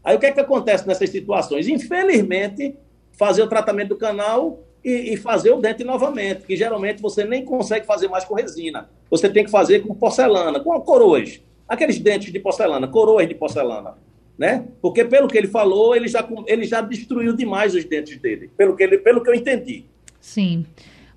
Aí 0.03 0.17
o 0.17 0.19
que 0.19 0.27
é 0.27 0.33
que 0.33 0.41
acontece 0.41 0.87
nessas 0.89 1.09
situações? 1.09 1.69
Infelizmente, 1.69 2.75
fazer 3.13 3.43
o 3.43 3.47
tratamento 3.47 3.91
do 3.91 3.97
canal 3.97 4.59
e, 4.85 5.13
e, 5.13 5.17
fazer 5.17 5.53
o 5.53 5.61
dente 5.61 5.85
novamente, 5.85 6.47
que 6.47 6.57
geralmente 6.57 7.03
você 7.03 7.23
nem 7.23 7.45
consegue 7.45 7.87
fazer 7.87 8.09
mais 8.09 8.25
com 8.25 8.35
resina. 8.35 8.91
Você 9.11 9.29
tem 9.29 9.45
que 9.45 9.51
fazer 9.51 9.81
com 9.81 9.95
porcelana, 9.95 10.59
com 10.59 10.79
coroas. 10.81 11.41
Aqueles 11.69 11.99
dentes 11.99 12.33
de 12.33 12.41
porcelana, 12.41 12.89
coroas 12.89 13.29
de 13.29 13.35
porcelana. 13.35 13.95
Né? 14.41 14.67
Porque, 14.81 15.05
pelo 15.05 15.29
que 15.29 15.37
ele 15.37 15.49
falou, 15.49 15.95
ele 15.95 16.09
já, 16.09 16.27
ele 16.47 16.65
já 16.65 16.81
destruiu 16.81 17.37
demais 17.37 17.75
os 17.75 17.85
dentes 17.85 18.17
dele, 18.17 18.51
pelo 18.57 18.75
que, 18.75 18.83
ele, 18.83 18.97
pelo 18.97 19.23
que 19.23 19.29
eu 19.29 19.35
entendi. 19.35 19.85
Sim. 20.19 20.65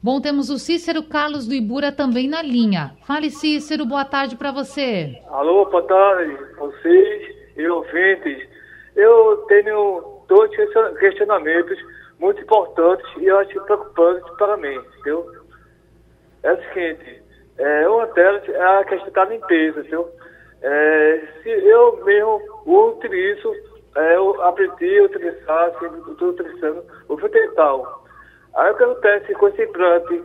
Bom, 0.01 0.19
temos 0.19 0.49
o 0.49 0.59
Cícero 0.59 1.01
Carlos 1.03 1.47
do 1.47 1.53
Ibura 1.53 1.89
também 1.89 2.28
na 2.28 2.41
linha. 2.41 2.97
Fale, 3.07 3.30
Cícero, 3.30 3.86
boa 3.86 4.03
tarde 4.03 4.36
para 4.36 4.51
você. 4.51 5.21
Alô, 5.30 5.63
boa 5.67 5.84
tarde, 5.84 6.38
vocês 6.57 7.36
e 7.55 7.65
ouvintes. 7.65 8.45
Eu 8.93 9.38
tenho 9.47 10.26
dois 10.28 10.51
questionamentos 10.99 11.78
muito 12.19 12.41
importantes 12.41 13.05
e 13.21 13.26
eu 13.26 13.39
acho 13.39 13.61
preocupantes 13.61 14.30
para 14.38 14.57
mim, 14.57 14.82
viu? 15.05 15.26
É 16.43 16.51
o 16.51 16.57
seguinte, 16.57 17.24
é, 17.57 17.88
uma 17.88 18.05
delas 18.07 18.43
é 18.49 18.61
a 18.61 18.84
questão 18.84 19.13
da 19.13 19.26
limpeza, 19.26 19.82
viu? 19.84 20.09
É, 20.64 21.22
se 21.43 21.49
eu 21.49 22.03
mesmo 22.05 22.41
utilizo, 22.66 23.53
é, 23.97 24.16
eu 24.16 24.41
aprendi 24.41 24.97
a 24.97 25.03
utilizar, 25.03 25.64
assim, 25.66 26.11
estou 26.11 26.30
utilizando 26.30 26.84
o 27.09 27.18
fio. 27.18 27.88
Aí 28.55 28.72
o 28.72 28.78
que 28.78 28.84
acontece 28.84 29.34
com 29.34 29.49
esse 29.49 29.64
implante 29.64 30.24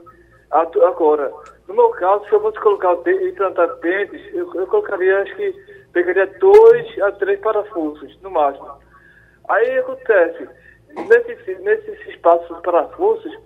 agora? 0.51 1.33
No 1.67 1.75
meu 1.75 1.91
caso, 1.91 2.25
se 2.27 2.33
eu 2.33 2.41
fosse 2.41 2.59
colocar 2.61 2.93
implantar 3.05 3.75
dentes, 3.81 4.35
eu, 4.35 4.51
eu 4.55 4.67
colocaria, 4.69 5.23
acho 5.23 5.35
que 5.35 5.53
pegaria 5.93 6.27
dois 6.39 7.03
a 7.03 7.11
três 7.13 7.41
parafusos, 7.41 8.17
no 8.23 8.31
máximo. 8.31 8.71
Aí 9.49 9.79
acontece, 9.79 10.49
nesse, 11.09 11.55
nesses 11.63 12.07
espaços 12.07 12.61
parafusos, 12.61 13.37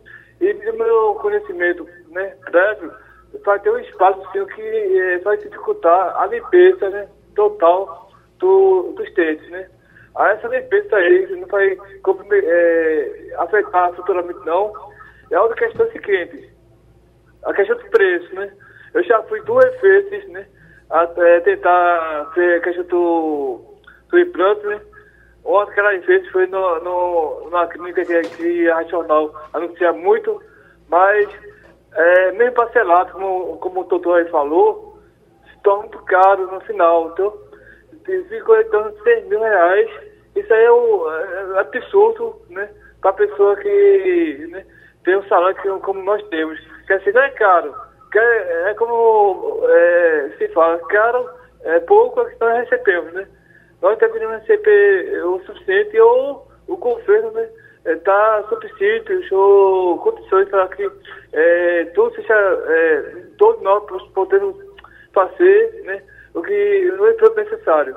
e 0.40 0.52
meu 0.72 1.14
conhecimento 1.22 1.88
né, 2.10 2.36
prévio, 2.44 2.92
vai 3.44 3.58
ter 3.60 3.70
um 3.70 3.78
espaço 3.78 4.20
assim, 4.28 4.44
que 4.46 4.60
é, 4.62 5.18
vai 5.18 5.36
dificultar 5.36 6.16
a 6.20 6.26
limpeza 6.26 6.90
né, 6.90 7.08
total 7.34 8.10
do, 8.38 8.92
dos 8.96 9.12
dentes, 9.14 9.48
né? 9.50 9.68
Aí 10.14 10.34
essa 10.34 10.48
limpeza 10.48 10.96
aí 10.96 11.26
não 11.36 11.46
vai 11.48 11.76
é, 12.32 13.34
afetar 13.38 13.92
futuramente 13.94 14.40
não. 14.44 14.72
É 15.30 15.40
outra 15.40 15.56
questão 15.56 15.90
seguinte, 15.90 16.50
a 17.44 17.54
questão 17.54 17.76
do 17.76 17.84
preço, 17.84 18.34
né? 18.34 18.52
Eu 18.92 19.02
já 19.04 19.22
fui 19.22 19.40
duas 19.42 19.80
vezes, 19.80 20.28
né? 20.28 20.46
Até 20.90 21.40
tentar 21.40 22.30
ver 22.34 22.58
a 22.58 22.60
questão 22.60 22.84
do, 22.84 23.60
do 24.10 24.18
implante, 24.18 24.66
né? 24.66 24.80
Outra 25.44 25.72
aquelas 25.72 26.04
vezes 26.04 26.28
foi 26.30 26.46
no, 26.46 26.80
no, 26.80 27.40
numa 27.44 27.66
clínica 27.66 28.04
que, 28.04 28.22
que 28.36 28.68
Racional 28.68 29.32
anuncia 29.54 29.92
muito, 29.92 30.40
mas 30.88 31.28
é, 31.94 32.32
mesmo 32.32 32.54
parcelado, 32.54 33.12
como, 33.12 33.56
como 33.58 33.80
o 33.80 33.84
doutor 33.84 34.18
aí 34.18 34.28
falou, 34.30 34.98
se 35.50 35.62
torna 35.62 35.82
muito 35.82 35.98
caro 36.04 36.50
no 36.50 36.60
final. 36.62 37.10
Então, 37.12 37.32
torno 38.70 38.92
de 38.92 39.02
6 39.02 39.26
mil 39.28 39.40
reais. 39.40 39.90
Isso 40.34 40.52
aí 40.52 40.64
é, 40.64 40.72
um, 40.72 41.10
é 41.56 41.60
absurdo, 41.60 42.40
né? 42.48 42.68
Para 43.00 43.12
pessoa 43.12 43.56
que 43.56 44.48
né, 44.50 44.64
tem 45.04 45.16
um 45.16 45.28
salário 45.28 45.56
que, 45.60 45.68
como 45.80 46.02
nós 46.02 46.22
temos. 46.28 46.58
Quer 46.86 46.98
dizer, 46.98 47.14
não 47.14 47.22
é 47.22 47.30
caro. 47.30 47.74
É, 48.14 48.70
é 48.70 48.74
como 48.74 49.62
é, 49.68 50.30
se 50.38 50.48
fala, 50.48 50.78
caro 50.88 51.28
é 51.64 51.80
pouco 51.80 52.20
é 52.20 52.30
que 52.30 52.40
nós 52.40 52.58
recebemos, 52.58 53.12
né? 53.12 53.26
Nós 53.80 53.98
deveríamos 53.98 54.40
receber 54.40 55.24
o 55.24 55.40
suficiente 55.40 55.98
ou 55.98 56.46
o 56.68 56.76
governo, 56.76 57.30
né? 57.32 57.48
Dar 58.04 58.48
subsídios 58.48 59.30
ou 59.32 59.98
condições 59.98 60.48
para 60.48 60.68
que 60.68 60.88
é, 61.32 61.84
tudo 61.94 62.14
seja, 62.14 62.34
é, 62.34 63.24
todos 63.38 63.60
nós 63.62 63.84
podemos 64.14 64.56
fazer 65.12 65.82
né, 65.84 66.02
o 66.34 66.42
que 66.42 66.94
não 66.96 67.06
é 67.06 67.12
todo 67.14 67.36
necessário. 67.36 67.96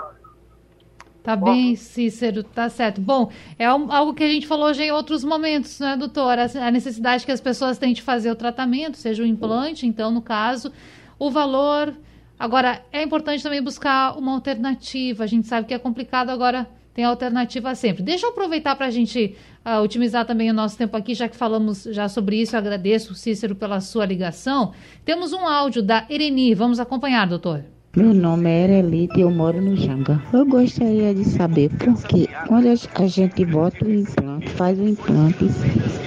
Tá 1.25 1.35
bem, 1.35 1.75
Cícero, 1.75 2.43
tá 2.43 2.69
certo. 2.69 3.01
Bom, 3.01 3.31
é 3.57 3.65
algo 3.65 4.13
que 4.13 4.23
a 4.23 4.27
gente 4.27 4.45
falou 4.45 4.71
já 4.75 4.83
em 4.83 4.91
outros 4.91 5.23
momentos, 5.23 5.79
né, 5.79 5.97
doutora? 5.97 6.45
A 6.61 6.69
necessidade 6.69 7.25
que 7.25 7.31
as 7.31 7.41
pessoas 7.41 7.79
têm 7.79 7.93
de 7.93 8.03
fazer 8.03 8.29
o 8.29 8.35
tratamento, 8.35 8.95
seja 8.95 9.23
o 9.23 9.25
implante, 9.25 9.87
então, 9.87 10.11
no 10.11 10.21
caso, 10.21 10.71
o 11.17 11.31
valor. 11.31 11.91
Agora, 12.37 12.79
é 12.91 13.01
importante 13.01 13.41
também 13.41 13.59
buscar 13.59 14.15
uma 14.15 14.33
alternativa. 14.33 15.23
A 15.23 15.27
gente 15.27 15.47
sabe 15.47 15.67
que 15.67 15.73
é 15.73 15.79
complicado, 15.79 16.29
agora 16.29 16.67
tem 16.95 17.03
alternativa 17.03 17.75
sempre. 17.75 18.01
Deixa 18.01 18.25
eu 18.25 18.29
aproveitar 18.29 18.73
para 18.77 18.85
a 18.85 18.89
gente 18.89 19.35
uh, 19.65 19.81
otimizar 19.83 20.25
também 20.25 20.49
o 20.49 20.53
nosso 20.53 20.77
tempo 20.77 20.95
aqui, 20.95 21.13
já 21.13 21.27
que 21.27 21.35
falamos 21.35 21.83
já 21.83 22.07
sobre 22.07 22.37
isso. 22.37 22.55
Eu 22.55 22.59
agradeço, 22.59 23.13
Cícero, 23.13 23.53
pela 23.53 23.81
sua 23.81 24.05
ligação. 24.05 24.71
Temos 25.03 25.33
um 25.33 25.45
áudio 25.45 25.83
da 25.83 26.05
Ereni. 26.09 26.55
Vamos 26.55 26.79
acompanhar, 26.79 27.27
doutor. 27.27 27.65
Meu 27.97 28.13
nome 28.13 28.49
é 28.49 28.63
Erelite 28.63 29.17
e 29.17 29.21
eu 29.21 29.29
moro 29.29 29.61
no 29.61 29.75
Janga. 29.75 30.21
Eu 30.31 30.45
gostaria 30.45 31.13
de 31.13 31.25
saber 31.25 31.69
por 31.77 32.01
que 32.07 32.27
quando 32.47 32.67
a 32.67 33.07
gente 33.07 33.45
bota 33.45 33.85
o 33.85 33.91
implante, 33.91 34.49
faz 34.51 34.79
o 34.79 34.87
implante 34.87 35.45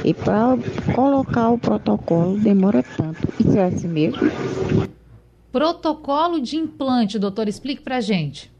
e 0.05 0.15
para 0.15 0.57
colocar 0.95 1.51
o 1.51 1.59
protocolo 1.59 2.39
demora 2.39 2.83
tanto. 2.83 3.29
Isso 3.39 3.59
é 3.59 3.65
assim 3.65 3.89
mesmo? 3.89 4.21
Protocolo 5.53 6.41
de 6.41 6.57
implante, 6.57 7.19
doutor, 7.19 7.47
explique 7.47 7.83
pra 7.83 8.01
gente. 8.01 8.51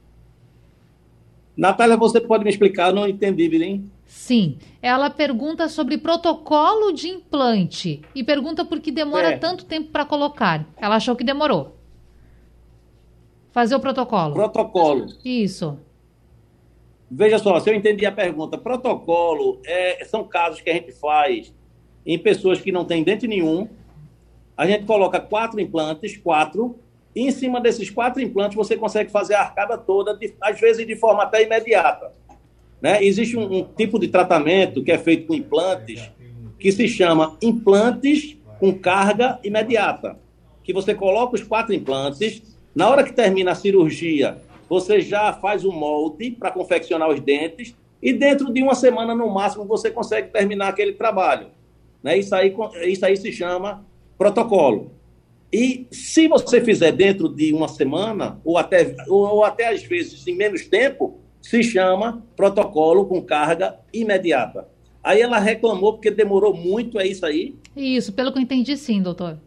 Natália, 1.59 1.97
você 1.97 2.21
pode 2.21 2.45
me 2.45 2.51
explicar? 2.51 2.91
Eu 2.91 2.95
não 2.95 3.09
entendi, 3.09 3.49
Bilim. 3.49 3.91
Sim. 4.07 4.59
Ela 4.81 5.11
pergunta 5.11 5.69
sobre 5.69 5.99
protocolo 5.99 6.93
de 6.93 7.09
implante 7.09 8.01
e 8.15 8.23
pergunta 8.23 8.65
por 8.65 8.79
que 8.79 8.93
demora 8.93 9.33
é. 9.33 9.37
tanto 9.37 9.65
tempo 9.65 9.91
para 9.91 10.05
colocar. 10.05 10.65
Ela 10.77 10.95
achou 10.95 11.17
que 11.17 11.25
demorou. 11.25 11.77
Fazer 13.51 13.75
o 13.75 13.81
protocolo. 13.81 14.35
Protocolo. 14.35 15.07
Isso. 15.25 15.77
Veja 17.11 17.41
só, 17.41 17.59
se 17.59 17.69
eu 17.69 17.75
entendi 17.75 18.07
a 18.07 18.13
pergunta, 18.13 18.57
protocolo 18.57 19.61
é, 19.67 20.05
são 20.05 20.23
casos 20.23 20.61
que 20.61 20.71
a 20.71 20.75
gente 20.75 20.93
faz 20.93 21.53
em 22.07 22.17
pessoas 22.17 22.61
que 22.61 22.71
não 22.71 22.85
têm 22.85 23.03
dente 23.03 23.27
nenhum. 23.27 23.69
A 24.57 24.65
gente 24.65 24.85
coloca 24.85 25.19
quatro 25.19 25.59
implantes, 25.59 26.17
quatro, 26.17 26.79
em 27.15 27.31
cima 27.31 27.61
desses 27.61 27.91
quatro 27.91 28.23
implantes 28.23 28.57
você 28.57 28.77
consegue 28.77 29.11
fazer 29.11 29.35
a 29.35 29.41
arcada 29.41 29.77
toda, 29.77 30.17
de, 30.17 30.35
às 30.41 30.61
vezes 30.61 30.87
de 30.87 30.97
forma 30.97 31.23
até 31.23 31.43
imediata. 31.43 32.13
Né? 32.81 33.03
Existe 33.05 33.37
um, 33.37 33.59
um 33.59 33.65
tipo 33.65 33.99
de 33.99 34.09
tratamento 34.09 34.83
que 34.83 34.93
é 34.93 34.99
feito 34.99 35.27
com 35.27 35.35
implantes 35.35 36.11
que 36.59 36.73
se 36.73 36.89
chama 36.89 37.37
implantes 37.41 38.37
com 38.59 38.73
carga 38.75 39.39
imediata, 39.45 40.19
que 40.65 40.73
você 40.73 40.95
coloca 40.95 41.37
os 41.37 41.43
quatro 41.43 41.73
implantes, 41.73 42.43
na 42.75 42.89
hora 42.89 43.05
que 43.05 43.13
termina 43.13 43.53
a 43.53 43.55
cirurgia, 43.55 44.39
você 44.69 45.01
já 45.01 45.33
faz 45.33 45.65
o 45.65 45.73
molde 45.73 46.33
para 46.33 46.51
confeccionar 46.51 47.09
os 47.09 47.21
dentes 47.21 47.75
e 48.03 48.13
dentro 48.13 48.53
de 48.53 48.63
uma 48.63 48.75
semana, 48.75 49.15
no 49.15 49.29
máximo, 49.29 49.65
você 49.65 49.91
consegue 49.91 50.29
terminar 50.29 50.69
aquele 50.69 50.93
trabalho. 50.93 51.49
Né? 52.03 52.19
Isso, 52.19 52.35
aí, 52.35 52.55
isso 52.87 53.05
aí 53.05 53.17
se 53.17 53.33
chama 53.33 53.85
protocolo. 54.17 54.93
E 55.53 55.87
se 55.91 56.29
você 56.29 56.61
fizer 56.61 56.93
dentro 56.93 57.29
de 57.29 57.53
uma 57.53 57.69
semana, 57.69 58.41
ou 58.45 58.59
até, 58.59 58.95
ou 59.09 59.45
até 59.45 59.69
às 59.69 59.83
vezes 59.83 60.27
em 60.27 60.35
menos 60.35 60.67
tempo, 60.67 61.19
se 61.41 61.63
chama 61.63 62.23
protocolo 62.37 63.07
com 63.07 63.23
carga 63.23 63.79
imediata. 63.93 64.69
Aí 65.03 65.23
ela 65.23 65.39
reclamou 65.39 65.95
porque 65.95 66.11
demorou 66.11 66.53
muito, 66.53 66.99
é 66.99 67.07
isso 67.07 67.25
aí? 67.25 67.55
Isso, 67.75 68.13
pelo 68.13 68.33
que 68.33 68.39
eu 68.39 68.43
entendi, 68.43 68.77
sim, 68.77 69.01
doutor. 69.01 69.39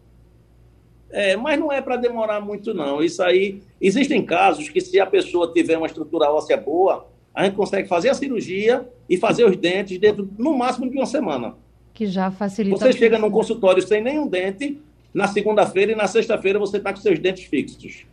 É, 1.11 1.35
mas 1.35 1.59
não 1.59 1.71
é 1.71 1.81
para 1.81 1.97
demorar 1.97 2.39
muito, 2.39 2.73
não. 2.73 3.03
Isso 3.03 3.21
aí. 3.21 3.61
Existem 3.79 4.25
casos 4.25 4.69
que, 4.69 4.79
se 4.79 4.99
a 4.99 5.05
pessoa 5.05 5.51
tiver 5.51 5.77
uma 5.77 5.87
estrutura 5.87 6.31
óssea 6.31 6.57
boa, 6.57 7.05
a 7.33 7.43
gente 7.43 7.55
consegue 7.55 7.87
fazer 7.87 8.09
a 8.09 8.13
cirurgia 8.13 8.87
e 9.09 9.17
fazer 9.17 9.45
os 9.45 9.55
dentes 9.57 9.97
dentro, 9.99 10.29
no 10.37 10.57
máximo, 10.57 10.89
de 10.89 10.97
uma 10.97 11.05
semana. 11.05 11.55
Que 11.93 12.05
já 12.05 12.31
facilita. 12.31 12.77
Você 12.77 12.93
chega 12.93 13.19
num 13.19 13.29
consultório 13.29 13.85
sem 13.85 14.01
nenhum 14.01 14.25
dente, 14.25 14.79
na 15.13 15.27
segunda-feira 15.27 15.91
e 15.91 15.95
na 15.95 16.07
sexta-feira 16.07 16.59
você 16.59 16.77
está 16.77 16.93
com 16.93 16.99
seus 16.99 17.19
dentes 17.19 17.45
fixos. 17.45 18.05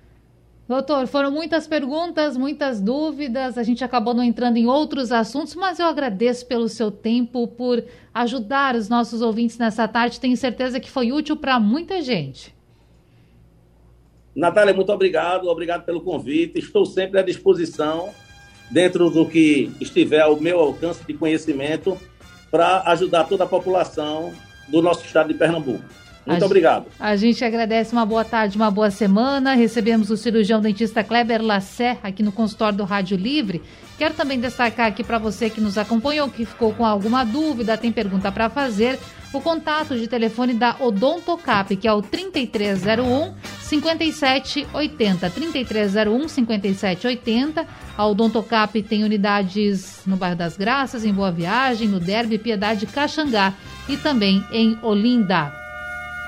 Doutor, 0.68 1.06
foram 1.06 1.30
muitas 1.30 1.66
perguntas, 1.66 2.36
muitas 2.36 2.78
dúvidas. 2.78 3.56
A 3.56 3.62
gente 3.62 3.82
acabou 3.82 4.12
não 4.12 4.22
entrando 4.22 4.58
em 4.58 4.66
outros 4.66 5.10
assuntos, 5.10 5.54
mas 5.54 5.78
eu 5.78 5.86
agradeço 5.86 6.44
pelo 6.44 6.68
seu 6.68 6.90
tempo, 6.90 7.48
por 7.48 7.82
ajudar 8.12 8.74
os 8.74 8.86
nossos 8.86 9.22
ouvintes 9.22 9.56
nessa 9.56 9.88
tarde. 9.88 10.20
Tenho 10.20 10.36
certeza 10.36 10.78
que 10.78 10.90
foi 10.90 11.10
útil 11.10 11.36
para 11.36 11.58
muita 11.58 12.02
gente. 12.02 12.54
Natália, 14.36 14.74
muito 14.74 14.92
obrigado, 14.92 15.48
obrigado 15.48 15.86
pelo 15.86 16.02
convite. 16.02 16.58
Estou 16.58 16.84
sempre 16.84 17.18
à 17.18 17.22
disposição, 17.22 18.10
dentro 18.70 19.08
do 19.08 19.24
que 19.24 19.72
estiver 19.80 20.20
ao 20.20 20.38
meu 20.38 20.60
alcance 20.60 21.02
de 21.02 21.14
conhecimento, 21.14 21.98
para 22.50 22.82
ajudar 22.90 23.24
toda 23.24 23.44
a 23.44 23.48
população 23.48 24.34
do 24.68 24.82
nosso 24.82 25.02
estado 25.02 25.32
de 25.32 25.34
Pernambuco. 25.34 25.82
Muito 26.28 26.42
a 26.42 26.46
obrigado. 26.46 26.86
A 27.00 27.16
gente 27.16 27.44
agradece 27.44 27.92
uma 27.92 28.04
boa 28.04 28.24
tarde, 28.24 28.56
uma 28.56 28.70
boa 28.70 28.90
semana. 28.90 29.54
Recebemos 29.54 30.10
o 30.10 30.16
cirurgião 30.16 30.60
dentista 30.60 31.02
Kleber 31.02 31.42
Lassé 31.42 31.98
aqui 32.02 32.22
no 32.22 32.30
consultório 32.30 32.76
do 32.76 32.84
Rádio 32.84 33.16
Livre. 33.16 33.62
Quero 33.96 34.14
também 34.14 34.38
destacar 34.38 34.86
aqui 34.86 35.02
para 35.02 35.18
você 35.18 35.50
que 35.50 35.60
nos 35.60 35.76
acompanhou, 35.76 36.28
que 36.28 36.44
ficou 36.44 36.72
com 36.72 36.86
alguma 36.86 37.24
dúvida, 37.24 37.76
tem 37.76 37.90
pergunta 37.90 38.30
para 38.30 38.48
fazer, 38.48 38.96
o 39.32 39.40
contato 39.40 39.96
de 39.96 40.06
telefone 40.06 40.54
da 40.54 40.76
Odontocap, 40.78 41.76
que 41.76 41.86
é 41.86 41.92
o 41.92 42.00
3301 42.00 43.34
5780. 43.60 45.30
3301 45.30 46.28
5780. 46.28 47.66
A 47.96 48.06
Odontocap 48.06 48.82
tem 48.82 49.04
unidades 49.04 50.02
no 50.06 50.16
bairro 50.16 50.36
das 50.36 50.56
Graças, 50.56 51.04
em 51.04 51.12
Boa 51.12 51.30
Viagem, 51.30 51.88
no 51.88 52.00
Derby 52.00 52.38
Piedade 52.38 52.86
Caxangá 52.86 53.52
e 53.88 53.96
também 53.96 54.42
em 54.50 54.78
Olinda. 54.82 55.67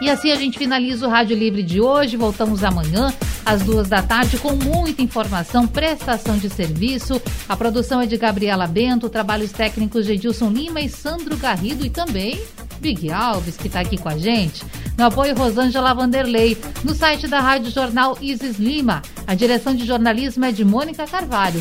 E 0.00 0.08
assim 0.08 0.32
a 0.32 0.36
gente 0.36 0.58
finaliza 0.58 1.06
o 1.06 1.10
Rádio 1.10 1.36
Livre 1.36 1.62
de 1.62 1.80
hoje. 1.80 2.16
Voltamos 2.16 2.64
amanhã, 2.64 3.12
às 3.44 3.62
duas 3.62 3.88
da 3.88 4.02
tarde, 4.02 4.38
com 4.38 4.52
muita 4.52 5.02
informação, 5.02 5.66
prestação 5.66 6.38
de 6.38 6.48
serviço. 6.48 7.20
A 7.48 7.56
produção 7.56 8.00
é 8.00 8.06
de 8.06 8.16
Gabriela 8.16 8.66
Bento, 8.66 9.10
trabalhos 9.10 9.52
técnicos 9.52 10.06
de 10.06 10.12
Edilson 10.12 10.50
Lima 10.50 10.80
e 10.80 10.88
Sandro 10.88 11.36
Garrido 11.36 11.84
e 11.84 11.90
também 11.90 12.40
Big 12.80 13.12
Alves, 13.12 13.58
que 13.58 13.66
está 13.66 13.80
aqui 13.80 13.98
com 13.98 14.08
a 14.08 14.16
gente. 14.16 14.64
No 14.96 15.04
apoio, 15.04 15.36
Rosângela 15.36 15.92
Vanderlei. 15.92 16.56
No 16.82 16.94
site 16.94 17.28
da 17.28 17.40
Rádio 17.40 17.70
Jornal 17.70 18.16
Isis 18.20 18.58
Lima. 18.58 19.02
A 19.26 19.34
direção 19.34 19.74
de 19.74 19.84
jornalismo 19.86 20.44
é 20.46 20.52
de 20.52 20.64
Mônica 20.64 21.06
Carvalho. 21.06 21.60